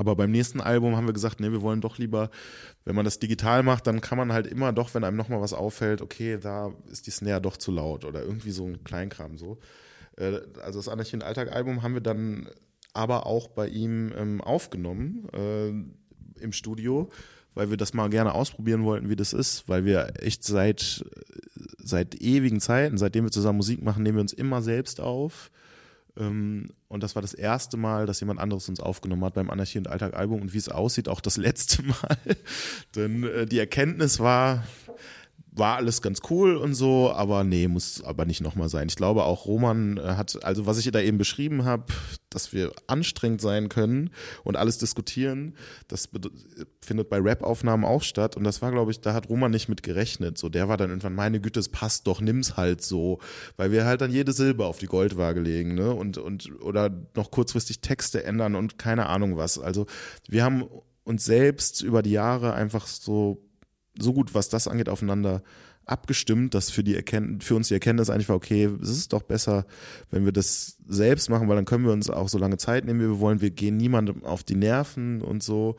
Aber 0.00 0.16
beim 0.16 0.30
nächsten 0.30 0.62
Album 0.62 0.96
haben 0.96 1.06
wir 1.06 1.12
gesagt, 1.12 1.40
nee, 1.40 1.52
wir 1.52 1.60
wollen 1.60 1.82
doch 1.82 1.98
lieber, 1.98 2.30
wenn 2.86 2.96
man 2.96 3.04
das 3.04 3.18
digital 3.18 3.62
macht, 3.62 3.86
dann 3.86 4.00
kann 4.00 4.16
man 4.16 4.32
halt 4.32 4.46
immer 4.46 4.72
doch, 4.72 4.94
wenn 4.94 5.04
einem 5.04 5.18
nochmal 5.18 5.42
was 5.42 5.52
auffällt, 5.52 6.00
okay, 6.00 6.38
da 6.40 6.72
ist 6.90 7.06
die 7.06 7.10
Snare 7.10 7.42
doch 7.42 7.58
zu 7.58 7.70
laut 7.70 8.06
oder 8.06 8.22
irgendwie 8.22 8.50
so 8.50 8.64
ein 8.64 8.82
Kleinkram 8.82 9.36
so. 9.36 9.58
Äh, 10.16 10.40
Also 10.62 10.78
das 10.78 10.88
Anarchie 10.88 11.20
Alltag 11.20 11.52
Album 11.52 11.82
haben 11.82 11.92
wir 11.92 12.00
dann 12.00 12.48
aber 12.94 13.26
auch 13.26 13.48
bei 13.48 13.68
ihm 13.68 14.10
ähm, 14.16 14.40
aufgenommen 14.40 15.28
äh, 15.34 15.68
im 16.42 16.52
Studio, 16.52 17.10
weil 17.52 17.68
wir 17.68 17.76
das 17.76 17.92
mal 17.92 18.08
gerne 18.08 18.32
ausprobieren 18.34 18.84
wollten, 18.84 19.10
wie 19.10 19.16
das 19.16 19.34
ist, 19.34 19.68
weil 19.68 19.84
wir 19.84 20.14
echt 20.18 20.44
seit 20.44 21.04
seit 21.76 22.14
ewigen 22.22 22.60
Zeiten, 22.60 22.96
seitdem 22.96 23.24
wir 23.24 23.30
zusammen 23.30 23.58
Musik 23.58 23.82
machen, 23.82 24.02
nehmen 24.02 24.16
wir 24.16 24.22
uns 24.22 24.32
immer 24.32 24.62
selbst 24.62 24.98
auf. 24.98 25.50
Ähm, 26.16 26.70
und 26.88 27.02
das 27.02 27.14
war 27.14 27.22
das 27.22 27.34
erste 27.34 27.76
Mal, 27.76 28.06
dass 28.06 28.20
jemand 28.20 28.40
anderes 28.40 28.68
uns 28.68 28.80
aufgenommen 28.80 29.24
hat 29.24 29.34
beim 29.34 29.50
Anarchie 29.50 29.78
und 29.78 29.88
Alltag 29.88 30.14
Album 30.14 30.42
und 30.42 30.52
wie 30.52 30.58
es 30.58 30.68
aussieht, 30.68 31.08
auch 31.08 31.20
das 31.20 31.36
letzte 31.36 31.82
Mal. 31.82 32.18
Denn 32.94 33.24
äh, 33.24 33.46
die 33.46 33.58
Erkenntnis 33.58 34.18
war, 34.18 34.64
war 35.52 35.76
alles 35.76 36.00
ganz 36.00 36.20
cool 36.30 36.56
und 36.56 36.74
so, 36.74 37.10
aber 37.10 37.42
nee, 37.42 37.66
muss 37.66 38.02
aber 38.04 38.24
nicht 38.24 38.40
nochmal 38.40 38.68
sein. 38.68 38.88
Ich 38.88 38.96
glaube 38.96 39.24
auch 39.24 39.46
Roman 39.46 39.96
äh, 39.96 40.02
hat, 40.16 40.44
also 40.44 40.66
was 40.66 40.78
ich 40.78 40.90
da 40.90 41.00
eben 41.00 41.18
beschrieben 41.18 41.64
habe, 41.64 41.84
dass 42.30 42.52
wir 42.52 42.72
anstrengend 42.86 43.40
sein 43.40 43.68
können 43.68 44.10
und 44.44 44.56
alles 44.56 44.78
diskutieren, 44.78 45.56
das 45.88 46.08
findet 46.80 47.10
bei 47.10 47.18
Rap-Aufnahmen 47.18 47.84
auch 47.84 48.02
statt 48.02 48.36
und 48.36 48.44
das 48.44 48.62
war, 48.62 48.70
glaube 48.70 48.92
ich, 48.92 49.00
da 49.00 49.12
hat 49.12 49.28
Roman 49.28 49.50
nicht 49.50 49.68
mit 49.68 49.82
gerechnet. 49.82 50.38
So, 50.38 50.48
der 50.48 50.68
war 50.68 50.76
dann 50.76 50.90
irgendwann, 50.90 51.14
meine 51.14 51.40
Güte, 51.40 51.58
es 51.58 51.68
passt 51.68 52.06
doch, 52.06 52.20
nimm's 52.20 52.56
halt 52.56 52.82
so, 52.82 53.18
weil 53.56 53.72
wir 53.72 53.84
halt 53.84 54.00
dann 54.02 54.12
jede 54.12 54.32
Silbe 54.32 54.66
auf 54.66 54.78
die 54.78 54.86
Goldwaage 54.86 55.40
legen, 55.40 55.74
ne, 55.74 55.92
und, 55.92 56.16
und, 56.16 56.62
oder 56.62 56.90
noch 57.16 57.32
kurzfristig 57.32 57.80
Texte 57.80 58.22
ändern 58.22 58.54
und 58.54 58.78
keine 58.78 59.06
Ahnung 59.06 59.36
was. 59.36 59.58
Also, 59.58 59.86
wir 60.28 60.44
haben 60.44 60.64
uns 61.02 61.24
selbst 61.24 61.82
über 61.82 62.02
die 62.02 62.12
Jahre 62.12 62.54
einfach 62.54 62.86
so 62.86 63.49
so 64.00 64.12
gut, 64.12 64.34
was 64.34 64.48
das 64.48 64.68
angeht, 64.68 64.88
aufeinander 64.88 65.42
abgestimmt, 65.86 66.54
dass 66.54 66.70
für, 66.70 66.84
die 66.84 67.02
für 67.40 67.54
uns 67.56 67.68
die 67.68 67.74
Erkenntnis 67.74 68.10
eigentlich 68.10 68.28
war, 68.28 68.36
okay, 68.36 68.70
es 68.80 68.90
ist 68.90 69.12
doch 69.12 69.22
besser, 69.22 69.66
wenn 70.10 70.24
wir 70.24 70.32
das 70.32 70.76
selbst 70.88 71.30
machen, 71.30 71.48
weil 71.48 71.56
dann 71.56 71.64
können 71.64 71.84
wir 71.84 71.92
uns 71.92 72.10
auch 72.10 72.28
so 72.28 72.38
lange 72.38 72.58
Zeit 72.58 72.84
nehmen, 72.84 73.00
wie 73.00 73.08
wir 73.08 73.20
wollen. 73.20 73.40
Wir 73.40 73.50
gehen 73.50 73.76
niemandem 73.76 74.24
auf 74.24 74.44
die 74.44 74.54
Nerven 74.54 75.20
und 75.20 75.42
so. 75.42 75.76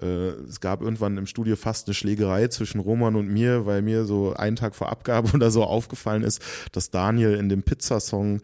Äh, 0.00 0.30
Es 0.48 0.60
gab 0.60 0.82
irgendwann 0.82 1.18
im 1.18 1.26
Studio 1.26 1.56
fast 1.56 1.86
eine 1.86 1.94
Schlägerei 1.94 2.48
zwischen 2.48 2.80
Roman 2.80 3.14
und 3.16 3.28
mir, 3.28 3.66
weil 3.66 3.82
mir 3.82 4.04
so 4.06 4.34
einen 4.34 4.56
Tag 4.56 4.74
vor 4.74 4.90
Abgabe 4.90 5.30
oder 5.34 5.50
so 5.50 5.62
aufgefallen 5.62 6.22
ist, 6.22 6.40
dass 6.72 6.90
Daniel 6.90 7.34
in 7.34 7.48
dem 7.48 7.62
Pizzasong 7.62 8.40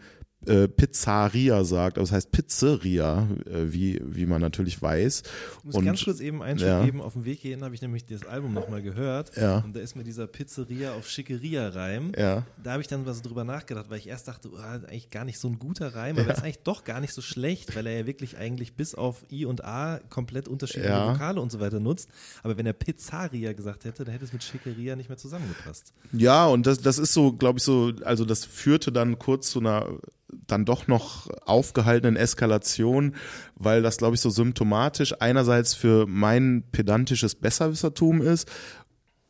äh, 0.47 0.69
Pizzeria 0.69 1.65
sagt, 1.65 1.99
aber 1.99 2.05
es 2.05 2.13
heißt 2.13 2.33
Pizzeria, 2.33 3.29
äh, 3.47 3.73
wie, 3.73 4.01
wie 4.05 4.25
man 4.27 4.41
natürlich 4.41 4.81
weiß. 4.81 5.23
Ich 5.59 5.65
muss 5.65 5.75
Und- 5.75 5.85
ganz 5.85 6.03
kurz 6.05 6.21
eben 6.21 6.43
einen 6.43 6.59
ja. 6.59 6.83
geben. 6.85 7.01
Auf 7.03 7.13
dem 7.13 7.25
Weg 7.25 7.41
hierhin 7.41 7.63
habe 7.63 7.75
ich 7.75 7.83
nämlich 7.83 8.05
das 8.07 8.25
Album 8.27 8.55
nochmal 8.55 8.81
gehört. 8.83 9.37
Ja. 9.37 9.59
Und 9.59 9.77
da 9.77 9.81
ist 9.81 9.97
mir 9.97 10.05
dieser 10.05 10.27
Pizzeria 10.27 10.95
auf 10.95 11.09
Schickeria-Reim. 11.09 12.13
Ja. 12.17 12.47
Da 12.63 12.73
habe 12.73 12.81
ich 12.83 12.89
dann 12.89 13.07
was 13.07 13.23
drüber 13.23 13.45
nachgedacht, 13.45 13.91
weil 13.91 13.99
ich 13.99 14.09
erst 14.09 14.29
dachte, 14.29 14.49
oh, 14.53 14.57
eigentlich 14.57 15.11
gar 15.11 15.25
nicht 15.25 15.39
so 15.39 15.49
ein 15.49 15.59
guter 15.59 15.95
Reim, 15.95 16.17
aber 16.19 16.29
er 16.29 16.35
ist 16.37 16.43
eigentlich 16.43 16.63
doch 16.63 16.85
gar 16.85 17.01
nicht 17.01 17.13
so 17.13 17.21
schlecht, 17.23 17.77
weil 17.77 17.87
er 17.87 17.99
ja 18.01 18.07
wirklich 18.07 18.37
eigentlich 18.39 18.75
bis 18.75 18.95
auf 18.95 19.25
I 19.31 19.45
und 19.45 19.65
A 19.65 20.01
komplett 20.09 20.49
unterschiedliche 20.49 20.89
Ja. 20.89 21.13
Vokale 21.13 21.41
und 21.41 21.53
so 21.53 21.61
weiter 21.61 21.81
nutzt. 21.81 22.09
Aber 22.43 22.57
wenn 22.57 22.67
er 22.67 22.73
Pizzeria 22.73 23.53
gesagt 23.53 23.85
hätte, 23.85 24.05
dann 24.05 24.13
hätte 24.13 24.25
es 24.25 24.33
mit 24.33 24.43
Schickeria 24.43 24.97
nicht 24.97 25.09
mehr 25.09 25.19
zusammengepasst. 25.19 25.93
Ja, 26.13 26.47
und 26.47 26.67
das, 26.67 26.81
das 26.81 26.99
ist 26.99 27.13
so, 27.13 27.33
glaube 27.33 27.59
ich, 27.59 27.65
so, 27.65 27.93
also 28.05 28.25
das 28.25 28.45
führte 28.45 28.91
dann 28.93 29.19
kurz 29.19 29.51
zu 29.51 29.61
einer 29.61 29.87
dann 30.47 30.65
doch 30.65 30.87
noch 30.87 31.29
aufgehaltenen 31.47 32.17
Eskalation, 32.17 33.15
weil 33.55 33.83
das, 33.83 33.97
glaube 33.97 34.15
ich, 34.15 34.21
so 34.21 34.31
symptomatisch 34.31 35.15
einerseits 35.21 35.75
für 35.75 36.07
mein 36.07 36.65
pedantisches 36.73 37.35
Besserwissertum 37.35 38.23
ist 38.23 38.51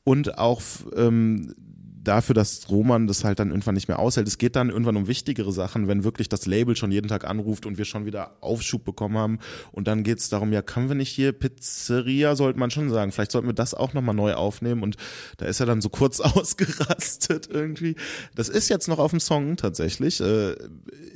und 0.05 0.38
auch 0.38 0.62
ähm, 0.96 1.55
dafür, 2.03 2.34
dass 2.34 2.68
Roman 2.70 3.07
das 3.07 3.24
halt 3.24 3.38
dann 3.38 3.51
irgendwann 3.51 3.74
nicht 3.74 3.88
mehr 3.88 3.98
aushält. 3.98 4.26
Es 4.26 4.38
geht 4.38 4.57
dann 4.57 4.70
irgendwann 4.70 4.96
um 4.96 5.07
wichtigere 5.07 5.53
Sachen, 5.53 5.86
wenn 5.86 6.05
wirklich 6.05 6.28
das 6.28 6.46
Label 6.46 6.74
schon 6.76 6.92
jeden 6.92 7.09
Tag 7.09 7.24
anruft 7.24 7.66
und 7.66 7.78
wir 7.78 7.84
schon 7.84 8.07
wieder 8.07 8.36
Aufschub 8.40 8.84
bekommen 8.84 9.18
haben. 9.18 9.38
Und 9.72 9.86
dann 9.86 10.03
geht 10.03 10.18
es 10.18 10.28
darum, 10.28 10.53
ja, 10.53 10.62
können 10.62 10.88
wir 10.88 10.96
nicht 10.96 11.11
hier 11.11 11.32
Pizzeria, 11.32 12.36
sollte 12.36 12.59
man 12.59 12.70
schon 12.70 12.88
sagen. 12.88 13.12
Vielleicht 13.12 13.32
sollten 13.32 13.48
wir 13.48 13.55
das 13.55 13.74
auch 13.74 13.92
nochmal 13.92 14.14
neu 14.14 14.34
aufnehmen. 14.34 14.82
Und 14.82 14.96
da 15.36 15.46
ist 15.46 15.61
er 15.61 15.66
dann 15.66 15.80
so 15.80 15.90
kurz 15.90 16.20
ausgerastet 16.20 17.48
irgendwie. 17.51 17.96
Das 18.34 18.48
ist 18.48 18.68
jetzt 18.68 18.88
noch 18.88 18.98
auf 18.98 19.11
dem 19.11 19.20
Song 19.20 19.57
tatsächlich. 19.57 20.20
Äh, 20.20 20.57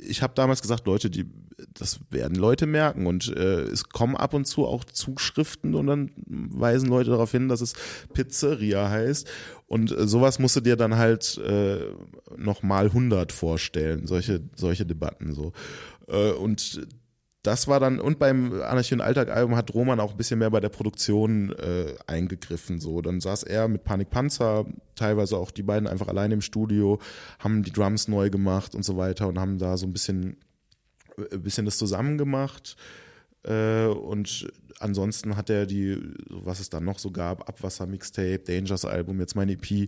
Ich 0.07 0.21
habe 0.21 0.33
damals 0.35 0.61
gesagt, 0.61 0.85
Leute, 0.85 1.09
die 1.09 1.25
das 1.73 1.99
werden 2.09 2.35
Leute 2.35 2.65
merken 2.65 3.07
und 3.07 3.35
äh, 3.35 3.61
es 3.61 3.89
kommen 3.89 4.15
ab 4.15 4.33
und 4.33 4.45
zu 4.45 4.65
auch 4.65 4.83
Zuschriften 4.83 5.75
und 5.75 5.87
dann 5.87 6.11
weisen 6.25 6.89
Leute 6.89 7.11
darauf 7.11 7.31
hin, 7.31 7.47
dass 7.47 7.61
es 7.61 7.73
Pizzeria 8.13 8.89
heißt 8.89 9.27
und 9.67 9.91
äh, 9.91 10.07
sowas 10.07 10.39
musst 10.39 10.55
du 10.55 10.61
dir 10.61 10.75
dann 10.75 10.95
halt 10.95 11.37
äh, 11.37 11.79
noch 12.37 12.63
mal 12.63 12.85
100 12.85 13.31
vorstellen, 13.31 14.07
solche 14.07 14.41
solche 14.55 14.85
Debatten 14.85 15.33
so 15.33 15.53
äh, 16.07 16.31
und 16.31 16.87
das 17.45 17.67
war 17.67 17.79
dann, 17.79 17.99
und 17.99 18.17
beim 18.17 18.53
Anarchie 18.61 18.95
und 18.95 19.01
Alltag 19.01 19.29
Album 19.29 19.55
hat 19.55 19.73
Roman 19.73 19.99
auch 19.99 20.11
ein 20.11 20.17
bisschen 20.17 20.39
mehr 20.39 20.49
bei 20.49 20.59
der 20.59 20.69
Produktion 20.69 21.51
äh, 21.51 21.93
eingegriffen. 22.07 22.79
So, 22.79 23.01
dann 23.01 23.21
saß 23.21 23.43
er 23.43 23.67
mit 23.67 23.83
Panik 23.83 24.09
Panzer, 24.09 24.65
teilweise 24.95 25.37
auch 25.37 25.51
die 25.51 25.61
beiden 25.61 25.87
einfach 25.87 26.07
alleine 26.07 26.33
im 26.33 26.41
Studio, 26.41 26.99
haben 27.39 27.61
die 27.61 27.71
Drums 27.71 28.07
neu 28.07 28.29
gemacht 28.29 28.73
und 28.73 28.83
so 28.83 28.97
weiter 28.97 29.27
und 29.27 29.39
haben 29.39 29.59
da 29.59 29.77
so 29.77 29.85
ein 29.85 29.93
bisschen, 29.93 30.37
ein 31.17 31.43
bisschen 31.43 31.65
das 31.65 31.77
zusammen 31.77 32.17
gemacht. 32.17 32.77
Äh, 33.45 33.85
und 33.85 34.47
ansonsten 34.79 35.35
hat 35.35 35.49
er 35.49 35.65
die, 35.65 35.97
was 36.29 36.59
es 36.59 36.69
dann 36.69 36.83
noch 36.83 36.99
so 36.99 37.11
gab, 37.11 37.47
Abwasser-Mixtape, 37.47 38.39
Dangers-Album, 38.39 39.19
jetzt 39.19 39.35
mein 39.35 39.49
EP, 39.49 39.71
äh, 39.71 39.87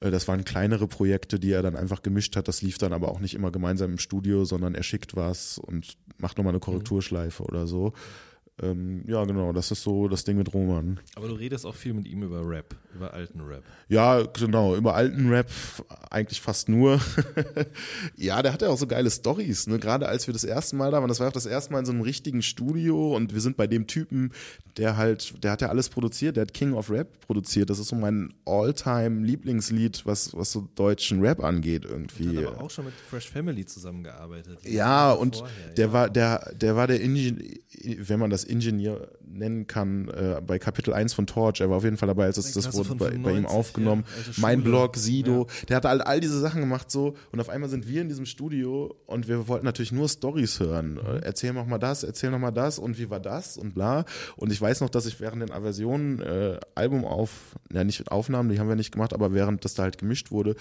das 0.00 0.28
waren 0.28 0.44
kleinere 0.44 0.86
Projekte, 0.86 1.38
die 1.38 1.52
er 1.52 1.62
dann 1.62 1.76
einfach 1.76 2.02
gemischt 2.02 2.36
hat. 2.36 2.48
Das 2.48 2.62
lief 2.62 2.78
dann 2.78 2.92
aber 2.92 3.08
auch 3.08 3.20
nicht 3.20 3.34
immer 3.34 3.50
gemeinsam 3.50 3.92
im 3.92 3.98
Studio, 3.98 4.44
sondern 4.44 4.74
er 4.74 4.82
schickt 4.82 5.16
was 5.16 5.58
und 5.58 5.96
macht 6.18 6.38
nochmal 6.38 6.52
eine 6.52 6.60
Korrekturschleife 6.60 7.42
oder 7.42 7.66
so. 7.66 7.92
Ähm, 8.62 9.02
ja, 9.08 9.24
genau, 9.24 9.52
das 9.52 9.72
ist 9.72 9.82
so 9.82 10.06
das 10.06 10.22
Ding 10.22 10.36
mit 10.36 10.54
Roman. 10.54 11.00
Aber 11.16 11.26
du 11.26 11.34
redest 11.34 11.66
auch 11.66 11.74
viel 11.74 11.94
mit 11.94 12.06
ihm 12.06 12.22
über 12.22 12.48
Rap, 12.48 12.76
über 12.94 13.12
alten 13.12 13.40
Rap. 13.40 13.64
Ja, 13.88 14.22
genau, 14.22 14.76
über 14.76 14.94
alten 14.94 15.28
Rap 15.30 15.50
eigentlich 16.10 16.40
fast 16.40 16.68
nur. 16.68 17.00
ja, 18.16 18.40
der 18.40 18.52
hat 18.52 18.62
ja 18.62 18.68
auch 18.68 18.78
so 18.78 18.86
geile 18.86 19.10
Stories, 19.10 19.66
ne? 19.66 19.80
Gerade 19.80 20.06
als 20.06 20.28
wir 20.28 20.32
das 20.32 20.44
erste 20.44 20.76
Mal 20.76 20.92
da 20.92 21.00
waren, 21.00 21.08
das 21.08 21.18
war 21.18 21.26
auch 21.26 21.32
das 21.32 21.46
erste 21.46 21.72
Mal 21.72 21.80
in 21.80 21.86
so 21.86 21.92
einem 21.92 22.02
richtigen 22.02 22.40
Studio 22.40 23.16
und 23.16 23.34
wir 23.34 23.40
sind 23.40 23.56
bei 23.56 23.66
dem 23.66 23.88
Typen, 23.88 24.30
der 24.76 24.96
halt, 24.96 25.42
der 25.42 25.50
hat 25.50 25.60
ja 25.60 25.68
alles 25.68 25.88
produziert, 25.88 26.36
der 26.36 26.42
hat 26.42 26.54
King 26.54 26.74
of 26.74 26.88
Rap 26.88 27.20
produziert. 27.20 27.68
Das 27.68 27.80
ist 27.80 27.88
so 27.88 27.96
mein 27.96 28.32
Alltime 28.44 29.26
Lieblingslied, 29.26 30.06
was, 30.06 30.36
was 30.36 30.52
so 30.52 30.68
deutschen 30.76 31.20
Rap 31.20 31.42
angeht 31.42 31.84
irgendwie. 31.84 32.38
Hat 32.38 32.46
aber 32.46 32.62
auch 32.62 32.70
schon 32.70 32.84
mit 32.84 32.94
Fresh 32.94 33.28
Family 33.28 33.66
zusammengearbeitet. 33.66 34.60
Ja, 34.64 35.10
und 35.12 35.36
Vorher, 35.36 35.68
der 35.76 35.86
ja. 35.86 35.92
war, 35.92 36.10
der, 36.10 36.54
der 36.54 36.76
war 36.76 36.86
der 36.86 37.00
Ingenieur, 37.00 37.42
wenn 37.84 38.20
man 38.20 38.30
das 38.30 38.44
Ingenieur 38.52 39.08
nennen 39.24 39.66
kann, 39.66 40.08
äh, 40.08 40.40
bei 40.46 40.58
Kapitel 40.58 40.92
1 40.92 41.14
von 41.14 41.26
Torch. 41.26 41.60
Er 41.60 41.70
war 41.70 41.78
auf 41.78 41.84
jeden 41.84 41.96
Fall 41.96 42.06
dabei, 42.06 42.26
als 42.26 42.36
es 42.36 42.52
das 42.52 42.74
wurde 42.74 42.94
bei, 42.94 43.06
bei 43.06 43.14
ihm 43.14 43.46
95, 43.46 43.46
aufgenommen. 43.46 44.04
ja, 44.26 44.32
mein. 44.36 44.62
Blog, 44.62 44.96
Sido. 44.96 45.46
Der 45.68 45.76
hat 45.76 45.86
all, 45.86 46.02
all 46.02 46.20
diese 46.20 46.38
Sachen 46.38 46.60
gemacht 46.60 46.90
so 46.90 47.14
und 47.32 47.40
auf 47.40 47.48
einmal 47.48 47.68
sind 47.68 47.88
wir 47.88 48.02
in 48.02 48.08
diesem 48.08 48.26
Studio 48.26 48.94
und 49.06 49.26
wir 49.26 49.48
wollten 49.48 49.64
natürlich 49.64 49.90
nur 49.90 50.08
Stories 50.08 50.60
hören. 50.60 50.98
Äh, 50.98 51.20
Erzähl 51.22 51.52
noch 51.52 51.66
mal 51.66 51.78
das, 51.78 52.04
erzähl 52.04 52.30
noch 52.30 52.38
mal 52.38 52.50
das 52.50 52.78
und 52.78 52.98
wie 52.98 53.10
war 53.10 53.20
das 53.20 53.56
und 53.56 53.74
bla. 53.74 54.04
Und 54.36 54.52
ich 54.52 54.60
weiß 54.60 54.82
noch, 54.82 54.90
dass 54.90 55.06
ich 55.06 55.18
während 55.20 55.42
den 55.42 55.50
Aversionen 55.50 56.20
äh, 56.20 56.60
Album 56.74 57.04
auf, 57.04 57.30
ja 57.72 57.82
nicht 57.84 58.10
Aufnahmen, 58.12 58.50
die 58.50 58.60
haben 58.60 58.68
wir 58.68 58.76
nicht 58.76 58.92
gemacht, 58.92 59.14
aber 59.14 59.32
während 59.32 59.64
das 59.64 59.74
da 59.74 59.84
halt 59.84 59.98
gemischt 59.98 60.30
wurde, 60.30 60.54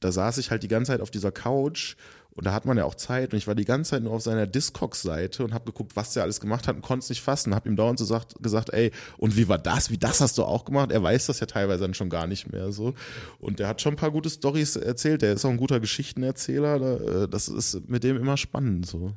da 0.00 0.12
saß 0.12 0.38
ich 0.38 0.50
halt 0.50 0.62
die 0.62 0.68
ganze 0.68 0.92
Zeit 0.92 1.00
auf 1.00 1.10
dieser 1.10 1.32
Couch 1.32 1.96
und 2.38 2.44
da 2.46 2.52
hat 2.52 2.64
man 2.64 2.76
ja 2.78 2.84
auch 2.84 2.94
Zeit 2.94 3.32
und 3.32 3.36
ich 3.38 3.46
war 3.48 3.54
die 3.56 3.64
ganze 3.64 3.90
Zeit 3.90 4.02
nur 4.04 4.12
auf 4.12 4.22
seiner 4.22 4.46
Discogs-Seite 4.46 5.44
und 5.44 5.52
habe 5.52 5.66
geguckt, 5.66 5.96
was 5.96 6.14
der 6.14 6.22
alles 6.22 6.40
gemacht 6.40 6.68
hat 6.68 6.76
und 6.76 6.82
konnte 6.82 7.02
es 7.02 7.08
nicht 7.10 7.20
fassen. 7.20 7.54
Hab 7.54 7.66
ihm 7.66 7.74
dauernd 7.76 7.98
so 7.98 8.04
gesagt, 8.04 8.40
gesagt, 8.42 8.70
ey, 8.72 8.92
und 9.16 9.36
wie 9.36 9.48
war 9.48 9.58
das? 9.58 9.90
Wie 9.90 9.98
das 9.98 10.20
hast 10.20 10.38
du 10.38 10.44
auch 10.44 10.64
gemacht? 10.64 10.92
Er 10.92 11.02
weiß 11.02 11.26
das 11.26 11.40
ja 11.40 11.46
teilweise 11.46 11.82
dann 11.82 11.94
schon 11.94 12.08
gar 12.10 12.26
nicht 12.28 12.50
mehr 12.52 12.70
so. 12.72 12.94
Und 13.40 13.58
der 13.58 13.66
hat 13.68 13.82
schon 13.82 13.94
ein 13.94 13.96
paar 13.96 14.12
gute 14.12 14.30
Stories 14.30 14.76
erzählt. 14.76 15.22
Der 15.22 15.32
ist 15.34 15.44
auch 15.44 15.50
ein 15.50 15.56
guter 15.56 15.80
Geschichtenerzähler. 15.80 17.24
Äh, 17.24 17.28
Das 17.28 17.48
ist 17.48 17.88
mit 17.88 18.04
dem 18.04 18.16
immer 18.16 18.36
spannend 18.36 18.86
so. 18.86 19.12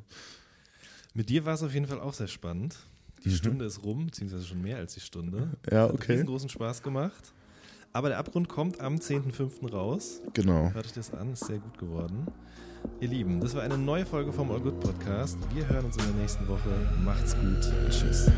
Mit 1.14 1.28
dir 1.28 1.44
war 1.44 1.54
es 1.54 1.62
auf 1.62 1.72
jeden 1.72 1.86
Fall 1.86 2.00
auch 2.00 2.14
sehr 2.14 2.28
spannend. 2.28 2.76
Die 3.24 3.30
Stunde 3.30 3.64
ist 3.66 3.84
rum, 3.84 4.06
beziehungsweise 4.06 4.44
schon 4.44 4.60
mehr 4.62 4.78
als 4.78 4.94
die 4.94 5.00
Stunde. 5.00 5.38
Mhm. 5.42 5.52
Ja, 5.70 5.82
Hat 5.84 5.92
okay. 5.94 6.12
riesengroßen 6.12 6.48
Spaß 6.48 6.82
gemacht. 6.82 7.32
Aber 7.92 8.08
der 8.08 8.18
Abgrund 8.18 8.48
kommt 8.48 8.80
am 8.80 8.96
10.05. 8.96 9.70
raus. 9.70 10.20
Genau. 10.32 10.70
Hört 10.72 10.86
euch 10.86 10.92
das 10.92 11.12
an, 11.12 11.34
ist 11.34 11.44
sehr 11.44 11.58
gut 11.58 11.78
geworden. 11.78 12.26
Ihr 13.00 13.08
Lieben, 13.08 13.40
das 13.40 13.54
war 13.54 13.62
eine 13.62 13.76
neue 13.76 14.06
Folge 14.06 14.32
vom 14.32 14.50
All 14.50 14.60
Good 14.60 14.80
Podcast. 14.80 15.36
Wir 15.54 15.68
hören 15.68 15.86
uns 15.86 15.96
in 15.96 16.04
der 16.04 16.22
nächsten 16.22 16.46
Woche. 16.46 16.70
Macht's 17.04 17.34
gut. 17.34 17.72
Tschüss. 17.90 18.30